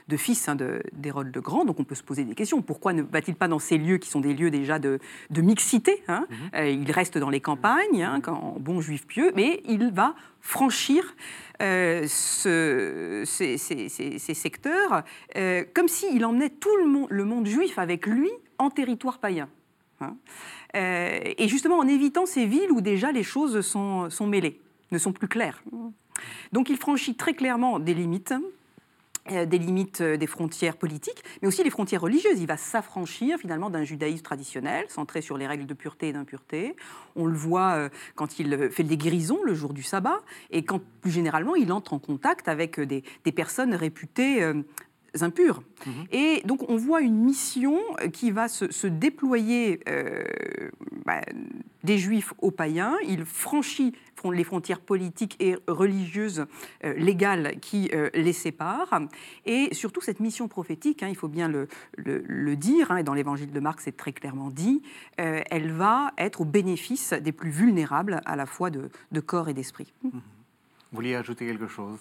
deux 0.08 0.17
fils 0.17 0.50
d'Hérode 0.93 1.32
le 1.34 1.41
Grand. 1.41 1.65
Donc, 1.65 1.80
on 1.80 1.84
peut 1.84 1.96
se 1.96 2.04
poser 2.04 2.24
des 2.24 2.36
questions. 2.36 2.62
Pourquoi 2.62 2.93
ne 2.93 3.02
va-t-il 3.02 3.36
pas 3.36 3.48
dans 3.48 3.60
ces 3.60 3.78
lieux 3.78 3.98
qui 3.98 4.10
sont 4.10 4.22
des 4.22 4.34
lieux 4.34 4.52
déjà 4.52 4.80
de, 4.80 5.00
de 5.30 5.41
mixité 5.41 6.04
mhm. 6.08 6.65
Il 6.65 6.91
reste 6.91 7.17
dans 7.17 7.30
les 7.30 7.41
campagnes, 7.41 8.06
en 8.28 8.58
bon 8.60 8.82
juif 8.82 9.06
pieux, 9.08 9.32
mais 9.36 9.62
il 9.67 9.91
va 9.91 10.15
franchir 10.41 11.15
euh, 11.62 12.06
ce, 12.08 13.23
ces, 13.26 14.34
secteurs, 14.34 15.04
euh, 15.36 15.63
comme 15.73 15.88
s'il 15.88 16.23
emmenait 16.23 16.50
tout 16.50 16.76
le 16.78 16.86
monde, 16.86 17.08
le 17.10 17.26
monde, 17.26 17.47
juif 17.47 17.80
avec 17.80 18.06
lui 18.06 18.30
en 18.60 18.69
territoire 18.69 19.17
païen. 19.17 19.50
Hein. 20.00 20.15
Euh, 20.76 21.19
et 21.38 21.47
justement 21.47 21.80
en 21.80 21.88
évitant 21.88 22.26
ces 22.26 22.45
villes 22.45 22.71
où 22.71 22.82
déjà 22.82 23.12
les 23.12 23.23
choses 23.23 23.62
sont, 23.62 24.10
sont 24.12 24.28
mêlées, 24.28 24.62
ne 24.91 25.00
sont 25.00 25.13
plus 25.13 25.28
claires. 25.28 25.63
Donc 26.52 26.69
il 26.69 26.78
franchit 26.78 27.15
très 27.15 27.34
clairement 27.34 27.80
des 27.80 27.93
limites 27.93 28.34
des 29.28 29.58
limites 29.58 30.02
euh, 30.02 30.18
des 30.18 30.28
frontières 30.28 30.78
politiques, 30.78 31.24
mais 31.42 31.48
aussi 31.48 31.63
les 31.63 31.70
frontières 31.70 32.02
religieuses. 32.02 32.40
Il 32.40 32.48
va 32.48 32.58
s'affranchir 32.58 33.38
finalement 33.40 33.70
d'un 33.70 33.84
judaïsme 33.84 34.24
traditionnel, 34.24 34.86
centré 34.90 35.22
sur 35.22 35.38
les 35.38 35.48
règles 35.48 35.66
de 35.66 35.74
pureté 35.74 36.10
et 36.10 36.13
d'impureté. 36.13 36.76
On 37.16 37.26
le 37.26 37.36
voit 37.36 37.74
euh, 37.74 37.90
quand 38.16 38.40
il 38.40 38.70
fait 38.72 38.84
des 38.84 38.98
guérisons 38.98 39.44
le 39.44 39.54
jour 39.54 39.74
du 39.74 39.84
sabbat, 39.84 40.20
et 40.52 40.63
quand 40.63 40.82
plus 41.02 41.12
généralement 41.12 41.56
il 41.56 41.72
entre 41.72 41.94
en 41.94 42.00
contact 42.00 42.48
avec 42.48 42.80
des, 42.80 43.04
personnes 43.36 43.76
réputées 43.76 44.44
impures. 45.22 45.62
Mhm. 45.86 45.94
Et 46.12 46.42
donc 46.46 46.70
on 46.70 46.76
voit 46.76 47.02
une 47.02 47.18
mission 47.18 47.80
qui 48.13 48.32
va 48.32 48.48
se, 48.48 48.88
déployer 48.88 49.80
bah, 51.06 51.22
des 51.84 51.98
juifs 51.98 52.34
aux 52.40 52.52
païens. 52.52 52.96
Il 53.06 53.26
franchit 53.26 53.94
les 54.32 54.44
frontières 54.44 54.80
politiques 54.80 55.36
et 55.40 55.56
religieuses 55.68 56.46
euh, 56.84 56.94
légales 56.94 57.60
qui 57.62 57.90
euh, 57.94 58.10
les 58.13 58.34
séparent. 58.34 59.02
Et 59.46 59.74
surtout 59.74 60.02
cette 60.02 60.20
mission 60.20 60.48
prophétique, 60.48 61.04
hein, 61.04 61.08
il 61.10 61.16
faut 61.16 61.28
bien 61.28 61.48
le, 61.48 61.68
le, 61.98 62.56
dire, 62.56 62.92
hein, 62.92 62.98
et 62.98 63.04
dans 63.04 63.13
l'évangile 63.13 63.52
de 63.52 63.60
Marc 63.60 63.82
c'est 63.82 63.96
très 63.96 64.13
clairement 64.13 64.50
dit, 64.50 64.82
euh, 65.20 65.42
elle 65.50 65.72
va 65.72 66.12
être 66.18 66.42
au 66.42 66.46
bénéfice 66.46 67.13
des 67.13 67.32
plus 67.32 67.52
vulnérables 67.52 68.22
à 68.26 68.36
la 68.36 68.46
fois 68.46 68.70
de, 68.70 68.90
de 69.12 69.20
corps 69.20 69.50
et 69.50 69.54
d'esprit. 69.54 69.94
Vous 70.04 70.22
vouliez 70.92 71.16
ajouter 71.16 71.46
quelque 71.46 71.68
chose? 71.68 72.00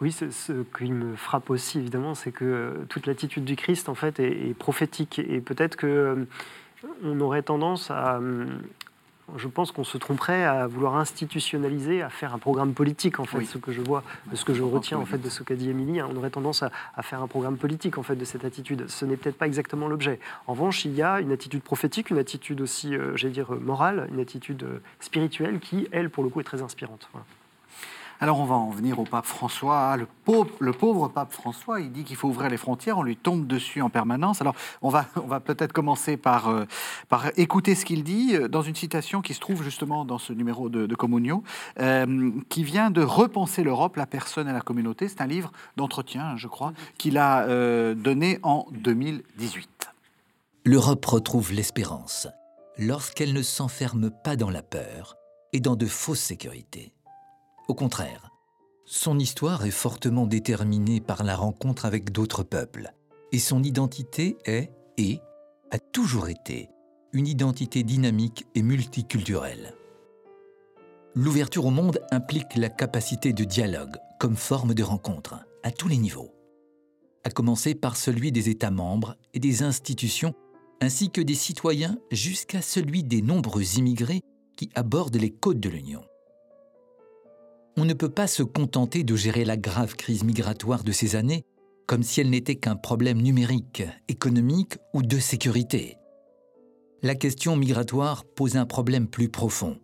Oui, 0.00 0.10
ce, 0.10 0.64
qui 0.76 0.90
me 0.90 1.14
frappe 1.14 1.48
aussi, 1.50 1.78
évidemment, 1.78 2.16
c'est 2.16 2.32
que 2.32 2.84
toute 2.88 3.06
l'attitude 3.06 3.44
du 3.44 3.54
Christ, 3.54 3.88
en 3.88 3.94
fait, 3.94 4.18
est, 4.18 4.48
est 4.48 4.54
prophétique. 4.54 5.20
Et 5.20 5.40
peut-être 5.40 5.76
que 5.76 6.26
on 7.04 7.20
aurait 7.20 7.42
tendance 7.42 7.90
à, 7.90 8.20
je 9.36 9.48
pense 9.48 9.72
qu'on 9.72 9.84
se 9.84 9.98
tromperait 9.98 10.44
à 10.44 10.66
vouloir 10.66 10.96
institutionnaliser, 10.96 12.02
à 12.02 12.10
faire 12.10 12.34
un 12.34 12.38
programme 12.38 12.72
politique, 12.72 13.20
en 13.20 13.24
fait, 13.24 13.44
ce 13.44 13.58
que 13.58 13.72
je 13.72 13.80
vois, 13.80 14.02
ce 14.34 14.44
que 14.44 14.54
je 14.54 14.62
retiens, 14.62 14.98
en 14.98 15.06
fait, 15.06 15.18
de 15.18 15.28
ce 15.28 15.42
qu'a 15.42 15.54
dit 15.54 15.70
Émilie. 15.70 16.00
Hein. 16.00 16.08
on 16.10 16.16
aurait 16.16 16.30
tendance 16.30 16.62
à, 16.62 16.70
faire 17.02 17.22
un 17.22 17.26
programme 17.26 17.56
politique, 17.56 17.98
en 17.98 18.02
fait, 18.02 18.16
de 18.16 18.24
cette 18.24 18.44
attitude. 18.44 18.88
Ce 18.88 19.04
n'est 19.04 19.16
peut-être 19.16 19.38
pas 19.38 19.46
exactement 19.46 19.88
l'objet. 19.88 20.20
En 20.46 20.52
revanche, 20.52 20.84
il 20.84 20.94
y 20.94 21.02
a 21.02 21.20
une 21.20 21.32
attitude 21.32 21.62
prophétique, 21.62 22.10
une 22.10 22.18
attitude 22.18 22.60
aussi, 22.60 22.94
euh, 22.94 23.16
j'allais 23.16 23.34
dire, 23.34 23.50
morale, 23.52 24.08
une 24.12 24.20
attitude 24.20 24.62
euh, 24.62 24.78
spirituelle 25.00 25.60
qui, 25.60 25.88
elle, 25.92 26.10
pour 26.10 26.24
le 26.24 26.30
coup, 26.30 26.40
est 26.40 26.44
très 26.44 26.62
inspirante. 26.62 27.08
Alors 28.22 28.38
on 28.38 28.44
va 28.44 28.54
en 28.54 28.70
venir 28.70 29.00
au 29.00 29.02
pape 29.02 29.26
François. 29.26 29.96
Le 29.96 30.72
pauvre, 30.72 31.08
pape 31.08 31.32
François, 31.32 31.80
il 31.80 31.90
dit 31.90 32.04
qu'il 32.04 32.14
faut 32.14 32.28
ouvrir 32.28 32.50
les 32.50 32.56
frontières, 32.56 32.96
on 32.96 33.02
lui 33.02 33.16
tombe 33.16 33.48
dessus 33.48 33.82
en 33.82 33.90
permanence. 33.90 34.40
Alors 34.40 34.54
on 34.80 34.90
va, 34.90 35.40
peut-être 35.40 35.72
commencer 35.72 36.16
par, 36.16 36.48
euh, 36.48 36.64
par 37.08 37.36
écouter 37.36 37.74
ce 37.74 37.84
qu'il 37.84 38.04
dit 38.04 38.36
euh, 38.36 38.46
dans 38.46 38.62
une 38.62 38.76
citation 38.76 39.22
qui 39.22 39.34
se 39.34 39.40
trouve 39.40 39.64
justement 39.64 40.04
dans 40.04 40.18
ce 40.18 40.32
numéro 40.32 40.68
de, 40.68 40.86
de 40.86 40.94
Communio, 40.94 41.42
euh, 41.80 42.30
qui 42.48 42.62
vient 42.62 42.92
de 42.92 43.02
repenser 43.02 43.64
l'Europe, 43.64 43.96
la 43.96 44.06
personne 44.06 44.48
et 44.48 44.52
la 44.52 44.60
communauté. 44.60 45.08
C'est 45.08 45.20
un 45.20 45.26
livre 45.26 45.50
d'entretien, 45.76 46.36
je 46.36 46.46
crois, 46.46 46.74
qu'il 46.98 47.18
a 47.18 47.44
donné 47.96 48.38
en 48.44 48.68
2018. 48.70 49.90
L'Europe 50.64 51.04
retrouve 51.06 51.52
l'espérance 51.52 52.28
lorsqu'elle 52.78 53.32
ne 53.32 53.42
s'enferme 53.42 54.12
pas 54.22 54.36
dans 54.36 54.50
la 54.50 54.62
peur 54.62 55.16
et 55.52 55.58
dans 55.58 55.74
de 55.74 55.86
fausses 55.86 56.20
sécurités. 56.20 56.92
Au 57.68 57.74
contraire, 57.74 58.30
son 58.84 59.18
histoire 59.18 59.64
est 59.64 59.70
fortement 59.70 60.26
déterminée 60.26 61.00
par 61.00 61.22
la 61.22 61.36
rencontre 61.36 61.84
avec 61.84 62.10
d'autres 62.10 62.42
peuples, 62.42 62.92
et 63.30 63.38
son 63.38 63.62
identité 63.62 64.36
est, 64.44 64.70
et, 64.98 65.20
a 65.70 65.78
toujours 65.78 66.28
été, 66.28 66.68
une 67.12 67.26
identité 67.26 67.84
dynamique 67.84 68.46
et 68.54 68.62
multiculturelle. 68.62 69.74
L'ouverture 71.14 71.66
au 71.66 71.70
monde 71.70 72.00
implique 72.10 72.56
la 72.56 72.68
capacité 72.68 73.32
de 73.32 73.44
dialogue 73.44 73.96
comme 74.18 74.36
forme 74.36 74.74
de 74.74 74.82
rencontre, 74.82 75.36
à 75.62 75.70
tous 75.70 75.88
les 75.88 75.98
niveaux, 75.98 76.34
à 77.24 77.30
commencer 77.30 77.74
par 77.74 77.96
celui 77.96 78.32
des 78.32 78.48
États 78.48 78.70
membres 78.70 79.16
et 79.34 79.38
des 79.38 79.62
institutions, 79.62 80.34
ainsi 80.80 81.10
que 81.10 81.20
des 81.20 81.34
citoyens 81.34 81.96
jusqu'à 82.10 82.60
celui 82.60 83.04
des 83.04 83.22
nombreux 83.22 83.78
immigrés 83.78 84.22
qui 84.56 84.68
abordent 84.74 85.16
les 85.16 85.30
côtes 85.30 85.60
de 85.60 85.68
l'Union 85.68 86.02
on 87.76 87.84
ne 87.84 87.94
peut 87.94 88.08
pas 88.08 88.26
se 88.26 88.42
contenter 88.42 89.04
de 89.04 89.16
gérer 89.16 89.44
la 89.44 89.56
grave 89.56 89.96
crise 89.96 90.24
migratoire 90.24 90.84
de 90.84 90.92
ces 90.92 91.16
années 91.16 91.44
comme 91.86 92.02
si 92.02 92.20
elle 92.20 92.30
n'était 92.30 92.56
qu'un 92.56 92.76
problème 92.76 93.20
numérique, 93.20 93.82
économique 94.08 94.78
ou 94.94 95.02
de 95.02 95.18
sécurité. 95.18 95.98
La 97.02 97.14
question 97.14 97.56
migratoire 97.56 98.24
pose 98.24 98.56
un 98.56 98.66
problème 98.66 99.08
plus 99.08 99.28
profond, 99.28 99.78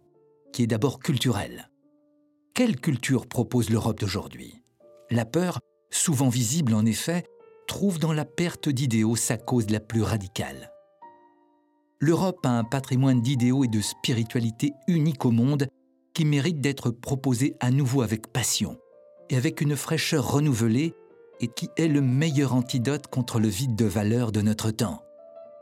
qui 0.53 0.63
est 0.63 0.69
d'abord 0.69 1.01
culturel. 1.01 1.71
Quelle 2.55 2.81
culture 2.81 3.27
propose 3.27 3.71
l'Europe 3.71 4.01
d'aujourd'hui? 4.01 4.63
La 5.11 5.25
peur, 5.25 5.61
souvent 5.91 6.29
visible 6.29 6.75
en 6.75 6.87
effet, 6.87 7.25
trouve 7.67 7.99
dans 7.99 8.13
la 8.13 8.25
perte 8.25 8.69
d'idéaux 8.69 9.17
sa 9.17 9.37
cause 9.37 9.69
la 9.71 9.81
plus 9.81 10.03
radicale. 10.03 10.71
L'Europe 12.01 12.47
a 12.47 12.51
un 12.51 12.65
patrimoine 12.65 13.21
d'idéaux 13.21 13.65
et 13.65 13.69
de 13.69 13.81
spiritualité 13.81 14.73
unique 14.87 15.25
au 15.25 15.31
monde 15.31 15.67
qui 16.19 16.25
mérite 16.25 16.61
d'être 16.61 16.91
proposé 16.91 17.55
à 17.61 17.71
nouveau 17.71 18.03
avec 18.03 18.27
passion 18.33 18.77
et 19.31 19.37
avec 19.37 19.61
une 19.61 19.77
fraîcheur 19.77 20.29
renouvelée 20.33 20.97
et 21.39 21.47
qui 21.47 21.69
est 21.77 21.87
le 21.87 22.01
meilleur 22.01 22.57
antidote 22.57 23.07
contre 23.07 23.39
le 23.39 23.47
vide 23.47 23.77
de 23.77 23.85
valeur 23.85 24.33
de 24.33 24.41
notre 24.41 24.73
temps, 24.73 25.05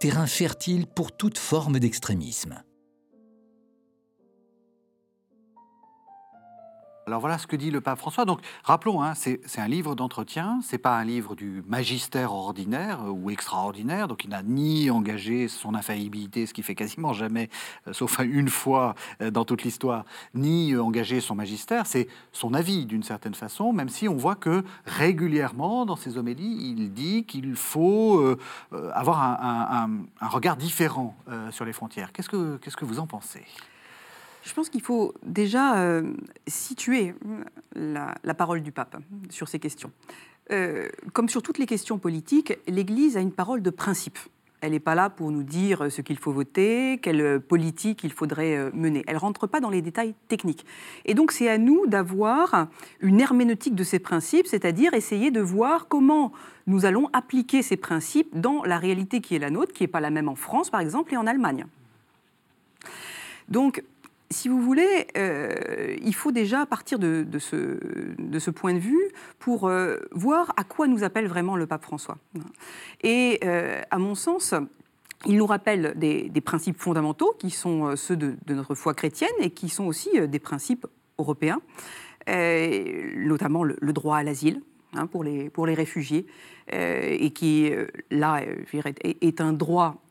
terrain 0.00 0.26
fertile 0.26 0.86
pour 0.86 1.14
toute 1.14 1.36
forme 1.36 1.78
d'extrémisme. 1.78 2.62
Alors 7.08 7.20
voilà 7.20 7.38
ce 7.38 7.46
que 7.46 7.54
dit 7.54 7.70
le 7.70 7.80
pape 7.80 8.00
François. 8.00 8.24
Donc 8.24 8.40
rappelons, 8.64 9.00
hein, 9.00 9.14
c'est 9.14 9.38
un 9.58 9.68
livre 9.68 9.94
d'entretien, 9.94 10.58
c'est 10.64 10.76
pas 10.76 10.98
un 10.98 11.04
livre 11.04 11.36
du 11.36 11.62
magistère 11.68 12.32
ordinaire 12.32 12.98
euh, 13.04 13.10
ou 13.10 13.30
extraordinaire, 13.30 14.08
donc 14.08 14.24
il 14.24 14.30
n'a 14.30 14.42
ni 14.42 14.90
engagé 14.90 15.46
son 15.46 15.76
infaillibilité, 15.76 16.46
ce 16.46 16.52
qui 16.52 16.64
fait 16.64 16.74
quasiment 16.74 17.12
jamais, 17.12 17.48
euh, 17.86 17.92
sauf 17.92 18.18
une 18.24 18.48
fois 18.48 18.96
euh, 19.22 19.30
dans 19.30 19.44
toute 19.44 19.62
l'histoire, 19.62 20.04
ni 20.34 20.76
engagé 20.76 21.20
son 21.20 21.36
magistère, 21.36 21.86
c'est 21.86 22.08
son 22.32 22.54
avis 22.54 22.86
d'une 22.86 23.04
certaine 23.04 23.36
façon, 23.36 23.72
même 23.72 23.88
si 23.88 24.08
on 24.08 24.16
voit 24.16 24.34
que 24.34 24.64
régulièrement 24.84 25.86
dans 25.86 25.94
ses 25.94 26.18
homélies, 26.18 26.74
il 26.76 26.92
dit 26.92 27.24
qu'il 27.24 27.54
faut 27.54 28.36
avoir 28.72 29.22
un, 29.22 29.90
regard 30.20 30.56
différent 30.56 31.16
sur 31.52 31.64
les 31.64 31.72
frontières. 31.72 32.12
Qu'est-ce 32.12 32.28
que, 32.28 32.56
qu'est-ce 32.56 32.76
que 32.76 32.84
vous 32.84 32.98
en 32.98 33.06
pensez? 33.06 33.44
Je 34.46 34.54
pense 34.54 34.68
qu'il 34.70 34.80
faut 34.80 35.12
déjà 35.24 35.78
euh, 35.78 36.12
situer 36.46 37.14
la, 37.74 38.34
parole 38.34 38.62
du 38.62 38.70
pape 38.70 38.96
sur 39.28 39.48
ces 39.48 39.58
questions. 39.58 39.90
Euh, 40.52 40.88
comme 41.12 41.28
sur 41.28 41.42
toutes 41.42 41.58
les 41.58 41.66
questions 41.66 41.98
politiques, 41.98 42.56
l'Église 42.68 43.16
a 43.16 43.20
une 43.20 43.32
parole 43.32 43.60
de 43.60 43.70
principe. 43.70 44.18
Elle 44.60 44.70
n'est 44.70 44.80
pas 44.80 44.94
là 44.94 45.10
pour 45.10 45.32
nous 45.32 45.42
dire 45.42 45.90
ce 45.90 46.00
qu'il 46.00 46.16
faut 46.16 46.32
voter, 46.32 46.98
quelle 47.02 47.40
politique 47.40 48.04
il 48.04 48.12
faudrait 48.12 48.70
mener. 48.72 49.04
Elle 49.06 49.16
ne 49.16 49.20
rentre 49.20 49.46
pas 49.48 49.60
dans 49.60 49.68
les 49.68 49.82
détails 49.82 50.14
techniques. 50.28 50.64
Et 51.04 51.14
donc 51.14 51.32
c'est 51.32 51.48
à 51.48 51.58
nous 51.58 51.86
d'avoir 51.86 52.68
une 53.00 53.20
herméneutique 53.20 53.74
de 53.74 53.84
ces 53.84 53.98
principes, 53.98 54.46
c'est-à-dire 54.46 54.94
essayer 54.94 55.30
de 55.30 55.40
voir 55.40 55.88
comment 55.88 56.32
nous 56.66 56.86
allons 56.86 57.10
appliquer 57.12 57.62
ces 57.62 57.76
principes 57.76 58.28
dans 58.38 58.62
la 58.62 58.78
réalité 58.78 59.20
qui 59.20 59.34
est 59.34 59.40
la 59.40 59.50
nôtre, 59.50 59.72
qui 59.72 59.82
n'est 59.82 59.88
pas 59.88 60.00
la 60.00 60.10
même 60.10 60.28
en 60.28 60.36
France 60.36 60.70
par 60.70 60.80
exemple 60.80 61.12
et 61.12 61.16
en 61.16 61.26
Allemagne. 61.26 61.66
Donc 63.48 63.84
si 64.30 64.48
vous 64.48 64.60
voulez, 64.60 65.06
euh, 65.16 65.96
il 66.02 66.14
faut 66.14 66.32
déjà 66.32 66.66
partir 66.66 66.98
de, 66.98 67.26
ce, 67.38 68.50
point 68.50 68.74
de 68.74 68.78
vue 68.78 69.08
pour 69.38 69.68
euh, 69.68 69.98
voir 70.12 70.52
à 70.56 70.64
quoi 70.64 70.88
nous 70.88 71.04
appelle 71.04 71.28
vraiment 71.28 71.56
le 71.56 71.66
pape 71.66 71.82
François. 71.82 72.18
Et 73.02 73.38
euh, 73.44 73.80
à 73.90 73.98
mon 73.98 74.14
sens, 74.14 74.54
il 75.26 75.36
nous 75.36 75.46
rappelle 75.46 75.94
des, 75.96 76.40
principes 76.40 76.78
fondamentaux 76.78 77.34
qui 77.38 77.50
sont 77.50 77.94
ceux 77.96 78.16
de, 78.16 78.36
notre 78.48 78.74
foi 78.74 78.94
chrétienne 78.94 79.30
et 79.40 79.50
qui 79.50 79.68
sont 79.68 79.84
aussi 79.84 80.10
des 80.28 80.38
principes 80.38 80.86
européens, 81.18 81.60
notamment 82.26 83.64
le, 83.64 83.92
droit 83.92 84.18
à 84.18 84.22
l'asile. 84.22 84.62
Hein, 84.94 85.08
pour, 85.08 85.24
les, 85.24 85.50
pour 85.50 85.66
les 85.66 85.74
réfugiés, 85.74 86.26
et 86.72 87.30
qui, 87.32 87.70
là, 88.10 88.40
est, 89.02 89.16
est 89.20 89.40
un 89.42 89.52
droit 89.52 90.05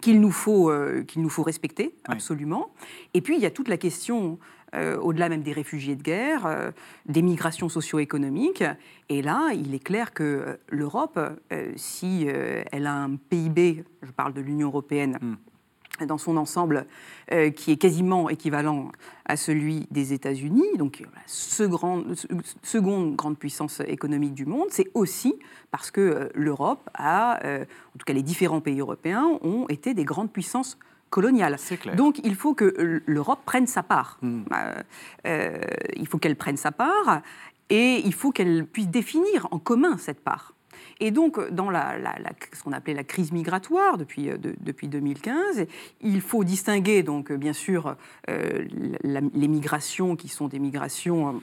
qu'il 0.00 0.20
nous, 0.20 0.30
faut, 0.30 0.70
euh, 0.70 1.02
qu'il 1.02 1.22
nous 1.22 1.28
faut 1.28 1.42
respecter, 1.42 1.94
absolument. 2.04 2.70
Et 3.14 3.20
puis, 3.20 3.36
il 3.36 3.42
y 3.42 3.46
a 3.46 3.50
toute 3.50 3.68
la 3.68 3.76
question, 3.76 4.38
euh, 4.74 4.98
au-delà 4.98 5.28
même 5.28 5.42
des 5.42 5.52
réfugiés 5.52 5.96
de 5.96 6.02
guerre, 6.02 6.46
euh, 6.46 6.70
des 7.06 7.22
migrations 7.22 7.68
socio-économiques. 7.68 8.64
Et 9.08 9.22
là, 9.22 9.50
il 9.52 9.74
est 9.74 9.82
clair 9.82 10.12
que 10.12 10.58
l'Europe, 10.68 11.18
si 11.76 12.26
elle 12.26 12.86
a 12.86 12.94
un 12.94 13.16
PIB, 13.16 13.84
je 14.02 14.10
parle 14.12 14.32
de 14.32 14.40
l'Union 14.40 14.68
européenne, 14.68 15.18
hmm 15.20 15.34
dans 16.06 16.18
son 16.18 16.36
ensemble, 16.36 16.86
euh, 17.32 17.50
qui 17.50 17.72
est 17.72 17.76
quasiment 17.76 18.28
équivalent 18.28 18.90
à 19.26 19.36
celui 19.36 19.86
des 19.90 20.12
États-Unis, 20.12 20.76
donc 20.76 21.00
la 21.00 21.22
seconde 21.26 23.16
grande 23.16 23.38
puissance 23.38 23.80
économique 23.86 24.34
du 24.34 24.46
monde, 24.46 24.68
c'est 24.70 24.90
aussi 24.94 25.34
parce 25.70 25.90
que 25.90 26.00
euh, 26.00 26.28
l'Europe 26.34 26.88
a, 26.94 27.44
euh, 27.44 27.62
en 27.62 27.98
tout 27.98 28.04
cas 28.04 28.12
les 28.12 28.22
différents 28.22 28.60
pays 28.60 28.80
européens, 28.80 29.38
ont 29.42 29.66
été 29.68 29.94
des 29.94 30.04
grandes 30.04 30.32
puissances 30.32 30.78
coloniales. 31.10 31.56
Clair. 31.80 31.96
Donc 31.96 32.20
il 32.24 32.34
faut 32.34 32.54
que 32.54 33.02
l'Europe 33.06 33.40
prenne 33.44 33.66
sa 33.66 33.82
part. 33.82 34.18
Hmm. 34.22 34.42
il 35.24 36.06
faut 36.06 36.18
qu'elle 36.18 36.36
prenne 36.36 36.56
sa 36.56 36.70
part 36.70 37.22
et 37.68 38.00
il 38.04 38.14
faut 38.14 38.30
qu'elle 38.30 38.64
puisse 38.66 38.88
définir 38.88 39.48
en 39.50 39.58
commun 39.58 39.96
cette 39.98 40.20
part. 40.20 40.54
Et 41.00 41.10
donc, 41.10 41.50
dans 41.50 41.70
la, 41.70 41.96
ce 42.52 42.62
qu'on 42.62 42.72
appelait 42.72 42.94
la 42.94 43.04
crise 43.04 43.32
migratoire 43.32 43.96
depuis, 43.96 44.30
euh, 44.30 44.36
depuis 44.38 44.86
2015, 44.88 45.66
il 46.02 46.20
faut 46.20 46.44
distinguer, 46.44 47.02
donc, 47.02 47.32
bien 47.32 47.54
sûr, 47.54 47.96
euh, 48.28 48.64
les 49.02 49.48
migrations 49.48 50.14
qui 50.14 50.28
sont 50.28 50.48
des 50.48 50.58
migrations 50.58 51.28
euh, 51.28 51.38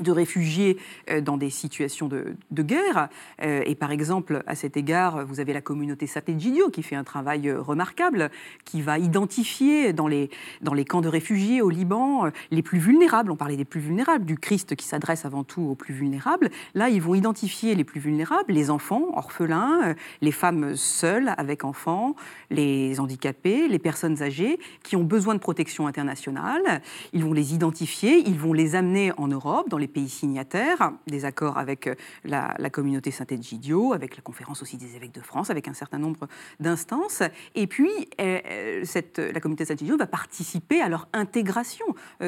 de 0.00 0.10
réfugiés 0.10 0.78
euh, 1.10 1.20
dans 1.20 1.36
des 1.36 1.50
situations 1.50 2.08
de, 2.08 2.34
guerre. 2.62 3.08
Euh, 3.42 3.62
et 3.66 3.74
par 3.74 3.90
exemple, 3.90 4.42
à 4.46 4.54
cet 4.54 4.76
égard, 4.76 5.26
vous 5.26 5.40
avez 5.40 5.52
la 5.52 5.60
communauté 5.60 6.06
Sategidio 6.06 6.70
qui 6.70 6.82
fait 6.82 6.96
un 6.96 7.04
travail 7.04 7.48
euh, 7.48 7.60
remarquable, 7.60 8.30
qui 8.64 8.80
va 8.80 8.98
identifier 8.98 9.92
dans 9.92 10.06
les, 10.06 10.30
dans 10.62 10.74
les 10.74 10.84
camps 10.84 11.00
de 11.00 11.08
réfugiés 11.08 11.60
au 11.60 11.70
Liban 11.70 12.30
les 12.50 12.62
plus 12.62 12.78
vulnérables. 12.78 13.30
On 13.30 13.36
parlait 13.36 13.56
des 13.56 13.64
plus 13.64 13.80
vulnérables, 13.80 14.24
du 14.24 14.38
Christ 14.38 14.76
qui 14.76 14.86
s'adresse 14.86 15.24
avant 15.24 15.44
tout 15.44 15.62
aux 15.62 15.74
plus 15.74 15.94
vulnérables. 15.94 16.50
Là, 16.74 16.88
ils 16.88 17.02
vont 17.02 17.14
identifier 17.14 17.74
les 17.74 17.84
plus 17.84 18.00
vulnérables, 18.00 18.52
les 18.52 18.70
enfants, 18.70 19.08
orphelins, 19.14 19.94
les 20.20 20.32
femmes 20.32 20.76
seules 20.76 21.34
avec 21.36 21.64
enfants, 21.64 22.14
les 22.50 23.00
handicapés, 23.00 23.68
les 23.68 23.78
personnes 23.78 24.22
âgées 24.22 24.58
qui 24.82 24.96
ont 24.96 25.04
besoin 25.04 25.34
de 25.34 25.40
protection 25.40 25.86
internationale. 25.86 26.82
Ils 27.12 27.24
vont 27.24 27.32
les 27.32 27.54
identifier, 27.54 28.18
ils 28.26 28.38
vont 28.38 28.52
les 28.52 28.74
amener 28.74 29.12
en 29.16 29.28
Europe, 29.28 29.68
dans 29.68 29.78
les 29.82 29.88
pays 29.88 30.08
signataires, 30.08 30.92
des 31.08 31.24
accords 31.24 31.58
avec 31.58 31.88
euh, 31.88 31.94
la, 32.24 32.70
communauté 32.70 33.10
Saint-Egidio, 33.10 33.92
avec 33.92 34.16
la 34.16 34.22
conférence 34.22 34.62
aussi 34.62 34.76
des 34.76 34.94
évêques 34.96 35.12
de 35.12 35.20
France, 35.20 35.50
avec 35.50 35.66
un 35.68 35.74
certain 35.74 35.98
nombre 35.98 36.28
d'instances. 36.60 37.22
Et 37.56 37.66
puis, 37.66 37.90
euh, 38.20 38.40
euh, 38.46 39.32
la 39.32 39.40
communauté 39.40 39.64
Saint-Egidio 39.64 39.96
va 39.98 40.06
participer 40.06 40.80
à 40.80 40.88
leur 40.88 41.08
intégration 41.12 41.84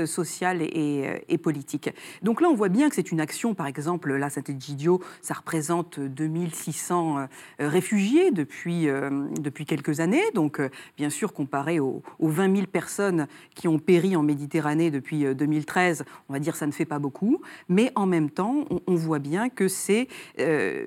sociale 0.06 0.62
et, 0.62 1.38
politique. 1.38 1.90
Donc 2.22 2.40
là, 2.40 2.48
on 2.48 2.54
voit 2.54 2.68
bien 2.68 2.88
que 2.88 2.94
c'est 2.94 3.12
une 3.12 3.20
action, 3.20 3.54
par 3.54 3.66
exemple, 3.66 4.14
là, 4.14 4.30
Saint-Egidio, 4.30 5.00
ça 5.22 5.34
représente 5.34 6.00
2600 6.00 7.28
réfugiés 7.58 8.30
depuis, 8.30 8.86
depuis 8.86 9.66
quelques 9.66 10.00
années. 10.00 10.24
Donc, 10.34 10.60
bien 10.96 11.10
sûr, 11.10 11.32
comparé 11.32 11.80
aux, 11.80 12.02
aux 12.18 12.28
20 12.28 12.56
000 12.56 12.66
personnes 12.66 13.26
qui 13.54 13.68
ont 13.68 13.78
péri 13.78 14.16
en 14.16 14.22
Méditerranée 14.22 14.90
depuis 14.90 15.24
2013, 15.34 16.04
on 16.28 16.32
va 16.32 16.38
dire 16.38 16.56
ça 16.56 16.66
ne 16.66 16.72
fait 16.72 16.86
pas 16.86 16.98
beaucoup 16.98 17.40
mais 17.68 17.92
en 17.94 18.06
même 18.06 18.30
temps, 18.30 18.64
on, 18.86 18.94
voit 18.94 19.18
bien 19.18 19.48
que 19.48 19.68
c'est 19.68 20.08
euh, 20.38 20.84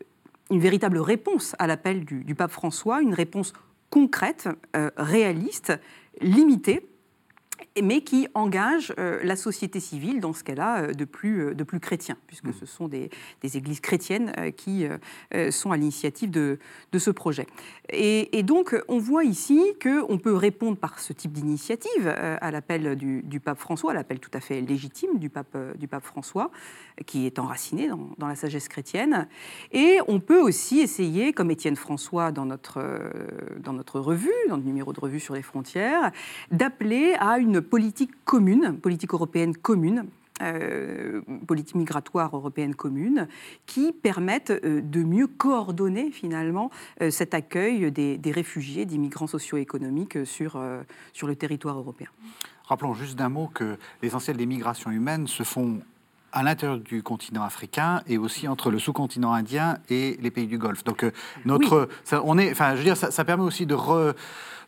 une 0.49 0.59
véritable 0.59 0.99
réponse 0.99 1.55
à 1.59 1.67
l'appel 1.67 2.05
du, 2.05 2.35
pape 2.35 2.51
François, 2.51 3.01
une 3.01 3.13
réponse 3.13 3.53
concrète, 3.89 4.49
euh, 4.75 4.89
réaliste, 4.97 5.73
limitée 6.21 6.87
mais 7.81 8.01
qui 8.01 8.27
engage 8.33 8.93
euh, 8.99 9.19
la 9.23 9.35
société 9.35 9.79
civile 9.79 10.19
dans 10.19 10.33
ce 10.33 10.43
qu'elle 10.43 10.59
a 10.59 10.81
euh, 10.81 10.93
de 10.93 11.05
plus, 11.05 11.47
euh, 11.47 11.53
de 11.53 11.63
plus 11.63 11.79
chrétien, 11.79 12.17
puisque 12.27 12.45
mmh. 12.45 12.53
ce 12.53 12.65
sont 12.65 12.87
des, 12.87 13.09
églises 13.43 13.79
chrétiennes 13.79 14.33
qui 14.57 14.85
sont 15.51 15.71
à 15.71 15.77
l'initiative 15.77 16.29
de, 16.29 16.59
de, 16.91 16.99
ce 16.99 17.11
projet. 17.11 17.47
Et, 17.89 18.43
donc, 18.43 18.75
on 18.89 18.97
voit 18.99 19.23
ici 19.23 19.61
qu'on 19.81 20.17
peut 20.17 20.35
répondre 20.35 20.77
par 20.77 20.99
ce 20.99 21.13
type 21.13 21.31
d'initiative 21.31 22.07
à 22.07 22.51
l'appel 22.51 22.97
du, 22.97 23.39
pape 23.39 23.57
François, 23.57 23.91
à 23.91 23.93
l'appel 23.93 24.19
tout 24.19 24.29
à 24.33 24.41
fait 24.41 24.59
légitime 24.59 25.17
du 25.17 25.29
pape, 25.29 25.55
du 25.77 25.87
pape 25.87 26.03
François, 26.03 26.51
qui 27.05 27.25
est 27.25 27.39
enraciné 27.39 27.87
dans, 27.87 28.09
dans, 28.17 28.27
la 28.27 28.35
sagesse 28.35 28.67
chrétienne. 28.67 29.29
Et 29.71 29.99
on 30.09 30.19
peut 30.19 30.41
aussi 30.41 30.81
essayer, 30.81 31.31
comme 31.31 31.49
Étienne 31.49 31.77
François 31.77 32.33
dans 32.33 32.45
notre, 32.45 32.83
dans 33.59 33.73
notre 33.73 34.01
revue, 34.01 34.29
dans 34.49 34.57
le 34.57 34.63
numéro 34.63 34.91
de 34.91 34.99
revue 34.99 35.21
sur 35.21 35.35
les 35.35 35.41
frontières, 35.41 36.11
d'appeler 36.51 37.15
à 37.19 37.37
une 37.37 37.61
politique 37.69 38.11
commune, 38.25 38.79
politique 38.81 39.13
européenne 39.13 39.55
commune, 39.55 40.05
euh, 40.41 41.21
politique 41.47 41.73
migratoire 41.73 42.35
européenne 42.35 42.75
commune, 42.75 43.27
qui 43.65 43.91
permettent 43.91 44.51
euh, 44.51 44.81
de 44.83 45.03
mieux 45.03 45.25
coordonner 45.25 46.11
finalement 46.11 46.69
euh, 47.01 47.09
cet 47.09 47.33
accueil 47.33 47.91
des, 47.91 48.31
réfugiés, 48.31 48.85
des 48.85 48.99
migrants 48.99 49.25
socio-économiques 49.25 50.25
sur, 50.25 50.61
sur 51.13 51.27
le 51.27 51.35
territoire 51.35 51.77
européen. 51.79 52.09
Rappelons 52.65 52.93
juste 52.93 53.17
d'un 53.17 53.29
mot 53.29 53.49
que 53.51 53.77
l'essentiel 54.03 54.37
des 54.37 54.45
migrations 54.45 54.91
humaines 54.91 55.25
se 55.25 55.41
font 55.41 55.79
à 56.33 56.43
l'intérieur 56.43 56.77
du 56.77 57.01
continent 57.01 57.43
africain 57.43 58.03
et 58.05 58.19
aussi 58.19 58.47
entre 58.47 58.69
le 58.69 58.77
sous-continent 58.77 59.33
indien 59.33 59.79
et 59.89 60.19
les 60.21 60.29
pays 60.29 60.45
du 60.45 60.59
Golfe. 60.59 60.83
Donc 60.83 61.03
notre, 61.45 61.89
on 62.11 62.37
est, 62.37 62.51
enfin, 62.51 62.73
je 62.73 62.79
veux 62.79 62.83
dire, 62.83 62.97
ça, 62.97 63.09
ça 63.09 63.25
permet 63.25 63.43
aussi 63.43 63.65
de 63.65 63.73
re, 63.73 64.13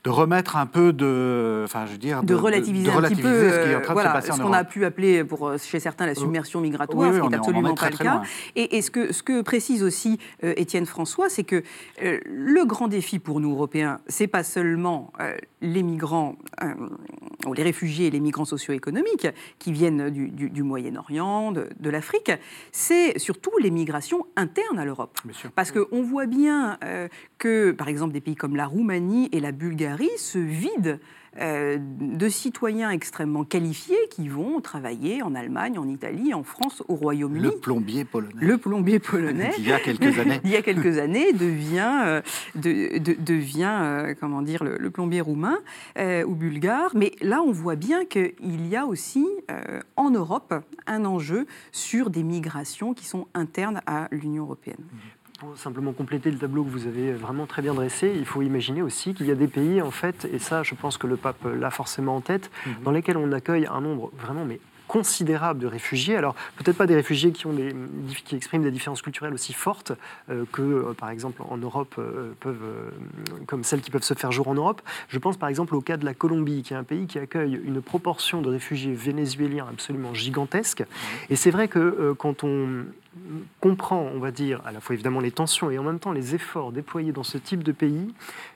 de 0.06 0.10
remettre 0.10 0.56
un 0.56 0.66
peu 0.66 0.94
de, 0.94 1.64
enfin, 1.66 1.86
je 1.86 1.92
veux 1.92 1.98
dire, 1.98 2.24
de, 2.24 2.34
relativiser, 2.34 2.90
un 2.90 3.02
petit 3.02 3.22
peu, 3.22 3.50
ce 3.50 3.64
qui 3.64 3.70
est 3.70 3.76
en 3.76 3.82
train 3.82 3.96
de 3.96 4.00
se 4.00 4.06
passer 4.06 4.32
ce 4.32 4.42
qu'on 4.42 4.54
a 4.54 4.64
pu 4.64 4.86
appeler 4.86 5.26
pour 5.26 5.58
chez 5.58 5.80
certains 5.80 6.06
la 6.06 6.16
submersion 6.16 6.62
migratoire, 6.62 7.14
ce 7.14 7.20
qui 7.20 7.28
n'est 7.28 7.36
absolument 7.36 7.76
pas 7.76 7.90
le 7.90 7.98
cas. 7.98 8.22
Et, 8.56 8.82
ce 8.82 8.92
que 8.92 9.12
ce 9.12 9.24
que 9.24 9.42
précise 9.42 9.84
aussi 9.84 10.20
euh, 10.44 10.54
Étienne 10.56 10.86
François, 10.86 11.28
c'est 11.28 11.44
que 11.44 11.64
euh, 12.02 12.20
le 12.26 12.64
grand 12.66 12.88
défi 12.88 13.20
pour 13.20 13.42
nous 13.42 13.52
Européens, 13.52 14.00
c'est 14.08 14.28
pas 14.28 14.44
seulement 14.44 15.12
euh, 15.20 15.36
les 15.62 15.84
migrants 15.84 16.38
ou 17.46 17.54
les 17.54 17.64
réfugiés 17.64 18.08
et 18.08 18.12
les 18.12 18.22
migrants 18.22 18.46
socio-économiques 18.46 19.28
qui 19.60 19.74
viennent 19.74 20.10
du, 20.10 20.64
Moyen-Orient, 20.64 21.52
de, 21.52 21.68
de 21.78 21.90
l'Afrique, 21.90 22.32
c'est 22.72 23.18
surtout 23.20 23.52
les 23.62 23.72
migrations 23.72 24.26
internes 24.38 24.80
à 24.80 24.86
l'Europe. 24.86 25.20
Parce 25.56 25.72
qu'on 25.72 26.02
voit 26.02 26.28
bien 26.28 26.78
que, 27.38 27.72
par 27.72 27.88
exemple, 27.90 28.14
des 28.14 28.22
pays 28.22 28.36
comme 28.36 28.56
la 28.56 28.66
Roumanie 28.66 29.30
et 29.32 29.40
la 29.40 29.52
Bulgarie 29.52 29.89
se 30.18 30.40
vident 30.40 30.98
euh, 31.40 31.78
de 31.80 32.28
citoyens 32.28 32.90
extrêmement 32.90 33.44
qualifiés 33.44 34.00
qui 34.10 34.28
vont 34.28 34.62
travailler 34.62 35.22
en 35.22 35.36
Allemagne, 35.36 35.78
en 35.78 35.88
Italie, 35.88 36.34
en 36.34 36.44
France, 36.44 36.82
au 36.88 36.96
Royaume-Uni. 36.96 37.44
Le 37.44 37.52
plombier 37.52 38.04
polonais. 38.04 38.34
Le 38.42 38.58
plombier 38.58 39.00
polonais. 39.00 39.52
il 39.60 39.68
y 39.68 39.72
a 39.72 39.80
quelques 39.80 40.18
années. 40.18 40.42
il 40.44 40.50
y 40.50 40.56
a 40.56 40.64
quelques 40.64 40.98
années, 40.98 41.32
devient, 41.34 42.02
euh, 42.04 42.22
devient 42.56 43.78
euh, 43.82 44.16
comment 44.20 44.42
dire, 44.42 44.64
le, 44.64 44.90
plombier 44.90 45.22
roumain 45.22 45.60
ou 45.98 46.34
bulgare. 46.34 46.92
Mais 46.96 47.12
là, 47.22 47.42
on 47.44 47.52
voit 47.52 47.76
bien 47.76 48.06
qu'il 48.06 48.68
y 48.68 48.76
a 48.76 48.88
aussi 48.88 49.26
en 49.96 50.10
Europe 50.10 50.56
un 50.88 51.06
enjeu 51.06 51.46
sur 51.72 52.10
des 52.10 52.24
migrations 52.24 52.94
qui 52.96 53.06
sont 53.06 53.28
internes 53.36 53.82
à 53.86 54.08
l'Union 54.12 54.44
européenne. 54.44 54.84
Pour 55.40 55.58
simplement 55.58 55.94
compléter 55.94 56.32
le 56.32 56.38
tableau 56.38 56.66
que 56.66 56.70
vous 56.70 56.86
avez 56.86 57.14
vraiment 57.14 57.46
très 57.46 57.62
bien 57.62 57.74
dressé, 57.74 58.14
il 58.14 58.26
faut 58.26 58.42
imaginer 58.42 58.82
aussi 58.82 59.14
qu'il 59.14 59.26
y 59.26 59.32
a 59.32 59.36
des 59.36 59.48
pays, 59.48 59.82
en 59.82 59.90
fait, 59.90 60.28
et 60.34 60.38
ça, 60.38 60.64
je 60.64 60.76
pense 60.76 60.98
que 60.98 61.08
le 61.08 61.16
pape 61.16 61.46
l'a 61.46 61.72
forcément 61.72 62.18
en 62.18 62.22
tête, 62.22 62.52
mhm. 62.66 62.74
dans 62.84 62.92
lesquels 62.92 63.16
on 63.16 63.32
accueille 63.32 63.66
un 63.66 63.80
nombre 63.80 64.12
vraiment 64.18 64.44
mais 64.44 64.60
considérable 64.90 65.60
de 65.62 65.68
réfugiés. 65.68 66.18
Alors 66.18 66.36
peut-être 66.58 66.76
pas 66.76 66.88
des 66.88 66.96
réfugiés 66.96 67.32
qui, 67.32 67.48
ont 67.48 67.54
des, 67.54 67.74
qui 68.26 68.36
expriment 68.36 68.64
des 68.64 68.72
différences 68.72 69.02
culturelles 69.02 69.34
aussi 69.34 69.54
fortes 69.54 69.94
que, 70.52 70.94
par 70.94 71.10
exemple, 71.10 71.42
en 71.48 71.58
Europe, 71.58 72.00
peuvent, 72.40 72.92
comme 73.46 73.64
celles 73.64 73.82
qui 73.82 73.92
peuvent 73.92 74.04
se 74.04 74.16
faire 74.16 74.32
jour 74.32 74.48
en 74.48 74.56
Europe. 74.56 74.82
Je 75.08 75.20
pense 75.20 75.38
par 75.38 75.48
exemple 75.48 75.76
au 75.76 75.82
cas 75.82 75.98
de 75.98 76.06
la 76.06 76.14
Colombie, 76.14 76.64
qui 76.64 76.74
est 76.74 76.78
un 76.78 76.84
pays 76.84 77.06
qui 77.06 77.20
accueille 77.20 77.62
une 77.64 77.82
proportion 77.82 78.42
de 78.42 78.50
réfugiés 78.50 78.94
vénézuéliens 78.94 79.68
absolument 79.70 80.14
gigantesque. 80.14 80.84
Et 81.30 81.36
c'est 81.36 81.52
vrai 81.52 81.68
que 81.68 82.14
quand 82.18 82.44
on 82.44 82.86
comprend, 83.60 84.02
on 84.14 84.20
va 84.20 84.32
dire, 84.32 84.62
à 84.66 84.72
la 84.72 84.80
fois 84.80 84.94
évidemment 84.94 85.20
les 85.20 85.32
tensions 85.32 85.70
et 85.70 85.78
en 85.78 85.84
même 85.84 86.00
temps 86.00 86.12
les 86.12 86.36
efforts 86.36 86.72
déployés 86.72 87.12
dans 87.12 87.24
ce 87.24 87.38
type 87.38 87.64
de 87.64 87.72
pays, 87.72 88.14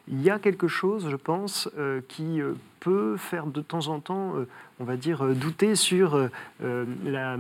il 0.07 0.21
y 0.21 0.29
a 0.29 0.39
quelque 0.39 0.67
chose, 0.67 1.07
je 1.09 1.15
pense, 1.15 1.69
euh, 1.77 2.01
qui 2.07 2.41
euh, 2.41 2.53
peut 2.83 3.17
faire 3.17 3.45
de 3.45 3.61
temps 3.61 3.87
en 3.87 3.99
temps, 3.99 4.35
euh, 4.35 4.47
on 4.79 4.83
va 4.83 4.97
dire, 4.97 5.25
douter 5.35 5.75
sur 5.75 6.29
la, 6.59 7.37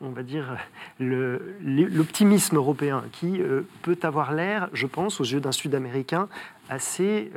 on 0.00 0.10
va 0.10 0.22
dire, 0.22 0.56
l'optimisme 1.00 2.56
européen 2.56 3.04
qui 3.12 3.40
peut 3.82 3.98
avoir 4.02 4.32
l'air, 4.32 4.68
je 4.72 4.86
pense, 4.86 5.20
aux 5.20 5.24
yeux 5.24 5.40
d'un 5.40 5.52
Sud-Américain, 5.52 6.28
assez, 6.68 7.30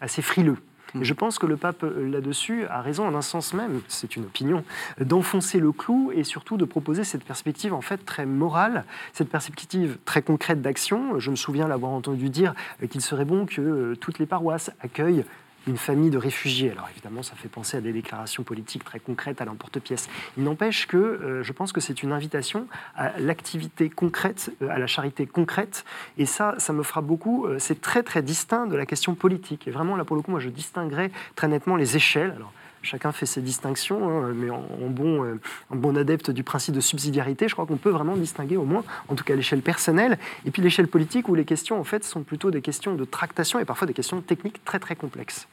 assez 0.00 0.22
frileux. 0.22 0.56
Je 1.00 1.14
pense 1.14 1.38
que 1.38 1.46
le 1.46 1.56
pape, 1.56 1.84
euh, 1.84 2.10
là-dessus, 2.10 2.64
a 2.66 2.80
raison, 2.80 3.06
en 3.06 3.14
un 3.14 3.22
sens 3.22 3.54
même, 3.54 3.80
c'est 3.88 4.16
une 4.16 4.24
opinion, 4.24 4.64
d'enfoncer 4.98 5.60
le 5.60 5.72
clou 5.72 6.10
et 6.14 6.24
surtout 6.24 6.56
de 6.56 6.64
proposer 6.64 7.04
cette 7.04 7.24
perspective 7.24 7.72
en 7.72 7.80
fait 7.80 7.98
très 7.98 8.26
morale, 8.26 8.84
cette 9.12 9.30
perspective 9.30 9.98
très 10.04 10.22
concrète 10.22 10.60
d'action. 10.60 11.18
Je 11.18 11.30
me 11.30 11.36
souviens 11.36 11.68
l'avoir 11.68 11.92
entendu 11.92 12.28
dire 12.28 12.54
euh, 12.82 12.86
qu'il 12.86 13.00
serait 13.00 13.24
bon 13.24 13.46
que 13.46 13.60
euh, 13.60 13.96
toutes 13.96 14.18
les 14.18 14.26
paroisses 14.26 14.70
accueillent 14.80 15.24
une 15.66 15.76
famille 15.76 16.10
de 16.10 16.18
réfugiés. 16.18 16.70
Alors 16.70 16.88
évidemment, 16.90 17.22
ça 17.22 17.34
fait 17.34 17.48
penser 17.48 17.76
à 17.76 17.80
des 17.80 17.92
déclarations 17.92 18.42
politiques 18.42 18.84
très 18.84 19.00
concrètes 19.00 19.40
à 19.40 19.44
l'emporte-pièce. 19.44 20.08
Il 20.36 20.44
n'empêche 20.44 20.86
que 20.86 20.96
euh, 20.96 21.42
je 21.42 21.52
pense 21.52 21.72
que 21.72 21.80
c'est 21.80 22.02
une 22.02 22.12
invitation 22.12 22.66
à 22.96 23.18
l'activité 23.18 23.90
concrète, 23.90 24.52
euh, 24.62 24.68
à 24.68 24.78
la 24.78 24.86
charité 24.86 25.26
concrète. 25.26 25.84
Et 26.18 26.26
ça, 26.26 26.54
ça 26.58 26.72
me 26.72 26.82
fera 26.82 27.00
beaucoup. 27.00 27.46
Euh, 27.46 27.58
c'est 27.58 27.80
très 27.80 28.02
très 28.02 28.22
distinct 28.22 28.66
de 28.66 28.76
la 28.76 28.86
question 28.86 29.14
politique. 29.14 29.68
Et 29.68 29.70
vraiment, 29.70 29.96
là 29.96 30.04
pour 30.04 30.16
le 30.16 30.22
coup, 30.22 30.30
moi 30.30 30.40
je 30.40 30.48
distinguerais 30.48 31.10
très 31.36 31.48
nettement 31.48 31.76
les 31.76 31.96
échelles. 31.96 32.32
Alors, 32.36 32.52
chacun 32.82 33.12
fait 33.12 33.26
ses 33.26 33.40
distinctions, 33.40 34.08
hein, 34.08 34.32
mais 34.34 34.50
en, 34.50 34.62
bon, 34.88 35.24
euh, 35.24 35.40
bon, 35.70 35.96
adepte 35.96 36.30
du 36.30 36.42
principe 36.42 36.74
de 36.74 36.80
subsidiarité, 36.80 37.48
je 37.48 37.54
crois 37.54 37.66
qu'on 37.66 37.76
peut 37.76 37.90
vraiment 37.90 38.16
distinguer 38.16 38.56
au 38.56 38.64
moins, 38.64 38.84
en 39.08 39.14
tout 39.14 39.24
cas 39.24 39.34
l'échelle 39.34 39.62
personnelle, 39.62 40.18
et 40.46 40.50
puis 40.50 40.62
l'échelle 40.62 40.88
politique 40.88 41.28
où 41.28 41.34
les 41.34 41.44
questions 41.44 41.78
en 41.78 41.84
fait 41.84 42.04
sont 42.04 42.22
plutôt 42.22 42.50
des 42.50 42.62
questions 42.62 42.94
de 42.94 43.04
tractation 43.04 43.58
et 43.58 43.64
parfois 43.64 43.86
des 43.86 43.94
questions 43.94 44.20
techniques 44.20 44.64
très 44.64 44.78
très 44.78 44.96
complexes. 44.96 45.46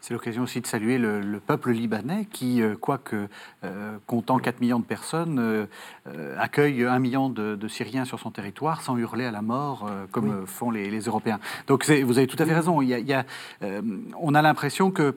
C'est 0.00 0.14
l'occasion 0.14 0.44
aussi 0.44 0.60
de 0.60 0.66
saluer 0.66 0.96
le, 0.96 1.40
peuple 1.44 1.72
libanais 1.72 2.26
qui, 2.30 2.62
euh, 2.62 2.76
quoique 2.76 3.28
euh, 3.64 3.96
comptant 4.06 4.38
4 4.38 4.60
millions 4.60 4.78
de 4.78 4.84
personnes, 4.84 5.66
accueille 6.38 6.84
1 6.84 6.98
million 6.98 7.28
de, 7.28 7.68
Syriens 7.68 8.04
sur 8.04 8.18
son 8.18 8.30
territoire 8.30 8.80
sans 8.80 8.96
hurler 8.96 9.24
à 9.24 9.30
la 9.30 9.42
mort 9.42 9.90
comme 10.12 10.46
font 10.46 10.70
les, 10.70 10.98
Européens. 11.00 11.40
Donc 11.66 11.84
vous 11.88 12.18
avez 12.18 12.26
tout 12.26 12.40
à 12.40 12.46
fait 12.46 12.54
raison. 12.54 12.80
Il 12.80 12.88
y 12.88 13.12
a, 13.12 13.24
on 14.18 14.34
a 14.34 14.42
l'impression 14.42 14.90
que 14.90 15.16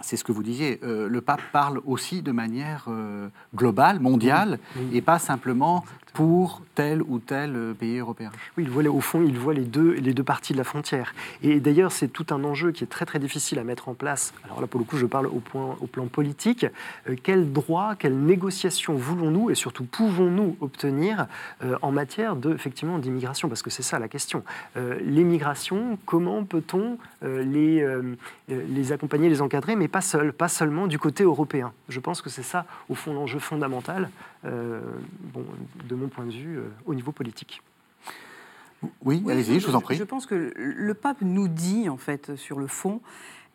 c'est 0.00 0.16
ce 0.16 0.24
que 0.24 0.32
vous 0.32 0.42
disiez, 0.42 0.80
euh, 0.82 1.08
le 1.08 1.20
pape 1.20 1.42
parle 1.52 1.80
aussi 1.86 2.22
de 2.22 2.32
manière 2.32 2.86
euh, 2.88 3.28
globale, 3.54 4.00
mondiale, 4.00 4.58
et 4.92 5.00
pas 5.00 5.18
simplement 5.18 5.84
pour 6.14 6.62
tel 6.74 7.02
ou 7.02 7.18
tel 7.18 7.54
euh, 7.54 7.74
pays 7.74 7.98
européen. 7.98 8.30
Oui, 8.56 8.64
il 8.64 8.70
voit, 8.70 8.82
au 8.84 9.00
fond, 9.00 9.22
il 9.22 9.38
voit 9.38 9.54
les 9.54 9.64
deux, 9.64 9.92
les 9.92 10.14
deux 10.14 10.22
parties 10.22 10.52
de 10.52 10.58
la 10.58 10.64
frontière. 10.64 11.14
Et 11.42 11.60
d'ailleurs, 11.60 11.92
c'est 11.92 12.08
tout 12.08 12.26
un 12.30 12.42
enjeu 12.44 12.72
qui 12.72 12.84
est 12.84 12.88
très 12.88 13.04
très 13.04 13.18
difficile 13.18 13.58
à 13.58 13.64
mettre 13.64 13.88
en 13.88 13.94
place. 13.94 14.32
Alors 14.44 14.60
là, 14.60 14.66
pour 14.66 14.80
le 14.80 14.84
coup, 14.84 14.96
je 14.96 15.06
parle 15.06 15.26
au, 15.26 15.40
point, 15.40 15.76
au 15.80 15.86
plan 15.86 16.06
politique. 16.06 16.66
quel 17.22 17.52
droit, 17.52 17.94
quelle 17.96 18.18
négociation 18.18 18.94
voulons-nous 18.94 19.50
et 19.50 19.54
surtout 19.54 19.84
pouvons-nous 19.84 20.56
obtenir 20.60 21.26
en 21.82 21.92
matière 21.92 22.36
de, 22.36 22.54
effectivement, 22.54 22.98
d'immigration? 22.98 23.48
Parce 23.48 23.62
que 23.62 23.70
c'est 23.70 23.82
ça 23.82 23.98
la 23.98 24.08
question. 24.08 24.42
L'immigration, 24.76 25.98
comment 26.06 26.44
peut-on 26.44 26.98
les, 27.22 27.86
les 28.48 28.92
accompagner, 28.92 29.28
les 29.28 29.42
encadrer, 29.42 29.76
mais 29.76 29.87
pas 29.88 30.00
seul, 30.00 30.32
pas 30.32 30.48
seulement 30.48 30.86
du 30.86 30.98
côté 30.98 31.24
européen. 31.24 31.72
Je 31.88 32.00
pense 32.00 32.22
que 32.22 32.30
c'est 32.30 32.42
ça, 32.42 32.66
au 32.88 32.94
fond, 32.94 33.12
l'enjeu 33.14 33.38
fondamental, 33.38 34.10
euh, 34.44 34.80
bon, 35.20 35.44
de 35.84 35.94
mon 35.94 36.08
point 36.08 36.26
de 36.26 36.32
vue, 36.32 36.58
euh, 36.58 36.68
au 36.86 36.94
niveau 36.94 37.12
politique. 37.12 37.62
Oui, 39.02 39.24
allez-y, 39.28 39.58
je 39.58 39.66
vous 39.66 39.74
en 39.74 39.80
prie. 39.80 39.96
Je 39.96 40.04
pense 40.04 40.26
que 40.26 40.52
le 40.54 40.94
pape 40.94 41.18
nous 41.20 41.48
dit, 41.48 41.88
en 41.88 41.96
fait, 41.96 42.36
sur 42.36 42.60
le 42.60 42.68
fond, 42.68 43.00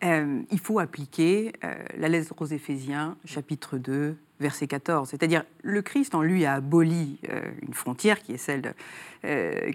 euh, 0.04 0.42
il 0.52 0.60
faut 0.60 0.80
appliquer 0.80 1.54
la 1.98 2.10
lettre 2.10 2.34
aux 2.40 2.46
Éphésiens, 2.46 3.18
chapitre 3.26 3.78
2, 3.78 4.16
verset 4.40 4.68
14. 4.68 5.10
C'est-à-dire, 5.10 5.44
le 5.62 5.82
Christ 5.82 6.16
en 6.16 6.22
lui 6.22 6.46
a 6.46 6.56
aboli 6.56 7.20
une 7.62 7.74
frontière 7.74 8.22
qui 8.22 8.34
est 8.34 8.38
celle 8.38 8.74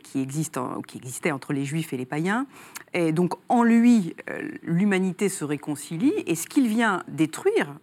qui, 0.03 0.20
existe 0.20 0.59
qui 0.87 0.99
existait 0.99 1.31
entre 1.31 1.53
les 1.53 1.64
Juifs 1.64 1.93
et 1.93 1.97
les 1.97 2.05
païens. 2.05 2.47
Et 2.93 3.12
donc, 3.12 3.35
en 3.49 3.62
lui, 3.62 4.14
l'humanité 4.62 5.29
se 5.29 5.45
réconcilie. 5.45 6.12
Et 6.26 6.35
ce 6.35 6.47
qu'il 6.47 6.68
vient 6.68 7.03
détruire, 7.09 7.79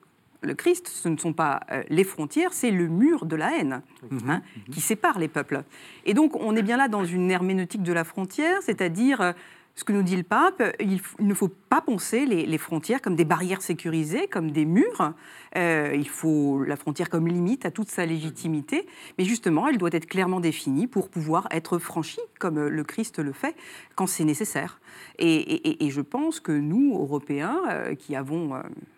le 0.46 0.54
Christ, 0.54 0.88
ce 0.88 1.10
ne 1.10 1.18
sont 1.18 1.34
pas 1.34 1.62
euh, 1.72 1.84
les 1.90 2.04
frontières, 2.04 2.54
c'est 2.54 2.72
le 2.72 2.88
mur 2.88 3.26
de 3.26 3.36
la 3.36 3.58
haine 3.58 3.82
mhm. 4.10 4.30
Hein, 4.30 4.42
qui 4.72 4.82
sépare 4.82 5.20
les 5.20 5.28
peuples. 5.28 5.64
Et 6.06 6.14
donc 6.14 6.36
on 6.36 6.56
est 6.56 6.62
bien 6.62 6.78
là 6.78 6.88
dans 6.88 7.04
une 7.04 7.30
herméneutique 7.32 7.84
de 7.84 7.94
la 7.94 8.04
frontière, 8.04 8.62
c'est-à-dire 8.62 9.22
euh, 9.22 9.34
ce 9.76 9.84
que 9.84 9.92
nous 9.92 10.04
dit 10.04 10.16
le 10.16 10.24
pape, 10.24 10.64
il, 10.80 11.02
ne 11.20 11.34
faut 11.34 11.50
pas 11.50 11.82
penser 11.82 12.26
les, 12.26 12.58
frontières 12.58 13.02
comme 13.02 13.16
des 13.16 13.26
barrières 13.26 13.62
sécurisées, 13.62 14.28
comme 14.28 14.52
des 14.52 14.66
murs. 14.66 15.14
Euh, 15.56 15.94
il 15.96 16.08
faut 16.08 16.64
la 16.64 16.76
frontière 16.76 17.10
comme 17.10 17.28
limite 17.28 17.66
à 17.66 17.72
toute 17.72 17.90
sa 17.90 18.06
légitimité, 18.06 18.86
mais 19.18 19.26
justement, 19.26 19.68
elle 19.68 19.78
doit 19.78 19.90
être 19.94 20.08
clairement 20.08 20.40
définie 20.40 20.88
pour 20.88 21.10
pouvoir 21.10 21.48
être 21.52 21.78
franchie, 21.78 22.20
comme 22.40 22.68
le 22.68 22.84
Christ 22.84 23.20
le 23.20 23.32
fait, 23.32 23.56
quand 23.96 24.08
c'est 24.08 24.26
nécessaire. 24.26 24.80
Et, 25.18 25.90
je 25.90 26.02
pense 26.02 26.40
que 26.40 26.52
nous, 26.52 26.98
Européens, 27.00 27.62
qui 27.98 28.16
avons 28.16 28.54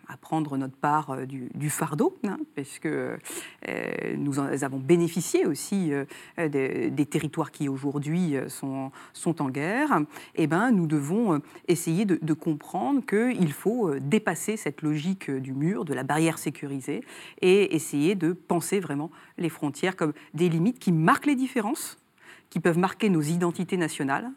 à 0.08 0.16
prendre 0.16 0.56
notre 0.56 0.76
part 0.76 1.10
euh, 1.10 1.26
du, 1.26 1.70
fardeau, 1.70 2.16
hein, 2.24 2.38
parce 2.56 2.78
que 2.78 3.18
euh, 3.68 4.16
nous 4.16 4.38
avons 4.38 4.78
bénéficié 4.78 5.44
aussi 5.46 5.92
euh, 5.92 6.04
des, 6.48 7.06
territoires 7.06 7.50
qui 7.50 7.68
aujourd'hui 7.68 8.34
sont, 8.48 8.90
sont 9.12 9.42
en 9.42 9.50
guerre, 9.50 10.00
eh 10.34 10.46
ben, 10.46 10.70
nous 10.70 10.86
devons 10.86 11.40
essayer 11.68 12.04
de, 12.04 12.18
de 12.20 12.32
comprendre 12.32 13.02
qu'il 13.04 13.52
faut 13.52 13.94
dépasser 13.98 14.56
cette 14.56 14.82
logique 14.82 15.30
du 15.30 15.52
mur, 15.52 15.84
de 15.84 15.94
la 15.94 16.02
barrière 16.02 16.38
et 17.42 17.74
essayer 17.74 18.14
de 18.14 18.32
penser 18.32 18.80
vraiment 18.80 19.10
les 19.36 19.48
frontières 19.48 19.96
comme 19.96 20.12
des 20.34 20.48
limites 20.48 20.78
qui 20.78 20.92
marquent 20.92 21.26
les 21.26 21.36
différences, 21.36 21.98
qui 22.50 22.60
peuvent 22.60 22.78
marquer 22.78 23.10
nos 23.10 23.22
identités 23.22 23.76
nationales, 23.76 24.30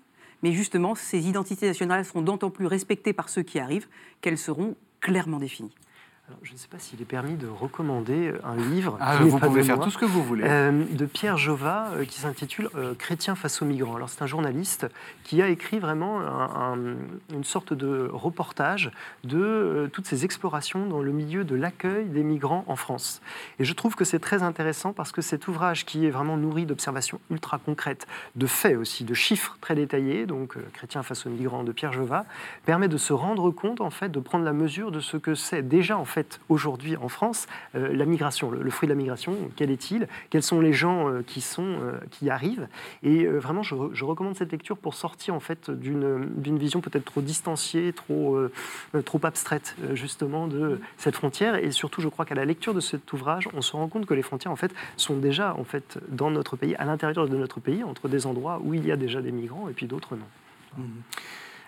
mais 0.43 0.51
justement, 0.51 0.95
ces 0.95 1.27
identités 1.27 1.67
nationales 1.67 2.05
seront 2.05 2.21
d'autant 2.21 2.49
plus 2.49 2.65
respectées 2.65 3.13
par 3.13 3.29
ceux 3.29 3.43
qui 3.43 3.59
arrivent 3.59 3.87
qu'elles 4.21 4.37
seront 4.37 4.75
clairement 4.99 5.37
défini 5.37 5.71
je 6.43 6.53
ne 6.53 6.57
sais 6.57 6.67
pas 6.67 6.79
s'il 6.79 7.01
est 7.01 7.05
permis 7.05 7.35
de 7.35 7.47
recommander 7.47 8.29
euh, 8.29 8.39
un 8.43 8.55
livre. 8.55 8.97
Ah, 8.99 9.17
vous 9.17 9.39
pouvez 9.39 9.63
faire 9.63 9.79
tout 9.79 9.91
ce 9.91 9.97
que 9.97 10.05
vous 10.05 10.23
voulez. 10.23 10.43
Euh, 10.45 10.83
de 10.91 11.05
Pierre 11.05 11.37
Jova, 11.37 11.89
euh, 11.93 12.05
qui 12.05 12.19
s'intitule 12.19 12.69
Chrétien 12.97 13.35
face 13.35 13.61
aux 13.61 13.65
migrants. 13.65 13.95
Alors, 13.95 14.09
c'est 14.09 14.21
un 14.21 14.27
journaliste 14.27 14.87
qui 15.23 15.41
a 15.41 15.47
écrit 15.47 15.79
vraiment 15.79 16.21
une 17.33 17.43
sorte 17.43 17.73
de 17.73 18.09
reportage 18.11 18.91
de 19.23 19.89
toutes 19.93 20.05
ces 20.05 20.25
explorations 20.25 20.85
dans 20.85 21.01
le 21.01 21.11
milieu 21.11 21.43
de 21.43 21.55
l'accueil 21.55 22.05
des 22.05 22.23
migrants 22.23 22.63
en 22.67 22.75
France. 22.75 23.21
Et 23.59 23.65
je 23.65 23.73
trouve 23.73 23.95
que 23.95 24.05
c'est 24.05 24.19
très 24.19 24.43
intéressant 24.43 24.93
parce 24.93 25.11
que 25.11 25.21
cet 25.21 25.47
ouvrage, 25.47 25.85
qui 25.85 26.05
est 26.05 26.09
vraiment 26.09 26.37
nourri 26.37 26.65
d'observations 26.65 27.19
ultra 27.29 27.57
concrètes, 27.57 28.07
de 28.35 28.47
faits 28.47 28.77
aussi, 28.77 29.03
de 29.03 29.13
chiffres 29.13 29.57
très 29.61 29.75
détaillés, 29.75 30.25
donc 30.25 30.55
Chrétien 30.73 31.03
face 31.03 31.25
aux 31.25 31.29
migrants 31.29 31.63
de 31.63 31.71
Pierre 31.71 31.93
Jova, 31.93 32.25
permet 32.65 32.87
de 32.87 32.97
se 32.97 33.13
rendre 33.13 33.51
compte, 33.51 33.81
en 33.81 33.89
fait, 33.89 34.09
de 34.09 34.19
prendre 34.19 34.45
la 34.45 34.53
mesure 34.53 34.91
de 34.91 34.99
ce 34.99 35.17
que 35.17 35.35
c'est 35.35 35.67
déjà, 35.67 35.97
en 35.97 36.05
fait, 36.05 36.20
aujourd'hui 36.49 36.97
en 36.97 37.09
France 37.09 37.47
euh, 37.75 37.93
la 37.93 38.05
migration, 38.05 38.51
le, 38.51 38.69
fruit 38.69 38.87
de 38.87 38.93
la 38.93 38.97
migration, 38.97 39.35
quel 39.55 39.71
est-il? 39.71 40.07
Quels 40.29 40.43
sont 40.43 40.59
les 40.59 40.73
gens 40.73 41.09
euh, 41.09 41.23
qui, 41.25 41.41
sont, 41.41 41.63
euh, 41.63 41.97
qui 42.09 42.29
arrivent? 42.29 42.67
Et 43.03 43.25
vraiment, 43.25 43.63
je, 43.63 43.75
recommande 44.03 44.35
cette 44.35 44.51
lecture 44.51 44.77
pour 44.77 44.93
sortir 44.93 45.35
en 45.35 45.39
fait 45.39 45.69
d'une 45.69 46.57
vision 46.57 46.81
peut-être 46.81 47.05
trop 47.05 47.21
distanciée, 47.21 47.93
trop, 47.93 48.37
trop 49.05 49.19
abstraite 49.23 49.75
justement 49.93 50.47
de 50.47 50.81
cette 50.97 51.15
frontière. 51.15 51.55
Et 51.55 51.71
surtout, 51.71 52.01
je 52.01 52.09
crois 52.09 52.25
qu'à 52.25 52.35
la 52.35 52.45
lecture 52.45 52.73
de 52.73 52.79
cet 52.79 53.13
ouvrage, 53.13 53.47
on 53.53 53.61
se 53.61 53.73
rend 53.73 53.87
compte 53.87 54.05
que 54.05 54.13
les 54.13 54.21
frontières 54.21 54.51
en 54.51 54.55
fait 54.55 54.73
sont 54.97 55.17
déjà 55.17 55.55
en 55.55 55.63
fait 55.63 55.99
dans 56.09 56.31
notre 56.31 56.57
pays, 56.57 56.75
à 56.75 56.85
l'intérieur 56.85 57.27
de 57.29 57.37
notre 57.37 57.59
pays, 57.59 57.83
entre 57.83 58.09
des 58.09 58.25
endroits 58.25 58.59
où 58.63 58.73
il 58.73 58.85
y 58.85 58.91
a 58.91 58.97
déjà 58.97 59.21
des 59.21 59.31
migrants 59.31 59.69
et 59.69 59.73
puis 59.73 59.85
d'autres 59.85 60.15
non. 60.15 60.25
Mmh. 60.77 60.83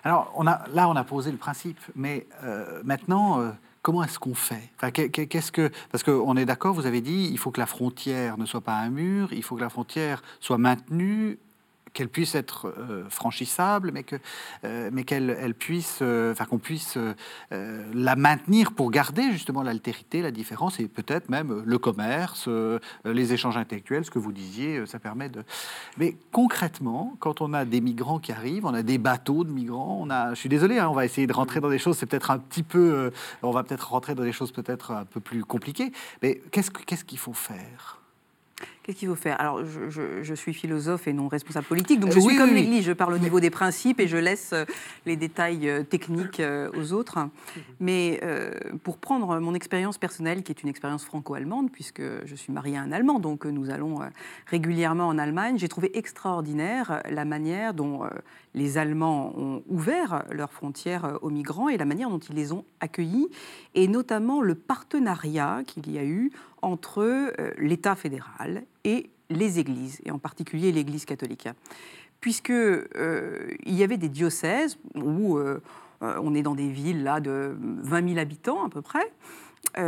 Alors 0.04 0.44
là, 0.74 0.90
on 0.90 0.96
a 0.96 1.04
posé 1.04 1.32
le 1.32 1.38
principe, 1.38 1.80
mais 1.96 2.28
maintenant 2.84 3.54
comment 3.84 4.04
est-ce 4.04 4.18
qu'on 4.18 4.34
fait? 4.34 4.72
Parce 4.80 6.04
qu'on 6.04 6.38
est 6.38 6.46
d'accord, 6.46 6.74
vous 6.74 6.88
avez 6.88 7.02
dit, 7.02 7.30
il 7.32 7.38
faut 7.38 7.52
que 7.52 7.60
la 7.60 7.68
frontière 7.68 8.40
ne 8.40 8.46
soit 8.46 8.62
pas 8.62 8.78
un 8.78 8.90
mur, 8.90 9.32
il 9.34 9.44
faut 9.44 9.56
que 9.56 9.62
la 9.62 9.70
frontière 9.70 10.24
soit 10.40 10.58
maintenue. 10.58 11.38
Qu'elle 11.94 12.10
puisse 12.10 12.36
être 12.36 12.68
euh, 12.68 13.04
franchissable, 13.10 13.92
mais 13.94 14.04
que, 14.04 14.16
euh, 14.66 14.90
mais 14.92 15.04
qu'elle 15.04 15.30
elle 15.40 15.54
puisse, 15.54 16.00
euh, 16.02 16.32
enfin 16.32 16.46
qu'on 16.46 16.58
puisse 16.58 16.98
la 17.52 18.16
maintenir 18.16 18.72
pour 18.72 18.92
garder 18.92 19.32
justement 19.32 19.64
l'altérité, 19.64 20.22
la 20.22 20.32
différence 20.32 20.80
et 20.80 20.88
peut-être 20.88 21.30
même 21.30 21.64
le 21.66 21.78
commerce, 21.78 22.50
les 23.06 23.34
échanges 23.34 23.58
intellectuels, 23.58 24.06
ce 24.06 24.12
que 24.12 24.20
vous 24.20 24.32
disiez, 24.32 24.86
ça 24.86 25.00
permet 25.00 25.30
de. 25.30 25.44
Mais 25.98 26.18
concrètement, 26.32 27.16
quand 27.20 27.42
on 27.42 27.54
a 27.54 27.66
des 27.66 27.82
migrants 27.82 28.20
qui 28.20 28.32
arrivent, 28.32 28.66
on 28.66 28.74
a 28.74 28.84
des 28.84 28.98
bateaux 28.98 29.44
de 29.44 29.52
migrants, 29.52 30.00
on 30.02 30.10
a, 30.10 30.32
je 30.34 30.40
suis 30.40 30.50
désolé, 30.50 30.80
hein, 30.80 30.90
on 30.90 30.94
va 30.94 31.06
essayer 31.06 31.28
de 31.28 31.34
rentrer 31.34 31.60
dans 31.60 31.70
des 31.70 31.80
choses, 31.80 31.98
c'est 31.98 32.06
peut-être 32.06 32.32
un 32.32 32.40
petit 32.40 32.64
peu, 32.64 33.12
on 33.42 33.52
va 33.52 33.64
peut-être 33.64 33.92
rentrer 33.92 34.16
dans 34.16 34.24
des 34.24 34.34
choses 34.34 34.52
peut-être 34.52 34.92
un 34.92 35.06
peu 35.06 35.20
plus 35.20 35.44
compliquées, 35.46 35.92
mais 36.22 36.42
qu'est-ce 36.52 36.72
qu'est-ce 36.72 37.06
qu'il 37.06 37.20
faut 37.20 37.34
faire? 37.34 38.03
Qu'est-ce 38.84 38.98
qu'il 38.98 39.08
faut 39.08 39.16
faire? 39.16 39.40
Alors, 39.40 39.64
je, 39.64 40.34
suis 40.34 40.54
philosophe 40.54 41.08
et 41.08 41.14
non 41.14 41.30
responsable 41.30 41.66
politique, 41.66 42.02
donc 42.02 42.12
je 42.12 42.20
suis 42.20 42.36
comme 42.36 42.54
l'Église, 42.54 42.84
je 42.84 42.92
parle 42.92 43.14
au 43.14 43.18
niveau 43.18 43.40
des 43.40 43.50
principes 43.50 44.02
et 44.02 44.10
je 44.10 44.18
laisse 44.18 44.52
euh, 44.52 44.66
les 45.06 45.16
détails 45.16 45.70
euh, 45.70 45.84
techniques 45.84 46.42
euh, 46.42 46.70
aux 46.76 46.92
autres. 46.92 47.20
Mais 47.80 48.20
pour 48.84 48.98
prendre 48.98 49.40
mon 49.40 49.54
expérience 49.54 49.98
personnelle, 49.98 50.44
qui 50.44 50.52
est 50.52 50.64
une 50.64 50.70
expérience 50.70 51.06
franco-allemande, 51.06 51.72
puisque 51.72 52.02
je 52.26 52.36
suis 52.36 52.52
mariée 52.52 52.78
à 52.78 52.82
un 52.82 52.92
Allemand, 52.92 53.20
donc 53.20 53.46
nous 53.46 53.70
allons 53.70 54.00
régulièrement 54.48 55.08
en 55.08 55.18
Allemagne, 55.18 55.58
j'ai 55.58 55.68
trouvé 55.70 55.98
extraordinaire 55.98 57.02
la 57.10 57.26
manière 57.26 57.74
dont 57.74 58.02
les 58.54 58.78
Allemands 58.78 59.34
ont 59.38 59.64
ouvert 59.68 60.24
leurs 60.32 60.52
frontières 60.52 61.20
aux 61.22 61.30
migrants 61.30 61.70
et 61.70 61.78
la 61.78 61.86
manière 61.86 62.10
dont 62.10 62.20
ils 62.20 62.36
les 62.36 62.52
ont 62.52 62.66
accueillis, 62.80 63.30
et 63.76 63.88
notamment 63.88 64.42
le 64.42 64.56
partenariat 64.56 65.64
qu'il 65.66 65.92
y 65.92 65.98
a 65.98 66.04
eu 66.04 66.32
entre 66.64 67.02
euh, 67.02 67.52
l'État 67.58 67.96
fédéral 67.96 68.64
et 68.84 69.10
les 69.30 69.60
églises, 69.60 70.00
et 70.06 70.12
en 70.12 70.20
particulier 70.20 70.72
l'Église 70.72 71.06
catholique. 71.06 71.48
Puisque 72.22 72.50
euh, 72.50 73.48
il 73.66 73.74
y 73.74 73.84
avait 73.84 73.98
des 73.98 74.10
diocèses 74.10 74.78
où 74.96 75.38
euh, 75.38 75.60
on 76.02 76.34
est 76.34 76.42
dans 76.42 76.56
des 76.56 76.70
villes 76.70 77.04
là, 77.04 77.20
de 77.20 77.56
20 77.60 78.10
000 78.10 78.20
habitants 78.20 78.66
à 78.66 78.70
peu 78.70 78.82
près, 78.82 79.12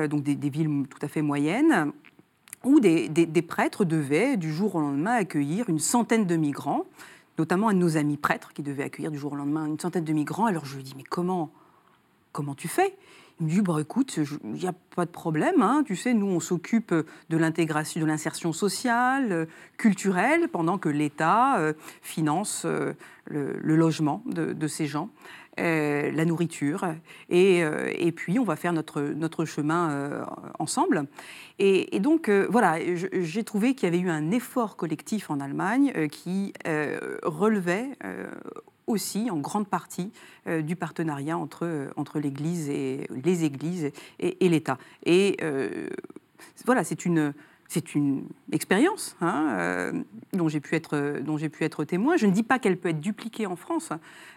donc 0.08 0.24
des, 0.24 0.50
villes 0.50 0.86
tout 0.90 1.00
à 1.02 1.10
fait 1.10 1.22
moyennes, 1.22 1.92
où 2.64 2.80
des, 2.80 3.10
des, 3.10 3.42
prêtres 3.42 3.84
devaient 3.84 4.38
du 4.38 4.52
jour 4.52 4.76
au 4.76 4.80
lendemain 4.80 5.12
accueillir 5.12 5.70
une 5.70 5.80
centaine 5.80 6.26
de 6.26 6.38
migrants, 6.38 6.86
notamment 7.38 7.72
de 7.72 7.78
nos 7.78 7.98
amis 7.98 8.16
prêtres 8.16 8.54
qui 8.54 8.64
devait 8.64 8.84
accueillir 8.84 9.12
du 9.12 9.18
jour 9.18 9.34
au 9.34 9.36
lendemain 9.36 9.66
une 9.66 9.80
centaine 9.80 10.06
de 10.06 10.14
migrants. 10.14 10.46
Alors 10.46 10.66
je 10.66 10.78
lui 10.78 10.84
dis, 10.84 10.94
mais 10.96 11.04
comment, 11.04 11.52
comment 12.32 12.56
tu 12.56 12.70
fais? 12.70 12.96
Il 13.40 13.48
me 13.48 13.50
dit, 13.50 13.82
écoute, 13.82 14.18
il 14.18 14.52
n'y 14.52 14.68
a 14.68 14.74
pas 14.96 15.06
de 15.06 15.12
problème. 15.12 15.62
Hein. 15.62 15.84
Tu 15.86 15.96
sais, 15.96 16.14
nous, 16.14 16.28
on 16.28 16.40
s'occupe 16.40 16.94
de 16.94 17.38
l'intégration, 17.38 18.00
de 18.00 18.06
l'insertion 18.06 18.54
sociale, 18.54 19.32
euh, 19.32 19.46
culturelle, 19.78 20.48
pendant 20.48 20.78
que 20.78 20.88
l'État 20.88 21.58
euh, 21.58 21.74
finance 22.02 22.64
euh, 22.66 22.94
le, 23.26 23.76
logement 23.76 24.24
de, 24.26 24.68
ces 24.68 24.88
gens. 24.88 25.10
la 25.58 26.26
nourriture, 26.26 26.86
et, 27.30 28.12
puis 28.16 28.40
on 28.40 28.44
va 28.44 28.56
faire 28.56 28.74
notre, 28.74 29.46
chemin 29.46 30.26
ensemble. 30.60 31.06
Et 31.60 32.00
donc, 32.00 32.30
voilà, 32.30 32.78
j'ai 32.96 33.44
trouvé 33.44 33.74
qu'il 33.74 33.88
y 33.88 33.92
avait 33.94 34.04
eu 34.04 34.10
un 34.10 34.32
effort 34.32 34.76
collectif 34.76 35.32
en 35.32 35.40
Allemagne 35.40 36.08
qui 36.10 36.54
relevait 37.24 37.90
aussi 38.88 39.30
en 39.30 39.38
grande 39.38 39.68
partie 39.68 40.12
euh, 40.48 40.62
du 40.62 40.76
partenariat 40.76 41.38
entre, 41.38 41.66
euh, 41.66 41.90
entre 41.96 42.20
l'Église 42.20 42.70
et 42.70 43.08
les 43.24 43.44
Églises 43.44 43.92
et, 44.20 44.50
l'État. 44.50 44.78
Et 45.06 45.38
euh, 45.42 45.90
voilà, 46.66 46.84
c'est 46.84 47.06
une 47.06 47.34
c'est 47.68 47.96
une 47.96 48.28
expérience 48.52 49.16
hein, 49.22 49.48
euh, 49.52 50.04
dont 50.34 50.48
j'ai 50.48 50.60
pu, 50.60 50.76
être, 50.76 51.20
dont 51.22 51.38
pu 51.38 51.64
être 51.64 51.84
témoin. 51.84 52.16
Je 52.18 52.26
ne 52.26 52.32
dis 52.32 52.44
pas 52.44 52.60
qu'elle 52.60 52.78
peut 52.78 52.90
être 52.90 53.02
dupliquée 53.02 53.48
en 53.48 53.56
France. 53.56 53.90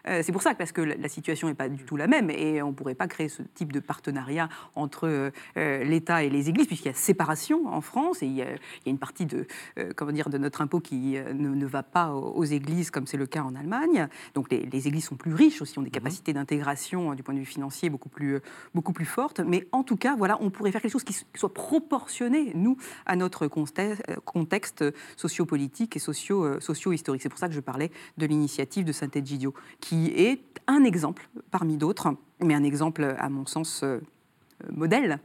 Euh, 0.06 0.22
c'est 0.22 0.32
pour 0.32 0.42
ça, 0.42 0.54
parce 0.54 0.72
que 0.72 0.80
la, 0.80 1.08
situation 1.08 1.48
n'est 1.48 1.54
pas 1.54 1.68
du 1.68 1.84
tout 1.84 1.96
la 1.96 2.06
même 2.06 2.30
et 2.30 2.62
on 2.62 2.68
ne 2.68 2.72
pourrait 2.72 2.94
pas 2.94 3.08
créer 3.08 3.28
ce 3.28 3.42
type 3.54 3.72
de 3.72 3.80
partenariat 3.80 4.48
entre 4.74 5.30
euh, 5.56 5.84
l'État 5.84 6.22
et 6.22 6.30
les 6.30 6.48
églises, 6.48 6.66
puisqu'il 6.66 6.88
y 6.88 6.90
a 6.90 6.94
séparation 6.94 7.66
en 7.66 7.80
France 7.80 8.22
et 8.22 8.26
il 8.26 8.34
y 8.34 8.42
a, 8.42 8.46
une 8.86 8.98
partie 8.98 9.26
de, 9.26 9.46
comment 9.96 10.12
dire, 10.12 10.30
de 10.30 10.38
notre 10.38 10.62
impôt 10.62 10.80
qui 10.80 11.16
ne, 11.34 11.66
va 11.66 11.82
pas 11.82 12.12
aux, 12.12 12.44
églises, 12.44 12.90
comme 12.90 13.06
c'est 13.06 13.16
le 13.16 13.26
cas 13.26 13.42
en 13.42 13.54
Allemagne. 13.54 14.08
Donc 14.34 14.50
les, 14.50 14.88
églises 14.88 15.04
sont 15.04 15.16
plus 15.16 15.34
riches 15.34 15.60
aussi, 15.60 15.78
ont 15.78 15.82
des 15.82 15.88
mmh 15.88 15.98
capacités 15.98 16.32
d'intégration 16.32 17.14
du 17.14 17.24
point 17.24 17.34
de 17.34 17.40
vue 17.40 17.44
financier 17.44 17.90
beaucoup 17.90 18.08
plus, 18.08 18.38
beaucoup 18.72 18.92
plus 18.92 19.04
fortes. 19.04 19.40
Mais 19.40 19.66
en 19.72 19.82
tout 19.82 19.96
cas, 19.96 20.14
voilà, 20.16 20.38
on 20.40 20.50
pourrait 20.50 20.70
faire 20.70 20.80
quelque 20.80 20.92
chose 20.92 21.04
qui 21.04 21.16
soit 21.34 21.52
proportionné, 21.52 22.52
nous, 22.54 22.76
à 23.04 23.16
notre 23.18 23.48
contexte 23.48 24.84
sociopolitique 25.16 25.96
et 25.96 26.00
euh, 26.00 26.60
socio-historique. 26.60 27.22
C'est 27.22 27.28
pour 27.28 27.38
ça 27.38 27.48
que 27.48 27.54
je 27.54 27.60
parlais 27.60 27.90
de 28.16 28.26
l'initiative 28.26 28.84
de 28.84 28.92
Saint-Egidio, 28.92 29.54
qui 29.80 30.06
est 30.08 30.40
un 30.66 30.84
exemple 30.84 31.28
parmi 31.50 31.76
d'autres, 31.76 32.14
mais 32.40 32.54
un 32.54 32.64
exemple, 32.64 33.16
à 33.18 33.28
mon 33.28 33.46
sens, 33.46 33.82
euh, 33.82 34.00
modèle 34.72 35.18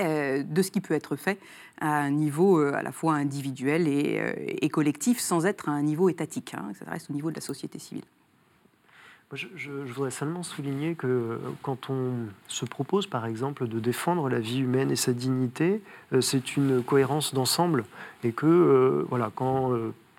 euh, 0.00 0.42
de 0.42 0.62
ce 0.62 0.70
qui 0.70 0.80
peut 0.80 0.94
être 0.94 1.16
fait 1.16 1.38
à 1.80 2.00
un 2.00 2.10
niveau 2.10 2.58
à 2.58 2.82
la 2.82 2.92
fois 2.92 3.14
individuel 3.14 3.88
et, 3.88 4.68
collectif, 4.68 5.18
sans 5.18 5.46
être 5.46 5.68
à 5.68 5.72
un 5.72 5.82
niveau 5.82 6.08
étatique. 6.08 6.54
Hein. 6.54 6.72
ça 6.78 6.90
reste 6.90 7.10
au 7.10 7.12
niveau 7.12 7.30
de 7.30 7.36
la 7.36 7.40
société 7.40 7.78
civile. 7.78 8.04
Je, 9.34 9.70
voudrais 9.70 10.10
seulement 10.10 10.42
souligner 10.42 10.94
que 10.94 11.06
euh, 11.06 11.38
quand 11.62 11.88
on 11.88 12.12
se 12.48 12.66
propose, 12.66 13.06
par 13.06 13.24
exemple, 13.24 13.66
de 13.66 13.80
défendre 13.80 14.28
la 14.28 14.38
vie 14.38 14.60
humaine 14.60 14.90
et 14.90 14.96
sa 14.96 15.14
dignité, 15.14 15.80
euh, 16.12 16.20
c'est 16.20 16.58
une 16.58 16.82
cohérence 16.82 17.32
d'ensemble 17.32 17.84
et 18.24 18.32
que, 18.32 18.46
euh, 18.46 19.06
voilà, 19.08 19.30
quand 19.34 19.72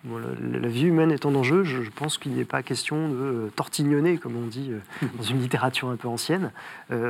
la 0.06 0.68
vie 0.68 0.86
humaine 0.86 1.12
est 1.12 1.28
en 1.28 1.36
enjeu, 1.36 1.64
je, 1.64 1.90
pense 1.92 2.18
qu'il 2.18 2.34
n'est 2.34 2.44
pas 2.44 2.64
question 2.64 3.08
de 3.08 3.52
tortignonner, 3.56 4.18
comme 4.18 4.36
on 4.36 4.48
dit 4.48 4.72
dans 5.18 5.24
une 5.24 5.40
littérature 5.40 5.90
un 5.90 5.96
peu 5.96 6.10
ancienne. 6.10 6.52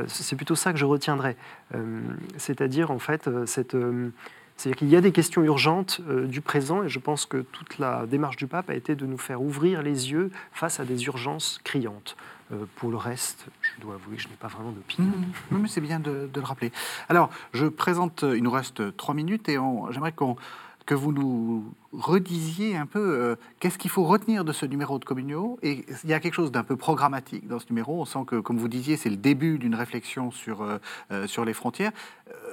c'est 0.06 0.36
plutôt 0.36 0.54
ça 0.54 0.72
que 0.72 0.78
je 0.78 0.84
retiendrai. 0.84 1.36
C'est-à-dire, 2.36 2.92
en 2.92 3.00
fait, 3.00 3.28
cette 3.46 3.76
c'est-à-dire 4.56 4.78
qu'il 4.78 4.88
y 4.88 4.96
a 4.96 5.00
des 5.00 5.12
questions 5.12 5.42
urgentes 5.42 6.00
euh, 6.08 6.26
du 6.26 6.40
présent 6.40 6.82
et 6.82 6.88
je 6.88 6.98
pense 6.98 7.26
que 7.26 7.38
toute 7.38 7.78
la 7.78 8.06
démarche 8.06 8.36
du 8.36 8.46
pape 8.46 8.70
a 8.70 8.74
été 8.74 8.94
de 8.94 9.06
nous 9.06 9.18
faire 9.18 9.42
ouvrir 9.42 9.82
les 9.82 10.12
yeux 10.12 10.30
face 10.52 10.80
à 10.80 10.84
des 10.84 11.04
urgences 11.06 11.60
criantes. 11.64 12.16
Euh, 12.52 12.64
pour 12.76 12.90
le 12.90 12.96
reste, 12.96 13.46
je 13.62 13.80
dois 13.80 13.94
avouer 13.94 14.16
que 14.16 14.22
je 14.22 14.28
n'ai 14.28 14.36
pas 14.36 14.48
vraiment 14.48 14.70
d'opinion. 14.70 15.12
Mmh. 15.50 15.58
mais 15.58 15.68
c'est 15.68 15.80
bien 15.80 15.98
de, 15.98 16.28
de, 16.32 16.40
le 16.40 16.46
rappeler. 16.46 16.72
Alors, 17.08 17.30
je 17.52 17.66
présente, 17.66 18.22
il 18.22 18.42
nous 18.42 18.50
reste 18.50 18.96
trois 18.96 19.14
minutes 19.14 19.48
et 19.48 19.58
j'aimerais 19.90 20.12
qu'on 20.12 20.36
que 20.86 20.94
vous 20.94 21.12
nous 21.12 21.64
redisiez 21.92 22.76
un 22.76 22.86
peu 22.86 23.00
euh, 23.00 23.36
qu'est-ce 23.60 23.78
qu'il 23.78 23.90
faut 23.90 24.04
retenir 24.04 24.44
de 24.44 24.52
ce 24.52 24.66
numéro 24.66 24.98
de 24.98 25.04
Communio? 25.04 25.58
Et 25.62 25.84
il 26.04 26.10
y 26.10 26.12
a 26.12 26.20
quelque 26.20 26.34
chose 26.34 26.52
d'un 26.52 26.64
peu 26.64 26.76
programmatique 26.76 27.46
dans 27.46 27.58
ce 27.58 27.66
numéro. 27.70 28.00
On 28.00 28.04
sent 28.04 28.24
que, 28.26 28.40
comme 28.40 28.58
vous 28.58 28.68
disiez, 28.68 28.96
c'est 28.96 29.10
le 29.10 29.16
début 29.16 29.58
d'une 29.58 29.74
réflexion 29.74 30.30
sur, 30.30 30.62
euh, 30.62 30.78
euh, 31.10 31.26
sur 31.26 31.44
les 31.44 31.54
frontières. 31.54 31.92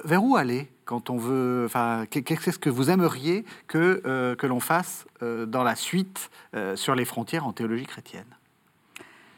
vers 0.04 0.24
où 0.24 0.36
aller 0.36 0.68
quand 0.84 1.10
on 1.10 1.16
veut. 1.16 1.68
Qu'est-ce 2.10 2.58
que 2.58 2.70
vous 2.70 2.90
aimeriez 2.90 3.44
que, 3.66 4.34
que 4.34 4.46
l'on 4.46 4.60
fasse 4.60 5.06
dans 5.20 5.62
la 5.62 5.76
suite 5.76 6.30
sur 6.74 6.94
les 6.94 7.04
frontières 7.04 7.46
en 7.46 7.52
théologie 7.52 7.86
chrétienne? 7.86 8.26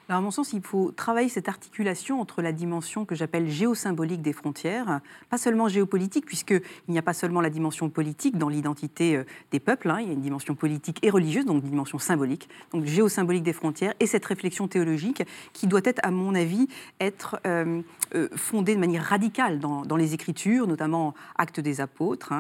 Alors, 0.09 0.19
à 0.19 0.23
mon 0.23 0.31
sens, 0.31 0.53
il 0.53 0.61
faut 0.61 0.93
travailler 0.93 1.31
cette 1.31 1.49
articulation 1.49 2.21
entre 2.21 2.43
la 2.43 2.53
dimension 2.53 3.07
que 3.07 3.15
j'appelle 3.15 3.49
géosymbolique 3.49 4.21
des 4.21 4.35
frontières, 4.35 5.01
pas 5.31 5.39
seulement 5.39 5.67
géopolitique, 5.67 6.27
puisqu'il 6.27 6.61
n'y 6.89 6.99
a 6.99 7.03
pas 7.03 7.15
seulement 7.15 7.41
la 7.41 7.49
dimension 7.49 7.89
politique 7.89 8.37
dans 8.37 8.51
l'identité 8.51 9.17
euh, 9.17 9.25
des 9.51 9.61
peuples, 9.61 9.89
hein, 9.89 10.01
il 10.03 10.09
y 10.09 10.11
a 10.11 10.13
une 10.13 10.21
dimension 10.21 10.55
politique 10.55 10.99
et 11.03 11.09
religieuse, 11.09 11.47
donc 11.47 11.63
une 11.63 11.71
dimension 11.71 11.99
symbolique, 11.99 12.51
donc 12.73 12.85
géosymbolique 12.85 13.45
des 13.45 13.55
frontières, 13.55 13.95
et 13.99 14.07
cette 14.07 14.27
réflexion 14.27 14.69
théologique 14.69 15.23
qui 15.55 15.67
doit 15.67 15.81
être, 15.85 16.01
à 16.03 16.11
mon 16.11 16.35
avis, 16.35 16.69
être 17.01 17.41
euh, 17.47 17.81
euh, 18.15 18.29
fondée 18.37 18.75
de 18.75 18.81
manière 18.81 19.05
radicale 19.05 19.59
dans, 19.59 19.97
les 19.97 20.13
Écritures, 20.13 20.67
notamment 20.67 21.15
Actes 21.37 21.61
des 21.61 21.81
Apôtres, 21.81 22.33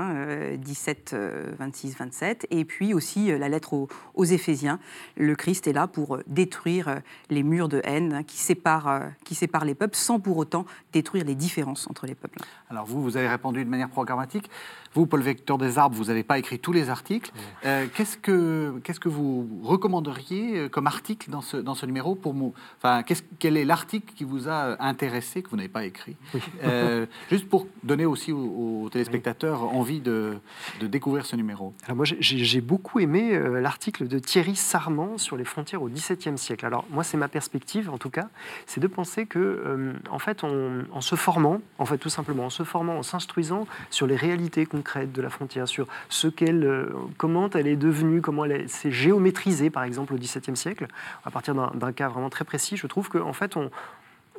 17, 0.59 1.15
26, 1.59 1.97
27, 1.97 2.47
et 2.51 2.65
puis 2.65 2.93
aussi 2.93 3.29
la 3.39 3.49
lettre 3.49 3.75
aux, 3.75 3.89
aux 4.15 4.25
Éphésiens. 4.25 4.81
Le 5.17 5.37
Christ 5.37 5.69
est 5.69 5.73
là 5.73 5.87
pour 5.87 6.19
détruire 6.27 7.01
les 7.31 7.45
murs 7.45 7.54
de 7.69 7.81
haine 7.85 8.13
hein, 8.13 8.23
qui, 8.23 8.37
sépare, 8.37 8.89
euh, 8.89 9.01
qui 9.25 9.35
sépare 9.35 9.65
les 9.65 9.75
peuples 9.75 9.97
sans 9.97 10.21
pour 10.21 10.37
autant 10.37 10.67
détruire 10.93 11.25
les 11.25 11.35
différences 11.35 11.89
entre 11.89 12.07
les 12.07 12.15
peuples. 12.15 12.39
Alors 12.69 12.85
vous, 12.85 13.03
vous 13.03 13.17
avez 13.17 13.29
répondu 13.29 13.65
de 13.65 13.71
manière 13.71 13.89
programmatique. 13.89 14.51
Vous, 14.95 15.07
Paul 15.07 15.22
Vecteur 15.22 15.59
des 15.59 15.76
Arbres, 15.76 15.97
vous 15.97 16.05
n'avez 16.05 16.22
pas 16.22 16.38
écrit 16.38 16.61
tous 16.61 16.72
les 16.72 16.88
articles. 16.88 17.32
Euh, 17.64 17.86
qu'est-ce, 17.97 18.16
que, 18.16 18.80
qu'est-ce 18.84 19.01
que 19.01 19.09
vous 19.09 19.49
recommanderiez 19.64 20.57
euh, 20.57 20.68
comme 20.68 20.86
article 20.86 21.30
dans 21.30 21.40
ce, 21.40 21.57
dans 21.57 21.74
ce 21.74 21.84
numéro 21.84 22.14
pour 22.14 22.32
moi 22.32 22.53
enfin, 22.78 23.03
Quel 23.40 23.57
est 23.57 23.64
l'article 23.64 24.14
qui 24.14 24.22
vous 24.22 24.49
a 24.49 24.80
intéressé, 24.80 25.42
que 25.42 25.51
vous 25.51 25.57
n'avez 25.57 25.68
pas 25.68 25.84
écrit? 25.84 26.14
Juste 27.28 27.49
pour 27.49 27.66
donner 27.82 28.07
aussi 28.07 28.30
aux, 28.30 28.88
téléspectateurs 28.92 29.64
envie 29.64 29.99
de, 29.99 30.36
de, 30.80 30.86
découvrir 30.86 31.26
ce 31.26 31.34
numéro. 31.34 31.74
Alors 31.86 31.97
moi, 31.97 32.05
j'ai, 32.05 32.61
beaucoup 32.61 33.01
aimé 33.01 33.36
l'article 33.61 34.07
de 34.07 34.20
Thierry 34.20 34.55
Sarment 34.55 35.18
sur 35.18 35.36
les 35.36 35.45
frontières 35.45 35.82
au 35.82 35.88
XVIIe 35.88 36.38
siècle. 36.38 36.66
Alors 36.66 36.84
moi, 36.90 37.03
c'est 37.03 37.16
ma 37.16 37.28
perspective 37.28 37.90
en 37.90 37.99
tout 37.99 38.11
cas, 38.11 38.28
c'est 38.66 38.80
de 38.80 38.86
penser 38.86 39.26
que, 39.26 39.95
en 40.11 40.18
fait, 40.20 40.45
en 40.45 41.01
se 41.01 41.16
formant, 41.16 41.61
en 41.78 41.86
fait, 41.86 41.99
tout 41.99 42.09
simplement, 42.09 42.47
en 42.47 42.51
se 42.51 42.62
formant, 42.62 42.99
en 42.99 43.03
s'instruisant 43.03 43.66
sur 43.90 44.07
les 44.07 44.16
réalités 44.16 44.66
concrètes 44.66 44.84
de 45.12 45.22
la 45.22 45.30
frontière, 45.30 45.68
sur 45.68 45.87
ce 46.09 46.28
qu'elle, 46.28 46.89
comment 47.16 47.51
elle 47.51 47.66
est 47.66 47.76
devenue, 47.76 48.20
comment 48.20 48.45
elle 48.45 48.68
s'est 48.68 48.91
géométrisée, 48.91 49.70
par 49.70 49.85
exemple, 49.85 50.14
au 50.14 50.16
XVIIe 50.16 50.57
siècle, 50.57 50.87
à 51.24 51.30
partir 51.30 51.55
d'un 51.55 51.93
cas 51.93 52.09
vraiment 52.09 52.30
très 52.30 52.45
précis, 52.45 52.76
je 52.76 52.87
trouve 52.87 53.09
qu'en 53.09 53.32
fait, 53.32 53.57
on, 53.57 53.70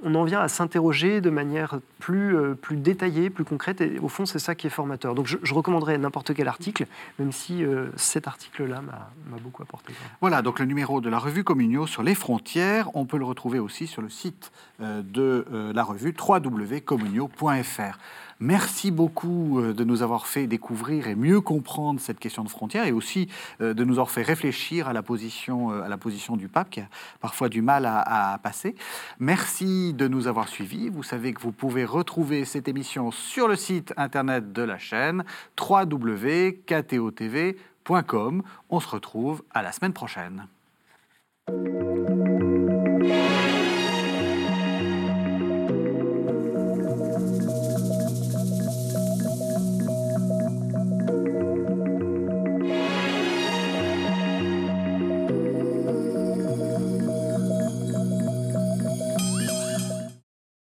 en 0.03 0.23
vient 0.23 0.41
à 0.41 0.47
s'interroger 0.47 1.21
de 1.21 1.29
manière 1.29 1.79
plus, 1.99 2.35
euh, 2.35 2.53
plus 2.53 2.75
détaillée, 2.75 3.29
plus 3.29 3.43
concrète, 3.43 3.81
et 3.81 3.97
au 3.99 4.07
fond, 4.07 4.25
c'est 4.25 4.39
ça 4.39 4.53
qui 4.53 4.67
est 4.67 4.69
formateur. 4.69 5.15
Donc 5.15 5.25
je, 5.25 5.53
recommanderais 5.53 5.97
n'importe 5.97 6.33
quel 6.33 6.47
article, 6.47 6.85
même 7.17 7.31
si 7.31 7.63
euh, 7.63 7.87
cet 7.95 8.27
article-là 8.27 8.81
m'a 8.81 9.37
beaucoup 9.39 9.63
apporté. 9.63 9.93
Voilà, 10.21 10.41
donc 10.41 10.59
le 10.59 10.65
numéro 10.65 11.01
de 11.01 11.09
la 11.09 11.17
revue 11.17 11.43
Communio 11.43 11.87
sur 11.87 12.03
les 12.03 12.15
frontières, 12.15 12.89
on 12.93 13.05
peut 13.05 13.17
le 13.17 13.25
retrouver 13.25 13.59
aussi 13.59 13.87
sur 13.87 14.01
le 14.01 14.09
site 14.09 14.51
euh, 14.81 15.01
de 15.01 15.45
la 15.73 15.83
revue 15.83 16.13
www.communio.fr. 16.17 17.97
Merci 18.41 18.91
beaucoup 18.91 19.61
euh, 19.61 19.73
de 19.73 19.85
nous 19.85 20.01
avoir 20.01 20.27
fait 20.27 20.45
découvrir 20.45 21.07
et 21.07 21.15
mieux 21.15 21.39
comprendre 21.39 22.01
cette 22.01 22.19
question 22.19 22.43
de 22.43 22.49
frontières 22.49 22.85
et 22.85 22.91
aussi 22.91 23.29
euh, 23.61 23.73
de 23.73 23.85
nous 23.85 23.93
avoir 23.93 24.11
fait 24.11 24.23
réfléchir 24.23 24.89
à 24.89 24.93
la 24.93 25.01
position, 25.01 25.71
euh, 25.71 25.83
à 25.83 25.87
la 25.87 25.97
position 25.97 26.35
du 26.35 26.49
pape 26.49 26.69
qui 26.69 26.81
a 26.81 26.89
parfois 27.21 27.47
du 27.47 27.61
mal 27.61 27.85
à, 27.85 28.37
passer. 28.43 28.75
Merci 29.19 29.93
de 29.93 30.09
nous 30.09 30.27
avoir 30.27 30.49
suivis. 30.49 30.89
Vous 30.89 31.03
savez 31.03 31.31
que 31.33 31.39
vous 31.39 31.53
pouvez 31.53 31.85
retrouver 31.85 32.43
cette 32.43 32.67
émission 32.67 33.11
sur 33.11 33.47
le 33.47 33.55
site 33.55 33.93
internet 33.95 34.51
de 34.51 34.63
la 34.63 34.77
chaîne 34.77 35.23
www.ktotv.com. 35.57 38.43
On 38.69 38.79
se 38.81 38.89
retrouve 38.89 39.43
à 39.53 39.61
la 39.61 39.71
semaine 39.71 39.93
prochaine. 39.93 40.47